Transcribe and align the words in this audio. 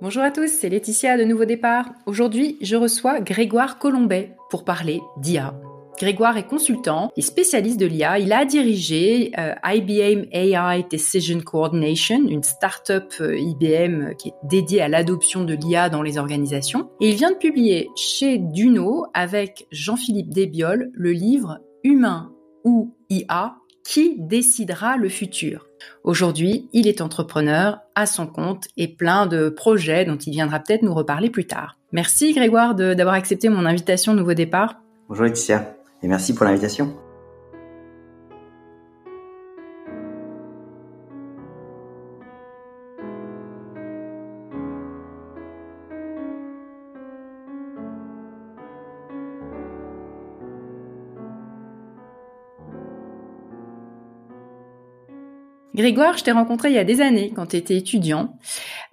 Bonjour 0.00 0.22
à 0.22 0.30
tous, 0.30 0.46
c'est 0.46 0.68
Laetitia 0.68 1.18
de 1.18 1.24
Nouveau 1.24 1.44
Départ. 1.44 1.86
Aujourd'hui, 2.06 2.56
je 2.60 2.76
reçois 2.76 3.18
Grégoire 3.18 3.80
Colombet 3.80 4.36
pour 4.48 4.64
parler 4.64 5.00
d'IA. 5.16 5.60
Grégoire 5.98 6.36
est 6.36 6.46
consultant 6.46 7.10
et 7.16 7.20
spécialiste 7.20 7.80
de 7.80 7.86
l'IA. 7.86 8.20
Il 8.20 8.32
a 8.32 8.44
dirigé 8.44 9.32
euh, 9.36 9.54
IBM 9.64 10.26
AI 10.30 10.84
Decision 10.88 11.40
Coordination, 11.40 12.28
une 12.28 12.44
start-up 12.44 13.12
euh, 13.20 13.36
IBM 13.36 14.14
qui 14.14 14.28
est 14.28 14.34
dédiée 14.44 14.82
à 14.82 14.88
l'adoption 14.88 15.42
de 15.42 15.54
l'IA 15.54 15.88
dans 15.88 16.02
les 16.02 16.16
organisations. 16.16 16.90
Et 17.00 17.08
il 17.08 17.16
vient 17.16 17.32
de 17.32 17.36
publier 17.36 17.88
chez 17.96 18.38
Duno 18.38 19.06
avec 19.14 19.66
Jean-Philippe 19.72 20.32
Desbiol 20.32 20.92
le 20.92 21.10
livre 21.10 21.58
Humain 21.82 22.32
ou 22.62 22.94
IA 23.10 23.56
qui 23.84 24.14
décidera 24.16 24.96
le 24.96 25.08
futur. 25.08 25.67
Aujourd'hui, 26.04 26.68
il 26.72 26.86
est 26.86 27.00
entrepreneur 27.00 27.80
à 27.94 28.06
son 28.06 28.26
compte 28.26 28.64
et 28.76 28.88
plein 28.88 29.26
de 29.26 29.48
projets 29.48 30.04
dont 30.04 30.16
il 30.16 30.30
viendra 30.32 30.60
peut-être 30.60 30.82
nous 30.82 30.94
reparler 30.94 31.30
plus 31.30 31.46
tard. 31.46 31.76
Merci 31.92 32.34
Grégoire 32.34 32.74
d'avoir 32.74 33.14
accepté 33.14 33.48
mon 33.48 33.64
invitation 33.64 34.14
Nouveau 34.14 34.34
Départ. 34.34 34.76
Bonjour 35.08 35.24
Laetitia 35.24 35.74
et 36.02 36.08
merci 36.08 36.34
pour 36.34 36.44
l'invitation. 36.44 36.94
Grégoire, 55.78 56.18
je 56.18 56.24
t'ai 56.24 56.32
rencontré 56.32 56.70
il 56.70 56.74
y 56.74 56.78
a 56.78 56.82
des 56.82 57.00
années 57.00 57.32
quand 57.36 57.46
tu 57.46 57.56
étais 57.56 57.76
étudiant. 57.76 58.36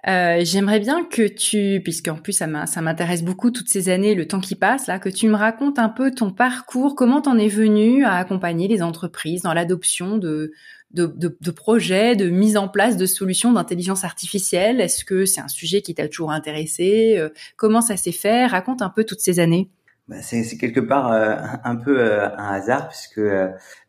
Euh, 0.06 0.42
J'aimerais 0.44 0.78
bien 0.78 1.04
que 1.04 1.26
tu, 1.26 1.80
puisqu'en 1.82 2.14
plus 2.14 2.32
ça 2.32 2.46
m'intéresse 2.46 3.24
beaucoup 3.24 3.50
toutes 3.50 3.68
ces 3.68 3.88
années, 3.88 4.14
le 4.14 4.28
temps 4.28 4.38
qui 4.38 4.54
passe 4.54 4.86
là, 4.86 5.00
que 5.00 5.08
tu 5.08 5.26
me 5.26 5.34
racontes 5.34 5.80
un 5.80 5.88
peu 5.88 6.12
ton 6.12 6.30
parcours, 6.30 6.94
comment 6.94 7.20
t'en 7.20 7.38
es 7.38 7.48
venu 7.48 8.04
à 8.04 8.14
accompagner 8.14 8.68
les 8.68 8.82
entreprises 8.82 9.42
dans 9.42 9.52
l'adoption 9.52 10.16
de, 10.16 10.52
de, 10.92 11.06
de, 11.06 11.36
de, 11.40 11.50
projets, 11.50 12.14
de 12.14 12.30
mise 12.30 12.56
en 12.56 12.68
place 12.68 12.96
de 12.96 13.06
solutions 13.06 13.52
d'intelligence 13.52 14.04
artificielle? 14.04 14.80
Est-ce 14.80 15.04
que 15.04 15.26
c'est 15.26 15.40
un 15.40 15.48
sujet 15.48 15.82
qui 15.82 15.92
t'a 15.92 16.06
toujours 16.06 16.30
intéressé? 16.30 17.16
Euh, 17.18 17.30
Comment 17.56 17.80
ça 17.80 17.96
s'est 17.96 18.12
fait? 18.12 18.46
Raconte 18.46 18.80
un 18.80 18.90
peu 18.90 19.02
toutes 19.02 19.18
ces 19.18 19.40
années. 19.40 19.70
Bah, 20.08 20.22
c'est 20.22 20.44
quelque 20.56 20.78
part 20.78 21.10
euh, 21.12 21.34
un 21.64 21.74
peu 21.74 21.98
euh, 21.98 22.28
un 22.36 22.54
hasard 22.54 22.88
puisque 22.88 23.20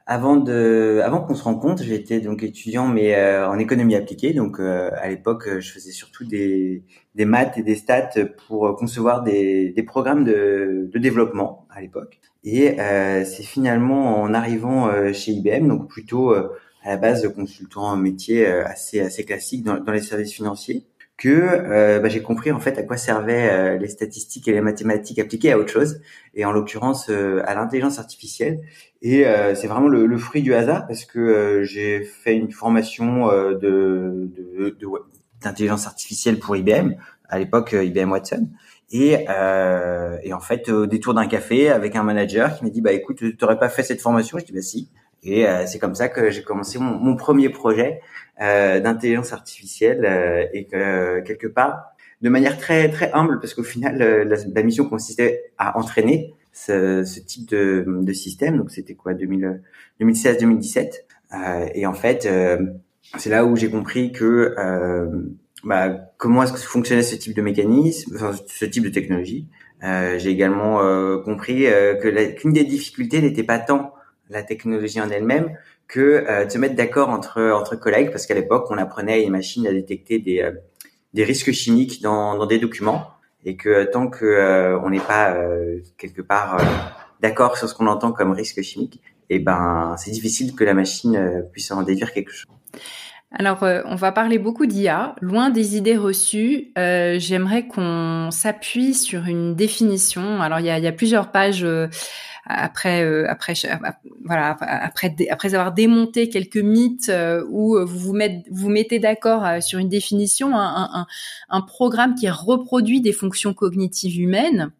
avant 0.07 0.37
de, 0.37 0.99
avant 1.03 1.21
qu'on 1.21 1.35
se 1.35 1.43
rende 1.43 1.61
compte, 1.61 1.83
j'étais 1.83 2.21
donc 2.21 2.41
étudiant 2.41 2.87
mais 2.87 3.15
euh, 3.15 3.47
en 3.47 3.59
économie 3.59 3.95
appliquée. 3.95 4.33
Donc 4.33 4.59
euh, 4.59 4.89
à 4.95 5.09
l'époque, 5.09 5.47
je 5.59 5.71
faisais 5.71 5.91
surtout 5.91 6.25
des, 6.25 6.83
des 7.13 7.25
maths 7.25 7.57
et 7.57 7.63
des 7.63 7.75
stats 7.75 8.25
pour 8.47 8.75
concevoir 8.77 9.21
des, 9.21 9.69
des 9.69 9.83
programmes 9.83 10.23
de, 10.23 10.89
de 10.91 10.99
développement 10.99 11.67
à 11.69 11.81
l'époque. 11.81 12.19
Et 12.43 12.79
euh, 12.79 13.23
c'est 13.25 13.43
finalement 13.43 14.21
en 14.21 14.33
arrivant 14.33 14.89
chez 15.13 15.33
IBM, 15.33 15.67
donc 15.67 15.89
plutôt 15.89 16.33
à 16.33 16.49
la 16.85 16.97
base 16.97 17.21
de 17.21 17.27
consultant 17.27 17.95
métier 17.97 18.47
assez 18.47 19.01
assez 19.01 19.25
classique 19.25 19.63
dans, 19.63 19.79
dans 19.79 19.91
les 19.91 20.01
services 20.01 20.33
financiers, 20.33 20.85
que 21.17 21.29
euh, 21.29 21.99
bah, 21.99 22.09
j'ai 22.09 22.21
compris 22.21 22.51
en 22.51 22.59
fait 22.59 22.77
à 22.77 22.83
quoi 22.83 22.95
servaient 22.95 23.49
euh, 23.51 23.77
les 23.77 23.87
statistiques 23.87 24.47
et 24.47 24.51
les 24.51 24.61
mathématiques 24.61 25.17
appliquées 25.17 25.51
à 25.51 25.57
autre 25.57 25.71
chose, 25.71 25.99
et 26.35 26.45
en 26.45 26.51
l'occurrence 26.51 27.09
euh, 27.09 27.41
à 27.45 27.55
l'intelligence 27.55 27.97
artificielle. 27.97 28.61
Et 29.01 29.25
c'est 29.53 29.67
vraiment 29.67 29.87
le, 29.87 30.07
le, 30.07 30.17
fruit 30.17 30.41
du 30.41 30.55
hasard 30.55 30.87
parce 30.87 31.05
que 31.05 31.61
j'ai 31.61 32.03
fait 32.03 32.35
une 32.35 32.51
formation 32.51 33.27
de, 33.27 34.27
d'intelligence 35.39 35.85
artificielle 35.85 36.39
pour 36.39 36.55
IBM 36.55 36.93
à 37.29 37.37
l'époque 37.37 37.75
IBM 37.79 38.11
Watson. 38.11 38.49
Et, 38.89 39.27
euh, 39.29 40.17
et 40.23 40.33
en 40.33 40.39
fait, 40.39 40.69
au 40.69 40.87
détour 40.87 41.13
d'un 41.13 41.27
café 41.27 41.69
avec 41.69 41.95
un 41.95 42.01
manager 42.01 42.57
qui 42.57 42.63
m'a 42.63 42.71
dit 42.71 42.81
bah 42.81 42.91
écoute, 42.91 43.17
tu 43.17 43.37
n'aurais 43.39 43.59
pas 43.59 43.69
fait 43.69 43.83
cette 43.83 44.01
formation? 44.01 44.39
Je 44.39 44.45
dis 44.45 44.51
bah 44.51 44.63
si. 44.63 44.89
Et 45.21 45.45
c'est 45.67 45.77
comme 45.77 45.93
ça 45.93 46.09
que 46.09 46.31
j'ai 46.31 46.41
commencé 46.41 46.79
mon, 46.79 46.97
mon 46.97 47.15
premier 47.15 47.49
projet 47.49 47.99
euh, 47.99 48.26
d'intelligence 48.39 49.33
artificielle 49.33 50.05
euh, 50.05 50.45
et 50.53 50.65
que 50.65 51.21
quelque 51.21 51.47
part, 51.47 51.91
de 52.21 52.29
manière 52.29 52.57
très 52.57 52.89
très 52.89 53.11
humble, 53.13 53.39
parce 53.39 53.53
qu'au 53.53 53.63
final, 53.63 54.01
euh, 54.01 54.37
la, 54.53 54.63
mission 54.63 54.87
consistait 54.87 55.51
à 55.57 55.77
entraîner 55.77 56.33
ce, 56.53 57.03
ce 57.03 57.19
type 57.19 57.49
de, 57.49 57.83
de, 57.87 58.13
système. 58.13 58.57
Donc 58.57 58.71
c'était 58.71 58.95
quoi 58.95 59.13
2016-2017. 59.13 60.91
et 61.73 61.85
en 61.85 61.93
fait, 61.93 62.29
c'est 63.17 63.29
là 63.29 63.45
où 63.45 63.55
j'ai 63.55 63.69
compris 63.69 64.11
que 64.11 64.55
bah, 65.63 65.89
comment 66.17 66.43
est-ce 66.43 66.53
que 66.53 66.59
fonctionnait 66.59 67.03
ce 67.03 67.15
type 67.15 67.35
de 67.35 67.41
mécanisme, 67.41 68.15
enfin, 68.15 68.31
ce 68.47 68.65
type 68.65 68.83
de 68.83 68.89
technologie. 68.89 69.47
Euh, 69.83 70.17
j'ai 70.17 70.29
également 70.29 70.81
euh, 70.81 71.17
compris 71.19 71.63
que 71.63 72.31
qu'une 72.33 72.53
des 72.53 72.63
difficultés 72.63 73.21
n'était 73.21 73.43
pas 73.43 73.59
tant 73.59 73.93
la 74.29 74.43
technologie 74.43 75.01
en 75.01 75.09
elle-même 75.09 75.57
que 75.87 76.25
euh, 76.27 76.45
de 76.45 76.49
se 76.51 76.57
mettre 76.57 76.75
d'accord 76.75 77.09
entre 77.09 77.41
entre 77.51 77.75
collègues 77.75 78.11
parce 78.11 78.25
qu'à 78.25 78.33
l'époque 78.33 78.67
on 78.69 78.77
apprenait 78.77 79.13
à 79.13 79.17
une 79.17 79.31
machine 79.31 79.65
à 79.67 79.71
détecter 79.71 80.19
des 80.19 80.41
euh, 80.41 80.51
des 81.13 81.23
risques 81.23 81.51
chimiques 81.51 82.01
dans 82.01 82.37
dans 82.37 82.45
des 82.45 82.59
documents 82.59 83.11
et 83.45 83.55
que 83.55 83.85
tant 83.85 84.07
que 84.07 84.25
euh, 84.25 84.79
on 84.79 84.89
n'est 84.89 84.99
pas 84.99 85.33
euh, 85.33 85.79
quelque 85.97 86.21
part 86.21 86.57
d'accord 87.21 87.57
sur 87.57 87.69
ce 87.69 87.73
qu'on 87.73 87.87
entend 87.87 88.11
comme 88.11 88.31
risque 88.31 88.61
chimique, 88.61 89.01
et 89.29 89.35
eh 89.35 89.39
ben 89.39 89.95
c'est 89.97 90.11
difficile 90.11 90.55
que 90.55 90.63
la 90.63 90.73
machine 90.73 91.45
puisse 91.51 91.71
en 91.71 91.81
déduire 91.81 92.13
quelque 92.13 92.31
chose. 92.31 92.45
Alors, 93.31 93.63
on 93.85 93.95
va 93.95 94.13
parler 94.13 94.39
beaucoup 94.39 94.65
d'IA, 94.65 95.15
loin 95.21 95.49
des 95.49 95.75
idées 95.75 95.97
reçues. 95.97 96.71
Euh, 96.77 97.19
J'aimerais 97.19 97.67
qu'on 97.67 98.29
s'appuie 98.31 98.93
sur 98.93 99.25
une 99.25 99.53
définition. 99.53 100.41
Alors, 100.41 100.59
il 100.59 100.65
y 100.65 100.69
a, 100.69 100.91
plusieurs 100.93 101.31
pages 101.31 101.65
après 102.47 103.03
euh, 103.03 103.25
après 103.29 103.53
voilà 104.23 104.57
après 104.61 105.15
après 105.29 105.53
avoir 105.53 105.73
démonté 105.73 106.29
quelques 106.29 106.57
mythes 106.57 107.09
euh, 107.09 107.43
où 107.49 107.77
vous 107.85 107.99
vous 107.99 108.13
mettez 108.13 108.43
vous 108.49 108.69
mettez 108.69 108.99
d'accord 108.99 109.45
euh, 109.45 109.59
sur 109.59 109.79
une 109.79 109.89
définition 109.89 110.57
un, 110.57 111.05
un 111.49 111.61
programme 111.61 112.15
qui 112.15 112.29
reproduit 112.29 113.01
des 113.01 113.11
fonctions 113.11 113.53
cognitives 113.53 114.19
humaines 114.19 114.71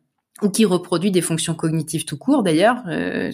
ou 0.42 0.50
qui 0.50 0.66
reproduit 0.66 1.12
des 1.12 1.22
fonctions 1.22 1.56
cognitives 1.56 2.06
tout 2.06 2.18
court 2.18 2.44
d'ailleurs 2.44 2.84
euh, 2.88 3.32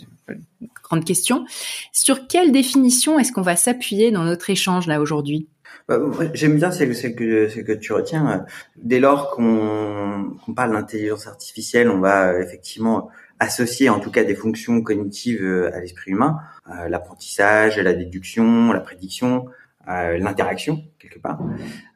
grande 0.84 1.06
question 1.06 1.46
sur 1.92 2.28
quelle 2.28 2.52
définition 2.52 3.20
est-ce 3.20 3.32
qu'on 3.32 3.42
va 3.42 3.56
s'appuyer 3.56 4.12
dans 4.12 4.24
notre 4.24 4.50
échange 4.50 4.88
là 4.88 5.02
aujourd'hui? 5.02 5.48
Bah, 5.88 6.00
J'aime 6.34 6.56
bien 6.56 6.72
celle, 6.72 6.96
celle, 6.96 7.16
que, 7.16 7.62
que 7.62 7.74
tu 7.74 7.92
retiens. 7.92 8.46
Dès 8.78 9.00
lors 9.00 9.32
qu'on 9.32 10.38
qu 10.46 10.54
parle 10.54 10.72
d'intelligence 10.72 11.28
artificielle, 11.28 11.90
on 11.90 12.00
va 12.00 12.40
effectivement 12.40 13.10
associer 13.40 13.90
en 13.90 14.00
tout 14.00 14.12
cas 14.12 14.24
des 14.24 14.36
fonctions 14.36 14.82
cognitives 14.82 15.44
euh, 15.44 15.76
à 15.76 15.80
l'esprit 15.80 16.12
humain, 16.12 16.40
euh, 16.70 16.88
l'apprentissage, 16.88 17.78
la 17.78 17.94
déduction, 17.94 18.72
la 18.72 18.80
prédiction, 18.80 19.46
euh, 19.90 20.18
l'interaction 20.18 20.84
quelque 21.00 21.20
part. 21.20 21.40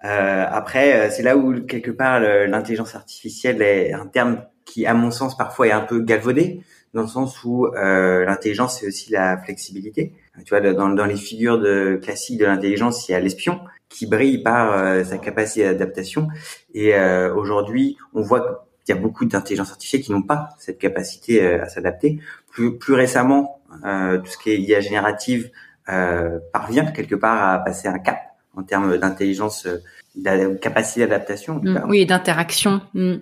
après, 0.01 1.09
c'est 1.09 1.23
là 1.23 1.37
où 1.37 1.61
quelque 1.61 1.91
part 1.91 2.19
l'intelligence 2.19 2.95
artificielle 2.95 3.61
est 3.61 3.93
un 3.93 4.07
terme 4.07 4.41
qui, 4.67 4.85
à 4.85 4.93
mon 4.93 5.09
sens, 5.09 5.35
parfois 5.35 5.67
est 5.67 5.71
un 5.71 5.81
peu 5.81 6.01
galvaudé, 6.01 6.61
dans 6.93 7.01
le 7.01 7.07
sens 7.07 7.43
où 7.43 7.67
l'intelligence 7.75 8.79
c'est 8.79 8.87
aussi 8.87 9.11
la 9.11 9.37
flexibilité. 9.37 10.13
Tu 10.45 10.55
vois, 10.55 10.61
dans, 10.73 10.89
dans 10.89 11.05
les 11.05 11.15
figures 11.15 11.59
de 11.59 11.99
classiques 12.01 12.39
de 12.39 12.45
l'intelligence, 12.45 13.07
il 13.07 13.13
y 13.13 13.15
a 13.15 13.19
l'espion 13.19 13.59
qui 13.89 14.05
brille 14.05 14.41
par 14.41 15.05
sa 15.05 15.17
capacité 15.17 15.65
d'adaptation. 15.65 16.27
Et 16.73 16.93
aujourd'hui, 17.35 17.97
on 18.13 18.21
voit 18.21 18.67
il 18.87 18.95
y 18.95 18.97
a 18.97 19.01
beaucoup 19.01 19.25
d'intelligence 19.25 19.71
artificielle 19.71 20.01
qui 20.01 20.11
n'ont 20.11 20.21
pas 20.21 20.49
cette 20.57 20.79
capacité 20.79 21.43
euh, 21.43 21.63
à 21.63 21.67
s'adapter. 21.67 22.19
Plus, 22.49 22.77
plus 22.77 22.93
récemment, 22.93 23.59
euh, 23.85 24.17
tout 24.19 24.27
ce 24.27 24.37
qui 24.37 24.51
est 24.51 24.59
IA 24.59 24.79
générative 24.79 25.51
euh, 25.89 26.39
parvient 26.53 26.85
quelque 26.85 27.15
part 27.15 27.51
à 27.51 27.59
passer 27.59 27.87
un 27.87 27.99
cap 27.99 28.19
en 28.55 28.63
termes 28.63 28.97
d'intelligence, 28.97 29.65
euh, 29.67 29.77
de 30.15 30.55
capacité 30.55 31.01
d'adaptation. 31.01 31.61
Mm, 31.63 31.85
oui, 31.87 32.05
d'interaction. 32.05 32.81
Mm. 32.93 33.17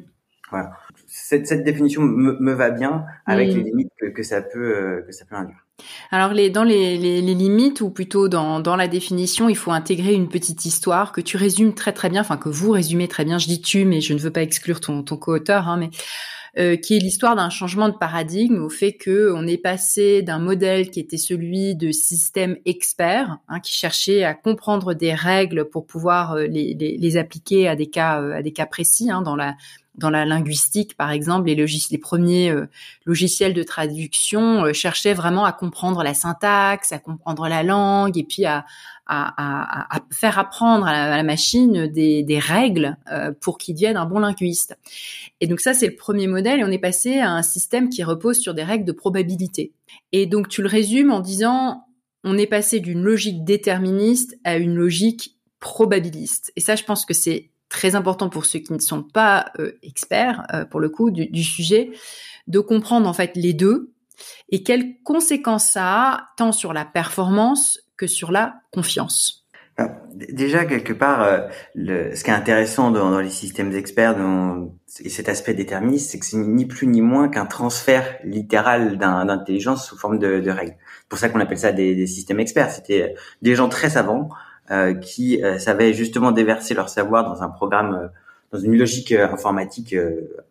Voilà. 0.52 0.74
Cette, 1.08 1.48
cette 1.48 1.64
définition 1.64 2.02
me, 2.02 2.38
me, 2.40 2.54
va 2.54 2.72
bien 2.72 3.06
avec 3.26 3.50
mm. 3.50 3.58
les 3.58 3.64
limites 3.64 3.92
que, 4.00 4.06
que, 4.08 4.24
ça 4.24 4.42
peut 4.42 5.04
que 5.06 5.12
ça 5.12 5.26
peut 5.26 5.36
induire. 5.36 5.66
Alors 6.12 6.34
les, 6.34 6.50
dans 6.50 6.64
les, 6.64 6.98
les, 6.98 7.22
les, 7.22 7.34
limites 7.34 7.82
ou 7.82 7.90
plutôt 7.90 8.30
dans, 8.30 8.60
dans 8.60 8.76
la 8.76 8.88
définition, 8.88 9.50
il 9.50 9.58
faut 9.58 9.72
intégrer 9.72 10.14
une 10.14 10.30
petite 10.30 10.66
histoire 10.66 11.12
que 11.12 11.22
tu 11.22 11.38
résumes 11.38 11.74
très 11.74 11.92
très 11.92 12.10
bien, 12.10 12.22
enfin 12.22 12.38
que 12.38 12.50
vous 12.50 12.72
résumez 12.72 13.08
très 13.08 13.26
bien. 13.26 13.38
Je 13.38 13.48
dis 13.48 13.62
tu, 13.62 13.86
mais 13.86 14.02
je 14.02 14.14
ne 14.14 14.20
veux 14.20 14.32
pas 14.32 14.42
exclure 14.42 14.80
ton, 14.80 15.04
ton 15.04 15.18
co-auteur, 15.18 15.68
hein, 15.68 15.78
mais 15.78 15.90
euh, 16.58 16.78
qui 16.78 16.96
est 16.96 17.00
l'histoire 17.00 17.36
d'un 17.36 17.50
changement 17.50 17.90
de 17.90 17.98
paradigme 17.98 18.64
au 18.64 18.70
fait 18.70 18.94
que 18.94 19.34
on 19.36 19.46
est 19.46 19.58
passé 19.58 20.22
d'un 20.22 20.40
modèle 20.40 20.90
qui 20.90 21.02
était 21.02 21.18
celui 21.18 21.76
de 21.76 21.92
système 21.92 22.56
expert, 22.64 23.40
hein, 23.50 23.60
qui 23.60 23.74
cherchait 23.74 24.24
à 24.24 24.34
comprendre 24.34 24.94
des 24.94 25.14
règles 25.14 25.66
pour 25.70 25.86
pouvoir 25.86 26.34
euh, 26.34 26.48
les, 26.48 26.74
les, 26.74 26.96
les, 26.96 27.18
appliquer 27.18 27.68
à 27.68 27.76
des 27.76 27.88
cas 27.88 28.22
euh, 28.22 28.36
à 28.36 28.42
des 28.42 28.54
cas 28.54 28.66
précis 28.66 29.12
hein, 29.12 29.22
dans 29.22 29.36
la 29.36 29.58
dans 29.98 30.10
la 30.10 30.26
linguistique, 30.26 30.96
par 30.98 31.12
exemple, 31.12 31.48
les, 31.48 31.56
les 31.56 31.98
premiers 31.98 32.50
euh, 32.52 32.68
logiciels 33.06 33.54
de 33.54 33.64
traduction 33.64 34.74
cherchaient 34.74 35.14
vraiment 35.14 35.46
à 35.46 35.52
comprendre 35.52 36.04
la 36.04 36.14
syntaxe, 36.14 36.92
à 36.92 37.00
comprendre 37.00 37.48
la 37.48 37.64
langue, 37.64 38.18
et 38.18 38.24
puis 38.24 38.46
à, 38.46 38.66
à, 39.08 40.00
faire 40.12 40.40
apprendre 40.40 40.88
à 40.88 41.16
la, 41.16 41.24
machine 41.24 41.88
des, 41.88 42.24
des 42.24 42.40
règles 42.40 42.98
pour 43.40 43.58
qu'il 43.58 43.76
devienne 43.76 43.98
un 43.98 44.06
bon 44.06 44.20
linguiste. 44.20 44.78
Et 45.42 45.48
donc 45.48 45.60
ça, 45.60 45.74
c'est 45.74 45.88
le 45.88 45.96
premier 45.96 46.28
modèle, 46.28 46.60
et 46.60 46.64
on 46.64 46.72
est 46.72 46.80
passé 46.80 47.20
à 47.20 47.32
un 47.32 47.44
système 47.44 47.90
qui 47.90 48.04
repose 48.04 48.40
sur 48.40 48.54
des 48.54 48.64
règles 48.64 48.86
de 48.86 48.92
probabilité. 48.92 49.74
Et 50.12 50.26
donc 50.26 50.48
tu 50.48 50.62
le 50.62 50.68
résumes 50.68 51.12
en 51.12 51.20
disant, 51.20 51.86
on 52.26 52.38
est 52.38 52.48
passé 52.48 52.80
d'une 52.80 53.04
logique 53.04 53.46
déterministe 53.46 54.38
à 54.44 54.58
une 54.58 54.76
logique 54.76 55.38
probabiliste. 55.60 56.52
Et 56.56 56.60
ça, 56.60 56.76
je 56.76 56.84
pense 56.84 57.06
que 57.06 57.14
c'est 57.14 57.52
très 57.76 57.96
important 57.96 58.30
pour 58.30 58.46
ceux 58.46 58.60
qui 58.60 58.72
ne 58.72 58.80
sont 58.80 59.04
pas 59.04 59.48
euh, 59.60 59.74
experts, 59.84 60.48
euh, 60.54 60.64
pour 60.64 60.80
le 60.80 60.88
coup, 60.88 61.12
du, 61.12 61.44
sujet, 61.44 61.92
de 62.48 62.60
comprendre 62.60 63.06
en 63.06 63.12
fait 63.12 63.32
les 63.36 63.52
deux 63.52 63.92
et 64.50 64.64
quelles 64.64 65.02
conséquences 65.04 65.72
ça 65.72 65.84
a 65.84 66.30
tant 66.38 66.54
sur 66.54 66.72
la 66.72 66.86
performance 66.86 67.82
que 67.98 68.08
sur 68.08 68.32
la 68.32 68.56
confiance. 68.72 69.46
Déjà, 70.14 70.64
quelque 70.64 70.94
part, 70.94 71.22
euh, 71.22 71.42
ce 71.76 72.24
qui 72.24 72.30
est 72.30 72.34
intéressant 72.34 72.92
dans, 72.92 73.20
les 73.20 73.30
systèmes 73.30 73.76
experts 73.76 74.16
et 75.02 75.10
cet 75.10 75.28
aspect 75.28 75.54
déterministe, 75.54 76.12
c'est 76.12 76.20
que 76.20 76.26
c'est 76.26 76.38
ni 76.38 76.66
plus 76.66 76.88
ni 76.88 77.02
moins 77.02 77.28
qu'un 77.28 77.46
transfert 77.46 78.06
littéral 78.24 78.98
d'intelligence 78.98 79.86
sous 79.86 79.98
forme 79.98 80.18
de, 80.18 80.50
règles. 80.50 80.78
C'est 81.02 81.10
pour 81.10 81.20
ça 81.20 81.28
qu'on 81.28 81.42
appelle 81.42 81.58
ça 81.58 81.74
des, 81.74 82.08
systèmes 82.08 82.40
experts. 82.40 82.72
C'était 82.72 83.16
des 83.42 83.54
gens 83.54 83.68
très 83.68 83.90
savants 83.90 84.30
qui 85.02 85.44
euh, 85.44 85.60
savaient 85.60 85.94
justement 85.94 86.32
déverser 86.32 86.74
leur 86.74 86.90
savoir 86.90 87.24
dans 87.24 87.44
un 87.44 87.50
programme, 87.50 88.10
dans 88.52 88.60
une 88.60 88.78
logique 88.78 89.12
informatique 89.12 89.96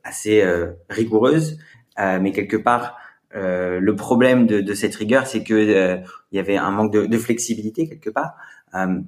assez 0.02 0.44
rigoureuse, 0.88 1.58
mais 1.99 2.32
quelque 2.32 2.56
part, 2.56 2.96
le 3.32 3.93
problème 3.96 4.46
de, 4.46 4.61
de 4.61 4.75
cette 4.75 4.94
rigueur, 4.94 5.26
c'est 5.26 5.43
que 5.43 6.00
il 6.34 6.37
y 6.37 6.40
avait 6.40 6.56
un 6.56 6.70
manque 6.70 6.93
de, 6.93 7.06
de 7.06 7.19
flexibilité 7.19 7.88
quelque 7.88 8.11
part. 8.11 8.34
Euh, 8.75 9.00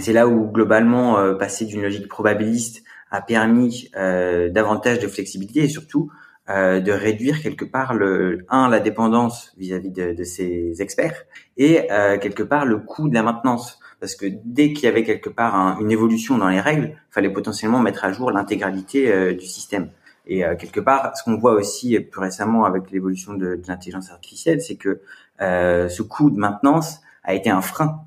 c'est 0.00 0.12
là 0.12 0.26
où 0.26 0.50
globalement 0.50 1.18
euh, 1.18 1.34
passer 1.34 1.66
d'une 1.66 1.82
logique 1.82 2.08
probabiliste 2.08 2.82
a 3.10 3.20
permis 3.22 3.90
euh, 3.96 4.50
davantage 4.50 4.98
de 4.98 5.06
flexibilité 5.06 5.60
et 5.60 5.68
surtout 5.68 6.10
de 6.46 6.92
réduire 6.92 7.40
quelque 7.40 7.64
part 7.64 7.94
le 7.94 8.44
un 8.50 8.68
la 8.68 8.78
dépendance 8.78 9.54
vis-à-vis 9.56 9.90
de, 9.90 10.12
de, 10.12 10.24
ces 10.24 10.82
experts 10.82 11.24
et 11.56 11.88
quelque 12.20 12.42
part 12.42 12.66
le 12.66 12.76
coût 12.76 13.08
de 13.08 13.14
la 13.14 13.22
maintenance 13.22 13.78
parce 14.04 14.16
que 14.16 14.26
dès 14.44 14.74
qu'il 14.74 14.84
y 14.84 14.86
avait 14.86 15.02
quelque 15.02 15.30
part 15.30 15.80
une 15.80 15.90
évolution 15.90 16.36
dans 16.36 16.50
les 16.50 16.60
règles, 16.60 16.88
il 16.88 17.14
fallait 17.14 17.32
potentiellement 17.32 17.80
mettre 17.80 18.04
à 18.04 18.12
jour 18.12 18.30
l'intégralité 18.30 19.32
du 19.32 19.46
système. 19.46 19.88
Et 20.26 20.42
quelque 20.58 20.78
part, 20.78 21.16
ce 21.16 21.24
qu'on 21.24 21.38
voit 21.38 21.54
aussi 21.54 21.98
plus 22.00 22.20
récemment 22.20 22.66
avec 22.66 22.90
l'évolution 22.90 23.32
de, 23.32 23.58
l'intelligence 23.66 24.10
artificielle, 24.10 24.60
c'est 24.60 24.76
que 24.76 25.00
ce 25.40 26.02
coût 26.02 26.28
de 26.28 26.36
maintenance 26.36 27.00
a 27.22 27.32
été 27.32 27.48
un 27.48 27.62
frein 27.62 28.02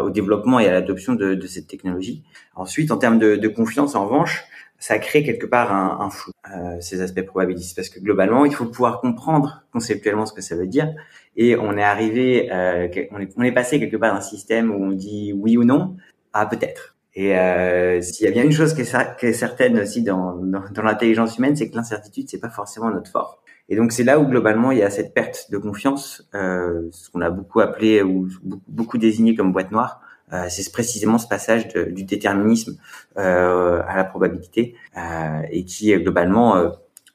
au 0.00 0.10
développement 0.10 0.60
et 0.60 0.68
à 0.68 0.70
l'adoption 0.72 1.14
de, 1.16 1.46
cette 1.48 1.66
technologie. 1.66 2.22
Ensuite, 2.54 2.92
en 2.92 2.96
termes 2.96 3.18
de, 3.18 3.48
confiance, 3.48 3.96
en 3.96 4.06
revanche, 4.06 4.44
ça 4.78 4.98
crée 4.98 5.24
quelque 5.24 5.46
part 5.46 5.72
un, 5.72 6.04
un 6.04 6.10
flou, 6.10 6.32
euh, 6.54 6.76
ces 6.80 7.00
aspects 7.00 7.22
probabilistes, 7.22 7.74
parce 7.74 7.88
que 7.88 8.00
globalement, 8.00 8.44
il 8.44 8.54
faut 8.54 8.66
pouvoir 8.66 9.00
comprendre 9.00 9.64
conceptuellement 9.72 10.24
ce 10.24 10.32
que 10.32 10.40
ça 10.40 10.54
veut 10.54 10.68
dire. 10.68 10.94
Et 11.36 11.56
on 11.56 11.76
est 11.76 11.82
arrivé, 11.82 12.48
euh, 12.52 12.88
on, 13.10 13.20
est, 13.20 13.32
on 13.36 13.42
est 13.42 13.52
passé 13.52 13.78
quelque 13.80 13.96
part 13.96 14.14
d'un 14.14 14.20
système 14.20 14.70
où 14.70 14.84
on 14.84 14.92
dit 14.92 15.32
oui 15.32 15.56
ou 15.56 15.64
non 15.64 15.96
à 16.32 16.46
peut-être. 16.46 16.96
Et 17.14 17.36
euh, 17.36 18.00
s'il 18.00 18.26
y 18.26 18.28
a 18.28 18.32
bien 18.32 18.44
une 18.44 18.52
chose 18.52 18.74
qui 18.74 18.82
est, 18.82 19.16
qui 19.18 19.26
est 19.26 19.32
certaine 19.32 19.78
aussi 19.80 20.02
dans, 20.02 20.36
dans, 20.36 20.82
l'intelligence 20.82 21.36
humaine, 21.36 21.56
c'est 21.56 21.68
que 21.68 21.74
l'incertitude, 21.74 22.28
c'est 22.30 22.38
pas 22.38 22.50
forcément 22.50 22.90
notre 22.90 23.10
force. 23.10 23.36
Et 23.68 23.76
donc 23.76 23.90
c'est 23.90 24.04
là 24.04 24.20
où 24.20 24.26
globalement 24.26 24.70
il 24.70 24.78
y 24.78 24.82
a 24.82 24.90
cette 24.90 25.14
perte 25.14 25.50
de 25.50 25.58
confiance, 25.58 26.28
euh, 26.34 26.88
ce 26.92 27.10
qu'on 27.10 27.20
a 27.20 27.30
beaucoup 27.30 27.60
appelé 27.60 28.02
ou 28.02 28.28
beaucoup 28.68 28.98
désigné 28.98 29.34
comme 29.34 29.52
boîte 29.52 29.72
noire. 29.72 30.00
Euh, 30.32 30.46
c'est 30.48 30.70
précisément 30.72 31.18
ce 31.18 31.26
passage 31.26 31.68
de, 31.68 31.84
du 31.84 32.04
déterminisme 32.04 32.78
euh, 33.16 33.82
à 33.86 33.96
la 33.96 34.04
probabilité 34.04 34.74
euh, 34.96 35.42
et 35.50 35.64
qui 35.64 35.94
globalement 35.96 36.56
euh, 36.56 36.70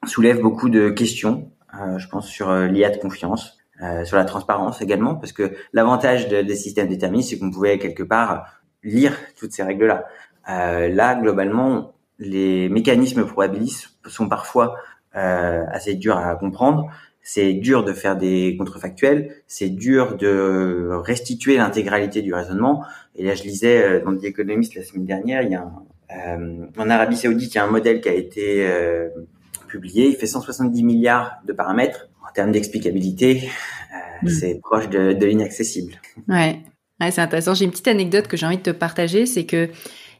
soulève 0.06 0.40
beaucoup 0.40 0.68
de 0.68 0.90
questions, 0.90 1.50
euh, 1.80 1.98
je 1.98 2.08
pense, 2.08 2.28
sur 2.28 2.52
l'IA 2.52 2.90
de 2.90 2.98
confiance, 2.98 3.58
sur 4.04 4.16
la 4.16 4.24
transparence 4.24 4.80
également, 4.80 5.16
parce 5.16 5.32
que 5.32 5.52
l'avantage 5.72 6.28
de, 6.28 6.40
des 6.42 6.54
systèmes 6.54 6.86
déterministes, 6.88 7.30
c'est 7.30 7.38
qu'on 7.38 7.50
pouvait 7.50 7.78
quelque 7.78 8.04
part 8.04 8.46
lire 8.82 9.14
toutes 9.36 9.52
ces 9.52 9.64
règles-là. 9.64 10.04
là, 10.46 11.14
globalement, 11.16 11.92
les 12.18 12.68
mécanismes 12.68 13.26
probabilistes 13.26 13.90
sont 14.06 14.28
parfois 14.28 14.76
euh, 15.16 15.64
assez 15.68 15.94
dur 15.94 16.16
à 16.18 16.34
comprendre. 16.34 16.90
C'est 17.26 17.54
dur 17.54 17.84
de 17.84 17.92
faire 17.92 18.16
des 18.16 18.54
contrefactuels, 18.56 19.34
c'est 19.46 19.70
dur 19.70 20.16
de 20.16 20.90
restituer 20.92 21.56
l'intégralité 21.56 22.22
du 22.22 22.32
raisonnement. 22.32 22.84
Et 23.16 23.24
là, 23.24 23.34
je 23.34 23.42
lisais 23.42 23.82
euh, 23.82 24.04
dans 24.04 24.16
The 24.16 24.24
Economist 24.24 24.74
la 24.76 24.84
semaine 24.84 25.06
dernière, 25.06 25.42
il 25.42 25.50
y 25.50 25.54
a 25.54 25.62
un, 25.62 25.72
euh, 26.12 26.66
en 26.76 26.90
Arabie 26.90 27.16
Saoudite, 27.16 27.54
il 27.54 27.56
y 27.56 27.60
a 27.60 27.64
un 27.64 27.70
modèle 27.70 28.00
qui 28.00 28.08
a 28.08 28.14
été 28.14 28.66
euh, 28.66 29.08
publié. 29.68 30.08
Il 30.08 30.16
fait 30.16 30.26
170 30.26 30.82
milliards 30.82 31.38
de 31.46 31.52
paramètres. 31.52 32.08
En 32.26 32.32
termes 32.32 32.52
d'explicabilité, 32.52 33.48
euh, 33.92 34.26
mm. 34.26 34.28
c'est 34.28 34.60
proche 34.62 34.88
de, 34.88 35.12
de 35.12 35.26
l'inaccessible. 35.26 35.94
Ouais. 36.28 36.60
ouais 37.00 37.10
c'est 37.10 37.20
intéressant. 37.20 37.54
J'ai 37.54 37.64
une 37.64 37.70
petite 37.70 37.88
anecdote 37.88 38.28
que 38.28 38.36
j'ai 38.36 38.46
envie 38.46 38.58
de 38.58 38.62
te 38.62 38.70
partager, 38.70 39.26
c'est 39.26 39.46
que 39.46 39.70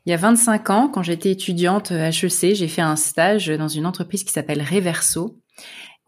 il 0.07 0.11
y 0.11 0.13
a 0.13 0.19
25 0.19 0.69
ans, 0.69 0.91
quand 0.93 1.03
j'étais 1.03 1.31
étudiante 1.31 1.91
à 1.91 2.11
HEC, 2.11 2.55
j'ai 2.55 2.69
fait 2.69 2.83
un 2.83 2.95
stage 2.95 3.49
dans 3.49 3.69
une 3.69 3.87
entreprise 3.87 4.23
qui 4.23 4.35
s'appelle 4.35 4.61
Reverso 4.61 5.39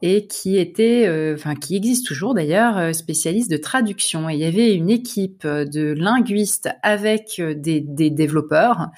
et 0.03 0.27
qui 0.27 0.59
était, 0.59 1.07
euh, 1.07 1.35
enfin 1.35 1.55
qui 1.55 1.75
existe 1.75 2.07
toujours 2.07 2.35
d'ailleurs, 2.35 2.77
euh, 2.77 2.93
spécialiste 2.93 3.51
de 3.51 3.57
traduction. 3.57 4.29
Et 4.29 4.35
il 4.35 4.41
y 4.41 4.45
avait 4.45 4.75
une 4.75 4.91
équipe 4.91 5.47
de 5.47 5.93
linguistes 5.93 6.69
avec 6.83 7.37
euh, 7.39 7.55
des, 7.55 7.81
des 7.81 8.11
développeurs, 8.11 8.89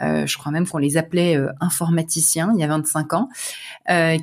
je 0.00 0.38
crois 0.38 0.52
même 0.52 0.64
qu'on 0.64 0.78
les 0.78 0.96
appelait 0.96 1.36
informaticiens 1.60 2.52
il 2.54 2.60
y 2.60 2.62
a 2.62 2.68
25 2.68 3.14
ans, 3.14 3.28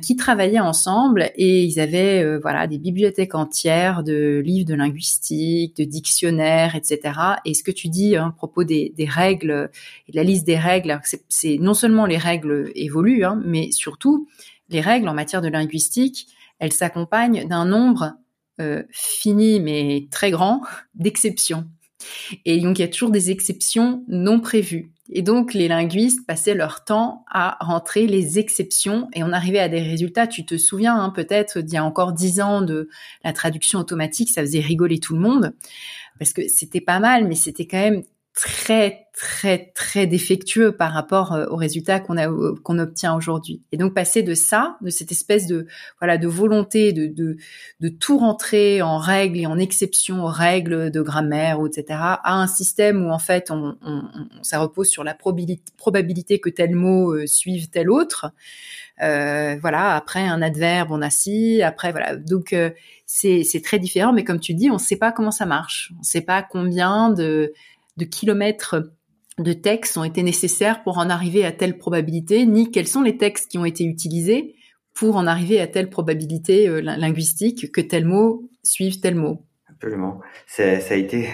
qui 0.00 0.16
travaillaient 0.16 0.58
ensemble 0.58 1.30
et 1.36 1.64
ils 1.64 1.78
avaient 1.80 2.38
voilà 2.38 2.66
des 2.66 2.78
bibliothèques 2.78 3.34
entières 3.34 4.02
de 4.02 4.40
livres 4.42 4.66
de 4.66 4.74
linguistique, 4.74 5.76
de 5.76 5.84
dictionnaires, 5.84 6.76
etc. 6.76 7.18
Et 7.44 7.52
ce 7.52 7.62
que 7.62 7.70
tu 7.70 7.88
dis 7.88 8.16
hein, 8.16 8.28
à 8.28 8.32
propos 8.32 8.64
des, 8.64 8.94
des 8.96 9.04
règles 9.04 9.70
de 10.08 10.16
la 10.16 10.22
liste 10.22 10.46
des 10.46 10.56
règles, 10.56 10.98
c'est 11.28 11.58
non 11.60 11.74
seulement 11.74 12.06
les 12.06 12.16
règles 12.16 12.72
évoluent, 12.74 13.24
hein, 13.24 13.42
mais 13.44 13.70
surtout 13.70 14.26
les 14.68 14.80
règles 14.80 15.08
en 15.08 15.14
matière 15.14 15.42
de 15.42 15.48
linguistique, 15.48 16.28
elles 16.58 16.72
s'accompagnent 16.72 17.46
d'un 17.48 17.64
nombre 17.64 18.14
euh, 18.60 18.82
fini 18.90 19.60
mais 19.60 20.08
très 20.10 20.30
grand 20.30 20.62
d'exceptions. 20.94 21.66
Et 22.44 22.60
donc 22.60 22.78
il 22.78 22.82
y 22.82 22.84
a 22.84 22.88
toujours 22.88 23.10
des 23.10 23.30
exceptions 23.30 24.04
non 24.08 24.40
prévues. 24.40 24.92
Et 25.10 25.22
donc 25.22 25.54
les 25.54 25.68
linguistes 25.68 26.26
passaient 26.26 26.54
leur 26.54 26.84
temps 26.84 27.24
à 27.30 27.56
rentrer 27.60 28.06
les 28.06 28.38
exceptions 28.38 29.08
et 29.14 29.22
on 29.22 29.32
arrivait 29.32 29.60
à 29.60 29.68
des 29.68 29.80
résultats. 29.80 30.26
Tu 30.26 30.44
te 30.44 30.56
souviens 30.56 30.96
hein, 30.96 31.10
peut-être 31.10 31.60
d'il 31.60 31.74
y 31.74 31.78
a 31.78 31.84
encore 31.84 32.12
dix 32.12 32.40
ans 32.40 32.60
de 32.60 32.88
la 33.24 33.32
traduction 33.32 33.78
automatique, 33.78 34.30
ça 34.30 34.42
faisait 34.42 34.60
rigoler 34.60 34.98
tout 34.98 35.14
le 35.14 35.20
monde 35.20 35.54
parce 36.18 36.32
que 36.32 36.48
c'était 36.48 36.80
pas 36.80 36.98
mal, 36.98 37.28
mais 37.28 37.34
c'était 37.34 37.66
quand 37.66 37.78
même 37.78 38.02
très 38.36 39.08
très 39.14 39.72
très 39.74 40.06
défectueux 40.06 40.72
par 40.76 40.92
rapport 40.92 41.32
euh, 41.32 41.46
aux 41.46 41.56
résultats 41.56 42.00
qu'on 42.00 42.18
a 42.18 42.28
euh, 42.28 42.54
qu'on 42.62 42.78
obtient 42.78 43.16
aujourd'hui. 43.16 43.62
Et 43.72 43.78
donc 43.78 43.94
passer 43.94 44.22
de 44.22 44.34
ça, 44.34 44.76
de 44.82 44.90
cette 44.90 45.10
espèce 45.10 45.46
de 45.46 45.66
voilà 46.00 46.18
de 46.18 46.28
volonté 46.28 46.92
de 46.92 47.06
de, 47.06 47.38
de 47.80 47.88
tout 47.88 48.18
rentrer 48.18 48.82
en 48.82 48.98
règles 48.98 49.38
et 49.38 49.46
en 49.46 49.58
exceptions 49.58 50.22
aux 50.22 50.28
règles 50.28 50.90
de 50.90 51.00
grammaire 51.00 51.58
etc. 51.66 51.98
à 51.98 52.34
un 52.34 52.46
système 52.46 53.06
où 53.06 53.10
en 53.10 53.18
fait 53.18 53.50
on, 53.50 53.78
on, 53.80 54.02
ça 54.42 54.58
repose 54.58 54.88
sur 54.88 55.02
la 55.02 55.14
probabilité, 55.14 55.72
probabilité 55.78 56.38
que 56.38 56.50
tel 56.50 56.74
mot 56.74 57.14
euh, 57.14 57.26
suive 57.26 57.70
tel 57.70 57.90
autre. 57.90 58.32
Euh, 59.02 59.56
voilà 59.60 59.94
après 59.94 60.26
un 60.26 60.40
adverbe 60.40 60.88
on 60.90 61.02
a 61.02 61.10
si 61.10 61.62
après 61.62 61.90
voilà 61.90 62.16
donc 62.16 62.54
c'est 63.04 63.44
c'est 63.44 63.60
très 63.60 63.78
différent 63.78 64.14
mais 64.14 64.24
comme 64.24 64.40
tu 64.40 64.54
dis 64.54 64.70
on 64.70 64.74
ne 64.74 64.78
sait 64.78 64.96
pas 64.96 65.12
comment 65.12 65.30
ça 65.30 65.44
marche 65.44 65.92
on 65.96 65.98
ne 65.98 66.04
sait 66.04 66.22
pas 66.22 66.42
combien 66.42 67.10
de 67.10 67.52
de 67.96 68.04
kilomètres 68.04 68.76
de 69.38 69.52
textes 69.52 69.96
ont 69.96 70.04
été 70.04 70.22
nécessaires 70.22 70.82
pour 70.82 70.98
en 70.98 71.10
arriver 71.10 71.44
à 71.44 71.52
telle 71.52 71.76
probabilité, 71.76 72.46
ni 72.46 72.70
quels 72.70 72.88
sont 72.88 73.02
les 73.02 73.16
textes 73.16 73.50
qui 73.50 73.58
ont 73.58 73.64
été 73.64 73.84
utilisés 73.84 74.54
pour 74.94 75.16
en 75.16 75.26
arriver 75.26 75.60
à 75.60 75.66
telle 75.66 75.90
probabilité 75.90 76.68
euh, 76.68 76.80
linguistique 76.80 77.70
que 77.70 77.82
tel 77.82 78.06
mot 78.06 78.48
suive 78.62 79.00
tel 79.00 79.14
mot. 79.14 79.44
Absolument. 79.68 80.20
Ça, 80.46 80.62
a 80.62 80.94
été, 80.94 81.28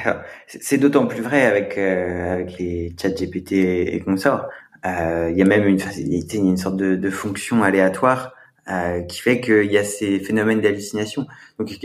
c'est 0.46 0.78
d'autant 0.78 1.06
plus 1.06 1.22
vrai 1.22 1.42
avec 1.42 1.78
euh, 1.78 2.32
avec 2.32 2.58
les 2.58 2.92
chats 3.00 3.10
GPT 3.10 3.52
et, 3.52 4.00
consorts. 4.00 4.48
Euh, 4.84 5.28
il 5.30 5.38
y 5.38 5.42
a 5.42 5.44
même 5.44 5.64
une, 5.64 5.78
il 5.96 6.26
une 6.34 6.56
sorte 6.56 6.76
de, 6.76 6.96
de 6.96 7.10
fonction 7.10 7.62
aléatoire 7.62 8.32
euh, 8.70 9.02
qui 9.02 9.20
fait 9.20 9.40
qu'il 9.40 9.72
y 9.72 9.76
a 9.76 9.82
ces 9.82 10.20
phénomènes 10.20 10.60
d'hallucination. 10.60 11.26
Donc 11.58 11.76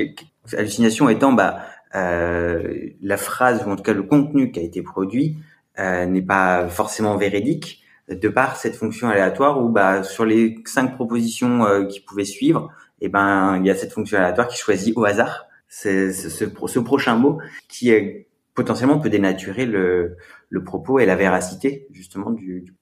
hallucination 0.56 1.10
étant 1.10 1.34
bah 1.34 1.66
la 1.94 3.18
phrase 3.18 3.66
ou 3.66 3.72
en 3.72 3.76
tout 3.76 3.84
cas 3.84 3.94
le 3.94 4.04
contenu 4.04 4.52
qui 4.52 4.60
a 4.60 4.64
été 4.64 4.82
produit 4.82 5.38
euh, 5.80 6.06
n'est 6.08 6.24
pas 6.24 6.68
forcément 6.70 7.18
véridique, 7.18 7.84
de 8.10 8.30
par 8.30 8.56
cette 8.56 8.76
fonction 8.76 9.10
aléatoire 9.10 9.64
où 9.64 9.70
bah 9.70 10.02
sur 10.02 10.26
les 10.26 10.56
cinq 10.66 10.96
propositions 10.96 11.66
euh, 11.66 11.86
qui 11.86 12.00
pouvaient 12.00 12.26
suivre, 12.26 12.72
et 13.00 13.06
eh 13.06 13.10
ben 13.10 13.58
il 13.58 13.68
y 13.68 13.70
a 13.70 13.76
cette 13.76 13.94
fonction 13.94 14.18
aléatoire 14.18 14.48
qui 14.48 14.58
choisit 14.58 14.98
au 14.98 15.06
hasard. 15.06 15.46
Ce, 15.70 16.46
prochain 16.80 17.16
mot 17.16 17.40
qui 17.68 17.92
est, 17.92 18.28
potentiellement 18.56 19.00
peut 19.00 19.10
dénaturer 19.10 19.68
le, 19.68 20.18
le 20.50 20.64
propos 20.64 20.98
et 20.98 21.06
la 21.06 21.16
véracité 21.16 21.86
justement 21.92 22.32
du, 22.32 22.62
du 22.62 22.74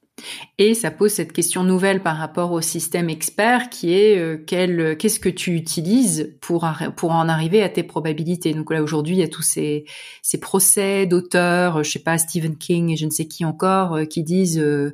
et 0.58 0.74
ça 0.74 0.92
pose 0.92 1.12
cette 1.12 1.34
question 1.34 1.64
nouvelle 1.64 2.02
par 2.02 2.18
rapport 2.18 2.54
au 2.54 2.62
système 2.62 3.10
expert 3.10 3.70
qui 3.70 3.94
est 3.94 4.18
euh, 4.18 4.38
quel, 4.46 4.98
qu'est-ce 4.98 5.20
que 5.20 5.30
tu 5.30 5.54
utilises 5.56 6.34
pour, 6.40 6.68
pour 6.96 7.12
en 7.12 7.28
arriver 7.28 7.62
à 7.62 7.70
tes 7.70 7.84
probabilités? 7.84 8.54
Donc 8.54 8.72
là 8.72 8.82
aujourd'hui 8.82 9.16
il 9.16 9.20
y 9.20 9.24
a 9.24 9.28
tous 9.28 9.42
ces, 9.42 9.86
ces 10.22 10.40
procès 10.40 11.06
d'auteurs, 11.06 11.84
je 11.84 11.92
sais 11.92 12.00
pas 12.00 12.18
Stephen 12.18 12.58
King 12.58 12.92
et 12.92 12.96
je 12.96 13.06
ne 13.06 13.12
sais 13.12 13.26
qui 13.28 13.44
encore 13.44 13.96
euh, 13.96 14.06
qui 14.06 14.24
disent 14.24 14.60
euh, 14.60 14.94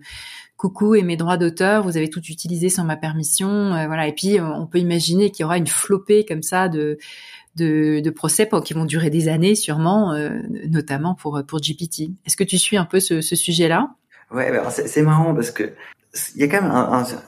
coucou 0.58 0.96
et 0.96 1.04
mes 1.04 1.18
droits 1.18 1.38
d'auteur, 1.38 1.84
vous 1.84 1.98
avez 1.98 2.10
tout 2.10 2.22
utilisé 2.22 2.70
sans 2.70 2.84
ma 2.84 2.96
permission, 2.96 3.72
voilà. 3.88 4.08
Et 4.08 4.14
puis 4.14 4.40
on 4.40 4.68
peut 4.68 4.78
imaginer 4.78 5.32
qu'il 5.32 5.42
y 5.42 5.44
aura 5.44 5.58
une 5.58 5.66
flopée 5.66 6.24
comme 6.24 6.44
ça 6.44 6.70
de 6.70 7.00
de, 7.56 8.00
de 8.00 8.10
procès 8.12 8.48
qui 8.64 8.74
vont 8.76 8.86
durer 8.86 9.10
des 9.10 9.28
années 9.28 9.56
sûrement, 9.56 10.14
notamment 10.70 11.16
pour 11.16 11.42
pour 11.48 11.60
GPT. 11.62 12.12
Est-ce 12.28 12.38
que 12.38 12.44
tu 12.44 12.60
suis 12.60 12.78
un 12.78 12.86
peu 12.86 13.00
ce, 13.00 13.22
ce 13.22 13.36
sujet-là? 13.36 13.96
Ouais, 14.34 14.52
c'est 14.70 15.02
marrant 15.02 15.34
parce 15.34 15.52
que 15.52 15.72
il 16.36 16.42
y 16.42 16.44
a 16.44 16.48
quand 16.48 16.62
même 16.62 16.72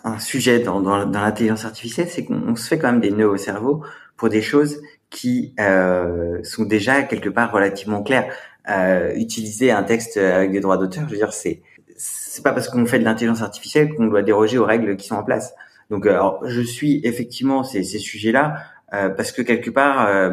un, 0.03 0.19
sujet 0.19 0.59
dans, 0.59 0.81
l'intelligence 1.05 1.63
artificielle, 1.63 2.09
c'est 2.09 2.25
qu'on 2.25 2.55
se 2.55 2.67
fait 2.67 2.77
quand 2.77 2.91
même 2.91 2.99
des 2.99 3.11
nœuds 3.11 3.29
au 3.29 3.37
cerveau 3.37 3.83
pour 4.17 4.27
des 4.27 4.41
choses 4.41 4.81
qui 5.09 5.53
euh, 5.59 6.43
sont 6.43 6.63
déjà 6.63 7.03
quelque 7.03 7.29
part 7.29 7.51
relativement 7.51 8.03
claires. 8.03 8.33
Euh, 8.69 9.13
utiliser 9.15 9.71
un 9.71 9.83
texte 9.83 10.17
avec 10.17 10.51
des 10.51 10.59
droits 10.59 10.77
d'auteur, 10.77 11.03
je 11.07 11.11
veux 11.11 11.17
dire, 11.17 11.33
c'est 11.33 11.61
c'est 11.95 12.43
pas 12.43 12.51
parce 12.51 12.67
qu'on 12.67 12.85
fait 12.85 12.99
de 12.99 13.03
l'intelligence 13.03 13.41
artificielle 13.41 13.93
qu'on 13.93 14.07
doit 14.07 14.23
déroger 14.23 14.57
aux 14.57 14.65
règles 14.65 14.97
qui 14.97 15.07
sont 15.07 15.15
en 15.15 15.23
place. 15.23 15.53
Donc, 15.89 16.07
alors, 16.07 16.41
je 16.45 16.61
suis 16.61 17.01
effectivement 17.03 17.63
ces, 17.63 17.83
ces 17.83 17.99
sujets-là 17.99 18.55
euh, 18.93 19.09
parce 19.09 19.31
que 19.31 19.41
quelque 19.41 19.69
part, 19.69 20.07
euh, 20.07 20.31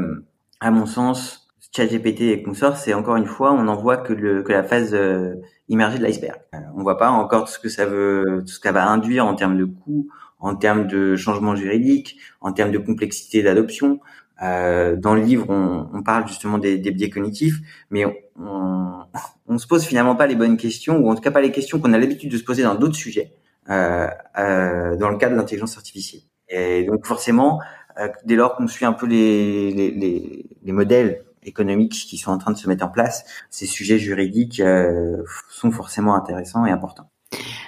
à 0.61 0.71
mon 0.71 0.87
sens, 0.87 1.49
ChatGPT 1.73 2.23
et 2.23 2.43
consorts, 2.43 2.77
c'est 2.77 2.95
encore 2.95 3.17
une 3.17 3.27
fois, 3.27 3.53
on 3.53 3.65
n'en 3.65 3.77
voit 3.77 3.97
que, 3.97 4.13
le, 4.13 4.43
que 4.43 4.53
la 4.53 4.63
phase 4.63 4.95
euh, 4.95 5.35
immergée 5.71 5.99
de 5.99 6.03
l'iceberg. 6.03 6.39
Euh, 6.55 6.59
on 6.77 6.83
voit 6.83 6.99
pas 6.99 7.09
encore 7.09 7.49
ce 7.49 7.59
que 7.59 7.71
ça 7.71 7.87
veut, 7.87 8.43
tout 8.47 8.53
ce 8.53 8.61
qu'elle 8.61 8.75
va 8.75 8.87
induire 8.87 9.25
en 9.27 9.35
termes 9.35 9.57
de 9.57 9.65
coûts, 9.65 10.09
en 10.39 10.55
termes 10.55 10.87
de 10.87 11.17
changements 11.17 11.57
juridiques, 11.57 12.19
en 12.43 12.53
termes 12.53 12.73
de 12.73 12.79
complexité 12.79 13.43
d'adoption. 13.43 14.01
Euh, 14.43 14.97
dans 14.97 15.15
le 15.15 15.23
livre, 15.23 15.47
on, 15.49 15.89
on 15.93 16.03
parle 16.03 16.27
justement 16.27 16.59
des, 16.59 16.79
des, 16.79 16.91
biais 16.91 17.11
cognitifs, 17.11 17.61
mais 17.91 18.05
on, 18.39 19.05
on 19.47 19.59
se 19.59 19.67
pose 19.67 19.85
finalement 19.85 20.17
pas 20.17 20.27
les 20.27 20.37
bonnes 20.37 20.57
questions, 20.57 20.99
ou 20.99 21.11
en 21.11 21.15
tout 21.15 21.21
cas 21.21 21.31
pas 21.31 21.41
les 21.41 21.53
questions 21.53 21.79
qu'on 21.79 21.93
a 21.93 21.99
l'habitude 21.99 22.31
de 22.31 22.39
se 22.39 22.45
poser 22.45 22.63
dans 22.63 22.75
d'autres 22.75 22.95
sujets, 22.95 23.35
euh, 23.69 24.09
euh, 24.39 24.97
dans 24.97 25.11
le 25.11 25.19
cadre 25.19 25.35
de 25.35 25.39
l'intelligence 25.39 25.77
artificielle. 25.77 26.23
Et 26.49 26.85
donc 26.85 27.07
forcément, 27.07 27.61
euh, 27.99 28.09
dès 28.25 28.37
lors 28.37 28.57
qu'on 28.57 28.67
suit 28.67 28.87
un 28.87 28.93
peu 28.93 29.07
les, 29.07 29.73
les, 29.73 29.91
les, 29.91 30.47
les 30.63 30.73
modèles 30.73 31.25
économiques 31.45 32.07
qui 32.09 32.19
sont 32.19 32.31
en 32.31 32.39
train 32.39 32.53
de 32.53 32.57
se 32.57 32.69
mettre 32.69 32.85
en 32.85 32.89
place, 32.89 33.25
ces 33.51 33.67
sujets 33.67 33.99
juridiques 33.99 34.61
euh, 34.61 35.23
sont 35.49 35.71
forcément 35.71 36.15
intéressants 36.15 36.67
et 36.67 36.71
importants. 36.71 37.11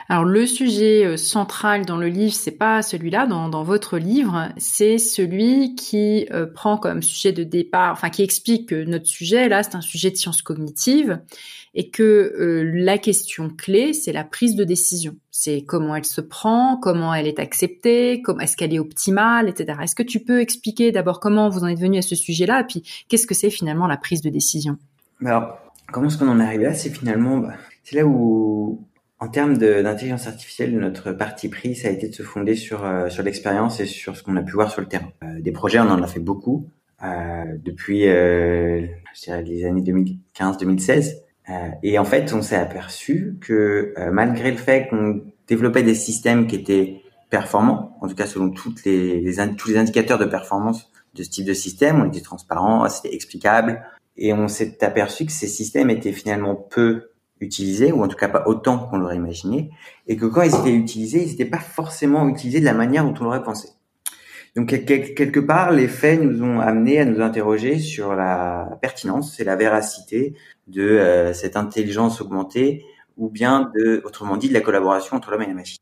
Alors 0.08 0.24
le 0.24 0.46
sujet 0.46 1.06
euh, 1.06 1.16
central 1.16 1.86
dans 1.86 1.96
le 1.96 2.08
livre, 2.08 2.34
c'est 2.34 2.50
pas 2.50 2.82
celui-là 2.82 3.26
dans, 3.26 3.62
votre 3.62 3.96
livre, 3.96 4.48
c'est 4.56 4.98
celui 4.98 5.74
qui 5.74 6.26
euh, 6.32 6.46
prend 6.46 6.76
comme 6.76 7.02
sujet 7.02 7.32
de 7.32 7.44
départ, 7.44 7.92
enfin 7.92 8.10
qui 8.10 8.22
explique 8.22 8.68
que 8.68 8.84
notre 8.84 9.06
sujet 9.06 9.48
là, 9.48 9.62
c'est 9.62 9.76
un 9.76 9.80
sujet 9.80 10.10
de 10.10 10.16
sciences 10.16 10.42
cognitives 10.42 11.20
et 11.74 11.88
que 11.88 12.02
euh, 12.02 12.70
la 12.74 12.98
question 12.98 13.48
clé, 13.48 13.92
c'est 13.92 14.12
la 14.12 14.24
prise 14.24 14.56
de 14.56 14.64
décision. 14.64 15.16
C'est 15.30 15.62
comment 15.62 15.96
elle 15.96 16.04
se 16.04 16.20
prend, 16.20 16.76
comment 16.76 17.14
elle 17.14 17.26
est 17.26 17.38
acceptée, 17.38 18.22
est-ce 18.40 18.56
qu'elle 18.56 18.74
est 18.74 18.78
optimale, 18.78 19.48
etc. 19.48 19.78
Est-ce 19.82 19.94
que 19.94 20.02
tu 20.02 20.20
peux 20.20 20.40
expliquer 20.40 20.92
d'abord 20.92 21.20
comment 21.20 21.48
vous 21.48 21.64
en 21.64 21.68
êtes 21.68 21.78
venu 21.78 21.98
à 21.98 22.02
ce 22.02 22.14
sujet-là, 22.14 22.60
et 22.60 22.64
puis 22.64 22.82
qu'est-ce 23.08 23.26
que 23.26 23.34
c'est 23.34 23.50
finalement 23.50 23.86
la 23.86 23.96
prise 23.96 24.20
de 24.20 24.28
décision? 24.28 24.76
Alors, 25.24 25.56
comment 25.90 26.08
est-ce 26.08 26.18
qu'on 26.18 26.28
en 26.28 26.40
est 26.40 26.44
arrivé 26.44 26.64
là? 26.64 26.74
C'est 26.74 26.90
finalement, 26.90 27.38
bah, 27.38 27.54
c'est 27.84 27.96
là 27.96 28.04
où, 28.04 28.84
en 29.22 29.28
termes 29.28 29.56
d'intelligence 29.56 30.26
artificielle, 30.26 30.76
notre 30.76 31.12
parti 31.12 31.48
pris, 31.48 31.76
ça 31.76 31.86
a 31.86 31.90
été 31.92 32.08
de 32.08 32.14
se 32.14 32.24
fonder 32.24 32.56
sur 32.56 32.84
euh, 32.84 33.08
sur 33.08 33.22
l'expérience 33.22 33.78
et 33.78 33.86
sur 33.86 34.16
ce 34.16 34.22
qu'on 34.24 34.36
a 34.36 34.42
pu 34.42 34.52
voir 34.52 34.72
sur 34.72 34.80
le 34.80 34.88
terrain. 34.88 35.12
Euh, 35.22 35.40
des 35.40 35.52
projets, 35.52 35.78
on 35.78 35.88
en 35.88 36.02
a 36.02 36.06
fait 36.08 36.18
beaucoup 36.18 36.68
euh, 37.04 37.44
depuis, 37.64 38.02
je 38.02 38.88
dirais, 39.22 39.42
les 39.42 39.64
années 39.64 39.82
2015-2016. 39.82 41.22
Euh, 41.48 41.52
et 41.84 41.98
en 41.98 42.04
fait, 42.04 42.32
on 42.32 42.42
s'est 42.42 42.56
aperçu 42.56 43.36
que 43.40 43.94
euh, 43.96 44.10
malgré 44.10 44.50
le 44.50 44.56
fait 44.56 44.88
qu'on 44.88 45.22
développait 45.46 45.82
des 45.82 45.94
systèmes 45.94 46.46
qui 46.46 46.56
étaient 46.56 47.02
performants, 47.30 47.96
en 48.00 48.08
tout 48.08 48.14
cas 48.14 48.26
selon 48.26 48.50
toutes 48.50 48.84
les, 48.84 49.20
les 49.20 49.56
tous 49.56 49.68
les 49.68 49.76
indicateurs 49.76 50.18
de 50.18 50.24
performance 50.24 50.90
de 51.14 51.22
ce 51.22 51.30
type 51.30 51.46
de 51.46 51.54
système, 51.54 52.00
on 52.00 52.08
était 52.08 52.20
transparent, 52.20 52.88
c'était 52.88 53.14
explicable, 53.14 53.82
et 54.16 54.32
on 54.32 54.48
s'est 54.48 54.82
aperçu 54.84 55.26
que 55.26 55.32
ces 55.32 55.46
systèmes 55.46 55.90
étaient 55.90 56.12
finalement 56.12 56.54
peu 56.54 57.11
utilisés, 57.42 57.92
ou 57.92 58.02
en 58.02 58.08
tout 58.08 58.16
cas 58.16 58.28
pas 58.28 58.44
autant 58.46 58.78
qu'on 58.78 58.98
l'aurait 58.98 59.16
imaginé, 59.16 59.70
et 60.06 60.16
que 60.16 60.26
quand 60.26 60.42
ils 60.42 60.54
étaient 60.54 60.74
utilisés, 60.74 61.22
ils 61.22 61.30
n'étaient 61.30 61.44
pas 61.44 61.58
forcément 61.58 62.28
utilisés 62.28 62.60
de 62.60 62.64
la 62.64 62.74
manière 62.74 63.04
dont 63.04 63.14
on 63.20 63.24
l'aurait 63.24 63.42
pensé. 63.42 63.68
Donc 64.54 64.68
quelque 64.84 65.40
part, 65.40 65.72
les 65.72 65.88
faits 65.88 66.20
nous 66.20 66.42
ont 66.42 66.60
amenés 66.60 66.98
à 67.00 67.04
nous 67.06 67.22
interroger 67.22 67.78
sur 67.78 68.14
la 68.14 68.78
pertinence 68.82 69.40
et 69.40 69.44
la 69.44 69.56
véracité 69.56 70.34
de 70.66 70.82
euh, 70.82 71.32
cette 71.32 71.56
intelligence 71.56 72.20
augmentée, 72.20 72.84
ou 73.16 73.30
bien 73.30 73.70
de, 73.74 74.02
autrement 74.04 74.36
dit, 74.36 74.48
de 74.48 74.54
la 74.54 74.60
collaboration 74.60 75.16
entre 75.16 75.30
l'homme 75.30 75.42
et 75.42 75.46
la 75.46 75.54
machine. 75.54 75.78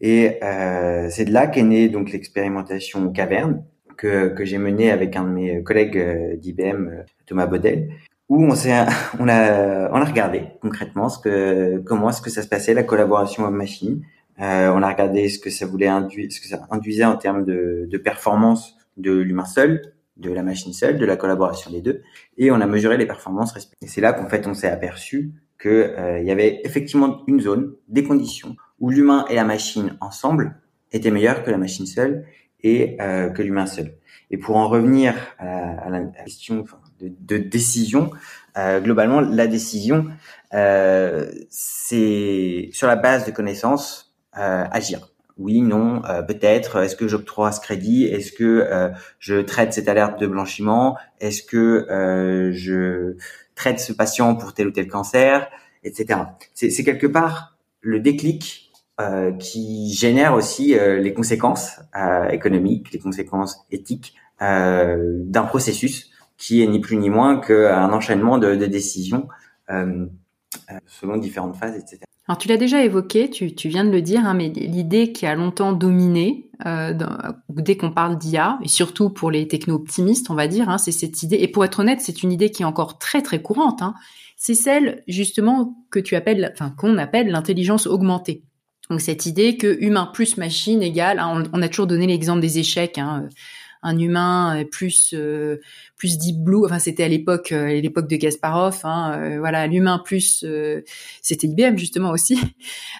Et 0.00 0.38
euh, 0.44 1.08
c'est 1.10 1.24
de 1.24 1.32
là 1.32 1.46
qu'est 1.46 1.62
née 1.62 1.88
donc 1.88 2.12
l'expérimentation 2.12 3.10
Caverne 3.10 3.64
que, 3.96 4.28
que 4.28 4.44
j'ai 4.44 4.58
menée 4.58 4.90
avec 4.90 5.16
un 5.16 5.24
de 5.24 5.30
mes 5.30 5.62
collègues 5.62 5.98
euh, 5.98 6.36
d'IBM, 6.36 7.04
Thomas 7.26 7.46
Baudel, 7.46 7.90
où 8.28 8.44
on 8.44 8.54
s'est 8.54 8.74
on 9.18 9.28
a 9.28 9.90
on 9.90 10.00
a 10.00 10.04
regardé 10.04 10.44
concrètement 10.60 11.08
ce 11.08 11.18
que 11.18 11.78
comment 11.86 12.10
est-ce 12.10 12.22
que 12.22 12.30
ça 12.30 12.42
se 12.42 12.48
passait 12.48 12.74
la 12.74 12.82
collaboration 12.82 13.44
homme-machine 13.44 14.02
euh, 14.40 14.70
on 14.74 14.82
a 14.82 14.88
regardé 14.88 15.28
ce 15.30 15.38
que 15.38 15.48
ça 15.48 15.64
voulait 15.64 15.86
induire, 15.86 16.30
ce 16.30 16.40
que 16.40 16.46
ça 16.46 16.66
induisait 16.70 17.06
en 17.06 17.16
termes 17.16 17.44
de, 17.44 17.88
de 17.90 17.98
performance 17.98 18.76
de 18.98 19.12
l'humain 19.12 19.46
seul, 19.46 19.94
de 20.18 20.30
la 20.30 20.42
machine 20.42 20.74
seule, 20.74 20.98
de 20.98 21.06
la 21.06 21.16
collaboration 21.16 21.70
des 21.70 21.80
deux, 21.80 22.02
et 22.36 22.50
on 22.50 22.60
a 22.60 22.66
mesuré 22.66 22.98
les 22.98 23.06
performances 23.06 23.52
respectives. 23.52 23.88
Et 23.88 23.90
c'est 23.90 24.02
là 24.02 24.12
qu'en 24.12 24.28
fait 24.28 24.46
on 24.46 24.52
s'est 24.52 24.68
aperçu 24.68 25.32
que 25.58 25.94
euh, 25.96 26.20
y 26.20 26.30
avait 26.30 26.60
effectivement 26.64 27.22
une 27.26 27.40
zone, 27.40 27.74
des 27.88 28.04
conditions 28.04 28.56
où 28.78 28.90
l'humain 28.90 29.24
et 29.30 29.34
la 29.34 29.44
machine 29.44 29.96
ensemble 30.00 30.56
étaient 30.92 31.10
meilleurs 31.10 31.42
que 31.42 31.50
la 31.50 31.58
machine 31.58 31.86
seule 31.86 32.26
et 32.62 32.96
euh, 33.00 33.30
que 33.30 33.42
l'humain 33.42 33.66
seul. 33.66 33.94
Et 34.30 34.38
pour 34.38 34.56
en 34.56 34.68
revenir 34.68 35.14
à, 35.38 35.88
la, 35.88 36.00
question 36.24 36.64
de, 37.00 37.38
décision, 37.38 38.10
euh, 38.56 38.80
globalement 38.80 39.20
la 39.20 39.46
décision 39.46 40.06
euh, 40.54 41.30
c'est 41.50 42.70
sur 42.72 42.86
la 42.86 42.96
base 42.96 43.26
de 43.26 43.30
connaissances 43.30 44.14
euh, 44.38 44.64
agir. 44.70 45.08
Oui, 45.38 45.60
non, 45.60 46.02
euh, 46.06 46.22
peut-être. 46.22 46.76
Est-ce 46.82 46.96
que 46.96 47.08
j'octroie 47.08 47.52
ce 47.52 47.60
crédit? 47.60 48.04
Est-ce 48.04 48.32
que 48.32 48.44
euh, 48.44 48.88
je 49.18 49.36
traite 49.36 49.74
cette 49.74 49.88
alerte 49.88 50.18
de 50.18 50.26
blanchiment? 50.26 50.96
Est-ce 51.20 51.42
que 51.42 51.86
je 52.54 53.16
traite 53.54 53.80
ce 53.80 53.92
patient 53.92 54.34
pour 54.34 54.54
tel 54.54 54.68
ou 54.68 54.70
tel 54.70 54.88
cancer, 54.88 55.48
etc. 55.84 56.20
C'est 56.54 56.84
quelque 56.84 57.06
part 57.06 57.56
le 57.80 58.00
déclic 58.00 58.70
euh, 59.00 59.32
qui 59.32 59.92
génère 59.92 60.34
aussi 60.34 60.74
les 60.74 61.12
conséquences 61.12 61.80
euh, 61.96 62.28
économiques, 62.28 62.92
les 62.92 62.98
conséquences 62.98 63.66
éthiques 63.70 64.14
d'un 64.40 65.44
processus 65.48 66.10
qui 66.38 66.62
est 66.62 66.66
ni 66.66 66.80
plus 66.80 66.96
ni 66.96 67.10
moins 67.10 67.40
qu'un 67.40 67.92
enchaînement 67.92 68.38
de, 68.38 68.54
de 68.54 68.66
décisions 68.66 69.28
selon 70.86 71.16
différentes 71.16 71.56
phases, 71.56 71.76
etc. 71.76 72.06
Alors 72.28 72.38
tu 72.38 72.48
l'as 72.48 72.56
déjà 72.56 72.82
évoqué, 72.82 73.30
tu, 73.30 73.54
tu, 73.54 73.68
viens 73.68 73.84
de 73.84 73.90
le 73.90 74.02
dire, 74.02 74.26
hein, 74.26 74.34
mais 74.34 74.48
l'idée 74.48 75.12
qui 75.12 75.26
a 75.26 75.34
longtemps 75.36 75.72
dominé 75.72 76.50
euh, 76.66 76.92
dès 77.48 77.76
qu'on 77.76 77.92
parle 77.92 78.18
d'IA, 78.18 78.58
et 78.62 78.68
surtout 78.68 79.10
pour 79.10 79.30
les 79.30 79.46
techno-optimistes, 79.46 80.28
on 80.28 80.34
va 80.34 80.48
dire, 80.48 80.68
hein, 80.68 80.78
c'est 80.78 80.92
cette 80.92 81.22
idée, 81.22 81.36
et 81.36 81.46
pour 81.46 81.64
être 81.64 81.80
honnête, 81.80 82.00
c'est 82.00 82.24
une 82.24 82.32
idée 82.32 82.50
qui 82.50 82.62
est 82.62 82.66
encore 82.66 82.98
très 82.98 83.22
très 83.22 83.40
courante, 83.40 83.80
hein, 83.80 83.94
c'est 84.36 84.54
celle 84.54 85.04
justement 85.06 85.76
que 85.90 86.00
tu 86.00 86.16
appelles, 86.16 86.50
enfin 86.52 86.74
qu'on 86.76 86.98
appelle 86.98 87.28
l'intelligence 87.28 87.86
augmentée. 87.86 88.42
Donc 88.90 89.00
cette 89.00 89.26
idée 89.26 89.56
que 89.56 89.76
humain 89.80 90.10
plus 90.12 90.36
machine 90.36 90.82
égale, 90.82 91.20
hein, 91.20 91.44
on, 91.52 91.62
a 91.62 91.68
toujours 91.68 91.86
donné 91.86 92.08
l'exemple 92.08 92.40
des 92.40 92.58
échecs, 92.58 92.98
hein, 92.98 93.28
un 93.82 93.98
humain 93.98 94.64
plus 94.72 95.14
plus 95.96 96.18
deep 96.18 96.42
blue. 96.42 96.64
Enfin, 96.64 96.78
c'était 96.78 97.04
à 97.04 97.08
l'époque 97.08 97.50
l'époque 97.50 98.08
de 98.08 98.16
Kasparov. 98.16 98.80
Hein, 98.84 99.38
voilà, 99.38 99.66
l'humain 99.66 100.00
plus 100.04 100.44
c'était 101.22 101.46
IBM 101.46 101.76
justement 101.76 102.10
aussi. 102.10 102.38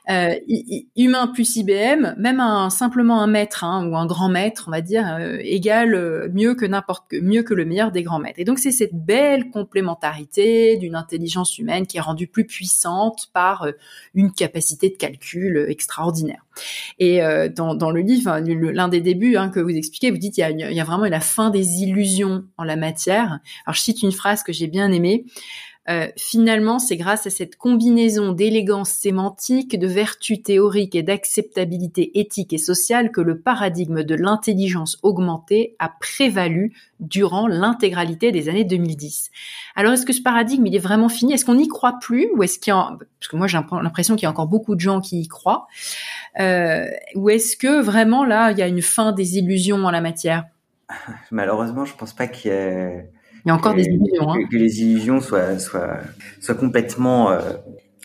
humain 0.97 1.27
plus 1.29 1.57
IBM, 1.57 2.15
même 2.19 2.41
un 2.41 2.71
simplement 2.71 3.21
un 3.21 3.27
maître 3.27 3.65
hein, 3.65 3.89
ou 3.89 3.97
un 3.97 4.07
grand 4.07 4.29
maître, 4.29 4.65
on 4.69 4.71
va 4.71 4.81
dire, 4.81 5.19
égale 5.41 6.31
mieux 6.33 6.55
que 6.55 6.65
n'importe 6.65 7.13
mieux 7.13 7.43
que 7.43 7.55
le 7.55 7.65
meilleur 7.65 7.93
des 7.93 8.03
grands 8.03 8.19
maîtres. 8.19 8.39
Et 8.39 8.45
donc 8.45 8.59
c'est 8.59 8.73
cette 8.73 8.95
belle 8.95 9.51
complémentarité 9.51 10.77
d'une 10.77 10.95
intelligence 10.95 11.59
humaine 11.59 11.87
qui 11.87 11.99
est 11.99 12.01
rendue 12.01 12.27
plus 12.27 12.47
puissante 12.47 13.29
par 13.33 13.67
une 14.15 14.33
capacité 14.33 14.89
de 14.89 14.97
calcul 14.97 15.67
extraordinaire. 15.69 16.45
Et 16.99 17.23
euh, 17.23 17.49
dans, 17.49 17.91
le 17.91 18.01
livre, 18.01 18.39
l'un 18.39 18.89
des 18.89 19.01
débuts 19.01 19.37
hein, 19.37 19.49
que 19.49 19.61
vous 19.61 19.71
expliquez, 19.71 20.11
vous 20.11 20.19
dites 20.19 20.39
il 20.39 20.41
y, 20.41 20.45
a, 20.45 20.51
y 20.51 20.81
a 20.81 20.85
vraiment 20.85 21.05
la 21.05 21.21
fin 21.21 21.51
des 21.51 21.83
illusions 21.83 22.45
en 22.57 22.65
la 22.65 22.77
matière. 22.77 22.86
Alors 23.67 23.75
je 23.75 23.81
cite 23.81 24.03
une 24.03 24.13
phrase 24.13 24.43
que 24.43 24.53
j'ai 24.53 24.67
bien 24.67 24.93
aimée. 24.93 25.25
Euh, 25.89 26.09
finalement, 26.17 26.79
c'est 26.79 26.97
grâce 26.97 27.27
à 27.27 27.31
cette 27.31 27.57
combinaison 27.57 28.33
d'élégance 28.33 28.91
sémantique, 28.91 29.79
de 29.79 29.87
vertu 29.87 30.43
théorique 30.43 30.97
et 30.97 31.03
d'acceptabilité 31.03 32.19
éthique 32.19 32.53
et 32.53 32.59
sociale 32.59 33.13
que 33.13 33.21
le 33.21 33.39
paradigme 33.39 34.03
de 34.03 34.15
l'intelligence 34.17 34.99
augmentée 35.03 35.77
a 35.79 35.89
prévalu 35.89 36.73
durant 36.99 37.47
l'intégralité 37.47 38.33
des 38.33 38.49
années 38.49 38.65
2010. 38.65 39.31
Alors, 39.77 39.93
est-ce 39.93 40.07
que 40.07 40.13
ce 40.13 40.23
paradigme, 40.23 40.67
est 40.67 40.79
vraiment 40.79 41.09
fini? 41.09 41.35
Est-ce 41.35 41.45
qu'on 41.45 41.55
n'y 41.55 41.69
croit 41.69 41.99
plus? 42.01 42.29
Ou 42.35 42.43
est-ce 42.43 42.59
qu'il 42.59 42.73
y 42.73 42.75
a... 42.75 42.97
Parce 43.21 43.29
que 43.29 43.37
moi, 43.37 43.47
j'ai 43.47 43.59
l'impression 43.59 44.17
qu'il 44.17 44.25
y 44.25 44.27
a 44.27 44.31
encore 44.31 44.49
beaucoup 44.49 44.75
de 44.75 44.81
gens 44.81 45.01
qui 45.01 45.21
y 45.21 45.29
croient. 45.29 45.69
Euh, 46.41 46.87
ou 47.15 47.31
est-ce 47.31 47.57
que 47.57 47.81
vraiment, 47.81 48.25
là, 48.25 48.51
il 48.51 48.59
y 48.59 48.63
a 48.63 48.67
une 48.67 48.83
fin 48.83 49.13
des 49.13 49.39
illusions 49.39 49.85
en 49.85 49.91
la 49.91 50.01
matière? 50.01 50.45
Malheureusement, 51.31 51.85
je 51.85 51.95
pense 51.95 52.15
pas 52.15 52.27
qu'il 52.27 52.51
y 52.51 52.55
ait 52.55 53.11
il 53.47 53.51
y 53.51 53.53
a 53.53 53.55
encore 53.55 53.75
des 53.75 53.85
illusions. 53.85 54.29
Hein. 54.29 54.39
Que, 54.51 54.57
les 54.57 54.83
illusions 54.83 55.21
soient, 55.21 55.57
soient, 55.61 55.99
soient 56.41 56.57
complètement 56.57 57.31
euh, 57.31 57.53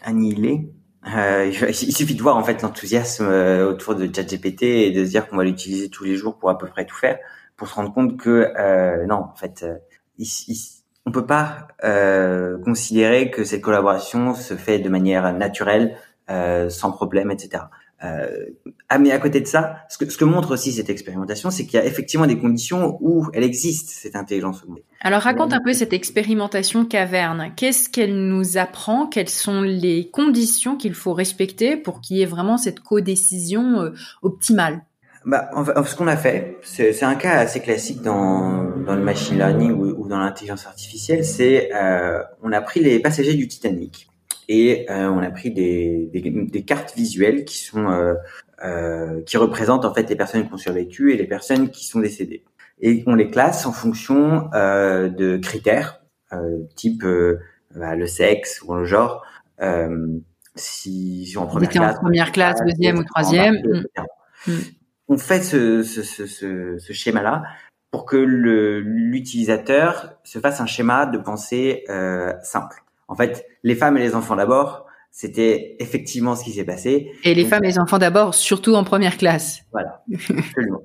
annihilées. 0.04 0.72
Euh, 1.16 1.52
il 1.52 1.96
suffit 1.96 2.14
de 2.14 2.22
voir 2.22 2.38
en 2.38 2.44
fait 2.44 2.62
l'enthousiasme 2.62 3.26
euh, 3.26 3.68
autour 3.68 3.96
de 3.96 4.06
ChatGPT 4.06 4.62
et 4.62 4.92
de 4.92 5.04
se 5.04 5.10
dire 5.10 5.28
qu'on 5.28 5.38
va 5.38 5.44
l'utiliser 5.44 5.90
tous 5.90 6.04
les 6.04 6.16
jours 6.16 6.38
pour 6.38 6.52
à 6.52 6.60
peu 6.60 6.68
près 6.68 6.86
tout 6.86 6.96
faire, 6.96 7.18
pour 7.58 7.68
se 7.68 7.74
rendre 7.74 7.92
compte 7.92 8.18
que 8.18 8.54
euh, 8.56 9.08
non, 9.08 9.16
en 9.16 9.36
fait, 9.36 9.64
euh, 9.64 9.78
il, 10.20 10.28
on 11.08 11.12
peut 11.12 11.26
pas 11.26 11.70
euh, 11.84 12.60
considérer 12.64 13.32
que 13.32 13.44
cette 13.44 13.62
collaboration 13.62 14.36
se 14.36 14.54
fait 14.54 14.78
de 14.78 14.90
manière 14.90 15.34
naturelle, 15.34 15.98
sans 16.70 16.92
problème, 16.92 17.30
etc. 17.30 17.64
Euh, 18.04 18.46
ah, 18.90 18.98
mais 18.98 19.12
à 19.12 19.20
côté 19.20 19.42
de 19.42 19.48
ça, 19.48 19.78
ce 19.90 19.98
que, 19.98 20.10
ce 20.10 20.18
que 20.18 20.26
montre 20.26 20.54
aussi 20.54 20.72
cette 20.74 20.90
expérimentation, 20.90 21.52
c'est 21.52 21.66
qu'il 21.66 21.80
y 21.80 21.82
a 21.82 21.86
effectivement 21.86 22.26
des 22.26 22.38
conditions 22.38 22.98
où 23.00 23.28
elle 23.34 23.44
existe, 23.44 23.90
cette 23.90 24.16
intelligence 24.16 24.64
augmentée. 24.64 24.84
Alors 25.02 25.22
raconte 25.22 25.54
un 25.54 25.62
peu 25.64 25.74
cette 25.74 25.94
expérimentation 25.94 26.86
caverne. 26.86 27.52
Qu'est-ce 27.56 27.90
qu'elle 27.90 28.28
nous 28.28 28.58
apprend? 28.58 29.08
Quelles 29.08 29.30
sont 29.30 29.62
les 29.62 30.10
conditions 30.10 30.78
qu'il 30.78 30.94
faut 30.94 31.14
respecter 31.14 31.78
pour 31.78 32.02
qu'il 32.02 32.18
y 32.18 32.22
ait 32.22 32.26
vraiment 32.26 32.58
cette 32.58 32.80
codécision 32.80 33.82
euh, 33.82 33.92
optimale? 34.24 34.82
Bah, 35.24 35.52
ce 35.86 35.96
qu'on 35.96 36.08
a 36.08 36.18
fait, 36.18 36.58
c'est 36.64 37.04
un 37.04 37.14
cas 37.14 37.38
assez 37.38 37.60
classique 37.60 38.02
dans, 38.02 38.64
dans 38.84 38.96
le 38.96 39.04
machine 39.04 39.38
learning 39.38 39.72
ou, 39.72 39.86
ou 39.86 40.08
dans 40.08 40.18
l'intelligence 40.18 40.66
artificielle, 40.66 41.24
c'est 41.24 41.70
euh, 41.76 42.24
on 42.42 42.52
a 42.52 42.60
pris 42.62 42.80
les 42.80 43.00
passagers 43.00 43.36
du 43.36 43.48
Titanic 43.48 44.11
et 44.54 44.86
euh, 44.92 45.10
on 45.10 45.20
a 45.20 45.32
pris 45.32 45.52
des, 45.52 46.10
des, 46.12 46.30
des, 46.30 46.66
cartes 46.66 46.94
visuelles 46.94 47.46
qui 47.46 47.58
sont 47.58 47.90
euh, 47.90 48.16
euh, 48.66 49.22
qui 49.24 49.38
représentent 49.38 49.86
en 49.86 49.94
fait 49.94 50.10
les 50.10 50.18
personnes 50.18 50.46
qui 50.46 50.54
ont 50.54 50.58
survécu 50.58 51.14
et 51.14 51.18
les 51.18 51.26
personnes 51.26 51.70
qui 51.70 51.88
sont 51.88 52.02
décédées. 52.02 52.44
Et 52.82 53.02
on 53.08 53.16
les 53.16 53.30
classe 53.30 53.66
en 53.66 53.72
fonction 53.72 54.50
de 54.52 55.38
critères 55.38 56.02
type 56.76 57.06
bah, 57.74 57.96
le 57.96 58.08
sexe 58.08 58.62
ou 58.64 58.74
le 58.74 58.84
genre. 58.84 59.26
si, 60.56 61.26
si 61.28 61.38
en 61.38 61.48
première 61.48 61.70
classe, 61.70 61.98
en 61.98 62.02
première 62.02 62.32
classe, 62.34 62.60
deuxième 62.66 62.98
ou 62.98 63.04
troisième. 63.06 63.56
Mm. 64.48 64.54
On 65.08 65.18
fait 65.18 65.42
ce, 65.42 65.84
ce, 65.84 66.04
ce, 66.04 66.78
ce 66.78 66.94
schéma-là 66.94 67.44
pour 67.92 68.06
que 68.06 68.18
l'utilisateur 68.18 70.14
se 70.24 70.40
fasse 70.40 70.60
un 70.62 70.66
schéma 70.66 71.06
de 71.06 71.18
pensée 71.18 71.84
euh, 71.90 72.34
simple. 72.42 72.84
En 73.12 73.16
fait, 73.16 73.46
les 73.64 73.76
femmes 73.76 73.98
et 73.98 74.00
les 74.00 74.16
enfants 74.16 74.38
d'abord, 74.38 74.86
c'était 75.12 75.76
effectivement 75.80 76.38
ce 76.38 76.46
qui 76.46 76.54
s'est 76.54 76.64
passé. 76.64 77.12
Et 77.26 77.36
les 77.36 77.44
femmes 77.44 77.66
et 77.66 77.68
les 77.68 77.78
enfants 77.78 77.98
d'abord, 77.98 78.34
surtout 78.34 78.74
en 78.74 78.86
première 78.86 79.18
classe. 79.18 79.64
Voilà, 79.74 80.02
absolument. 80.38 80.82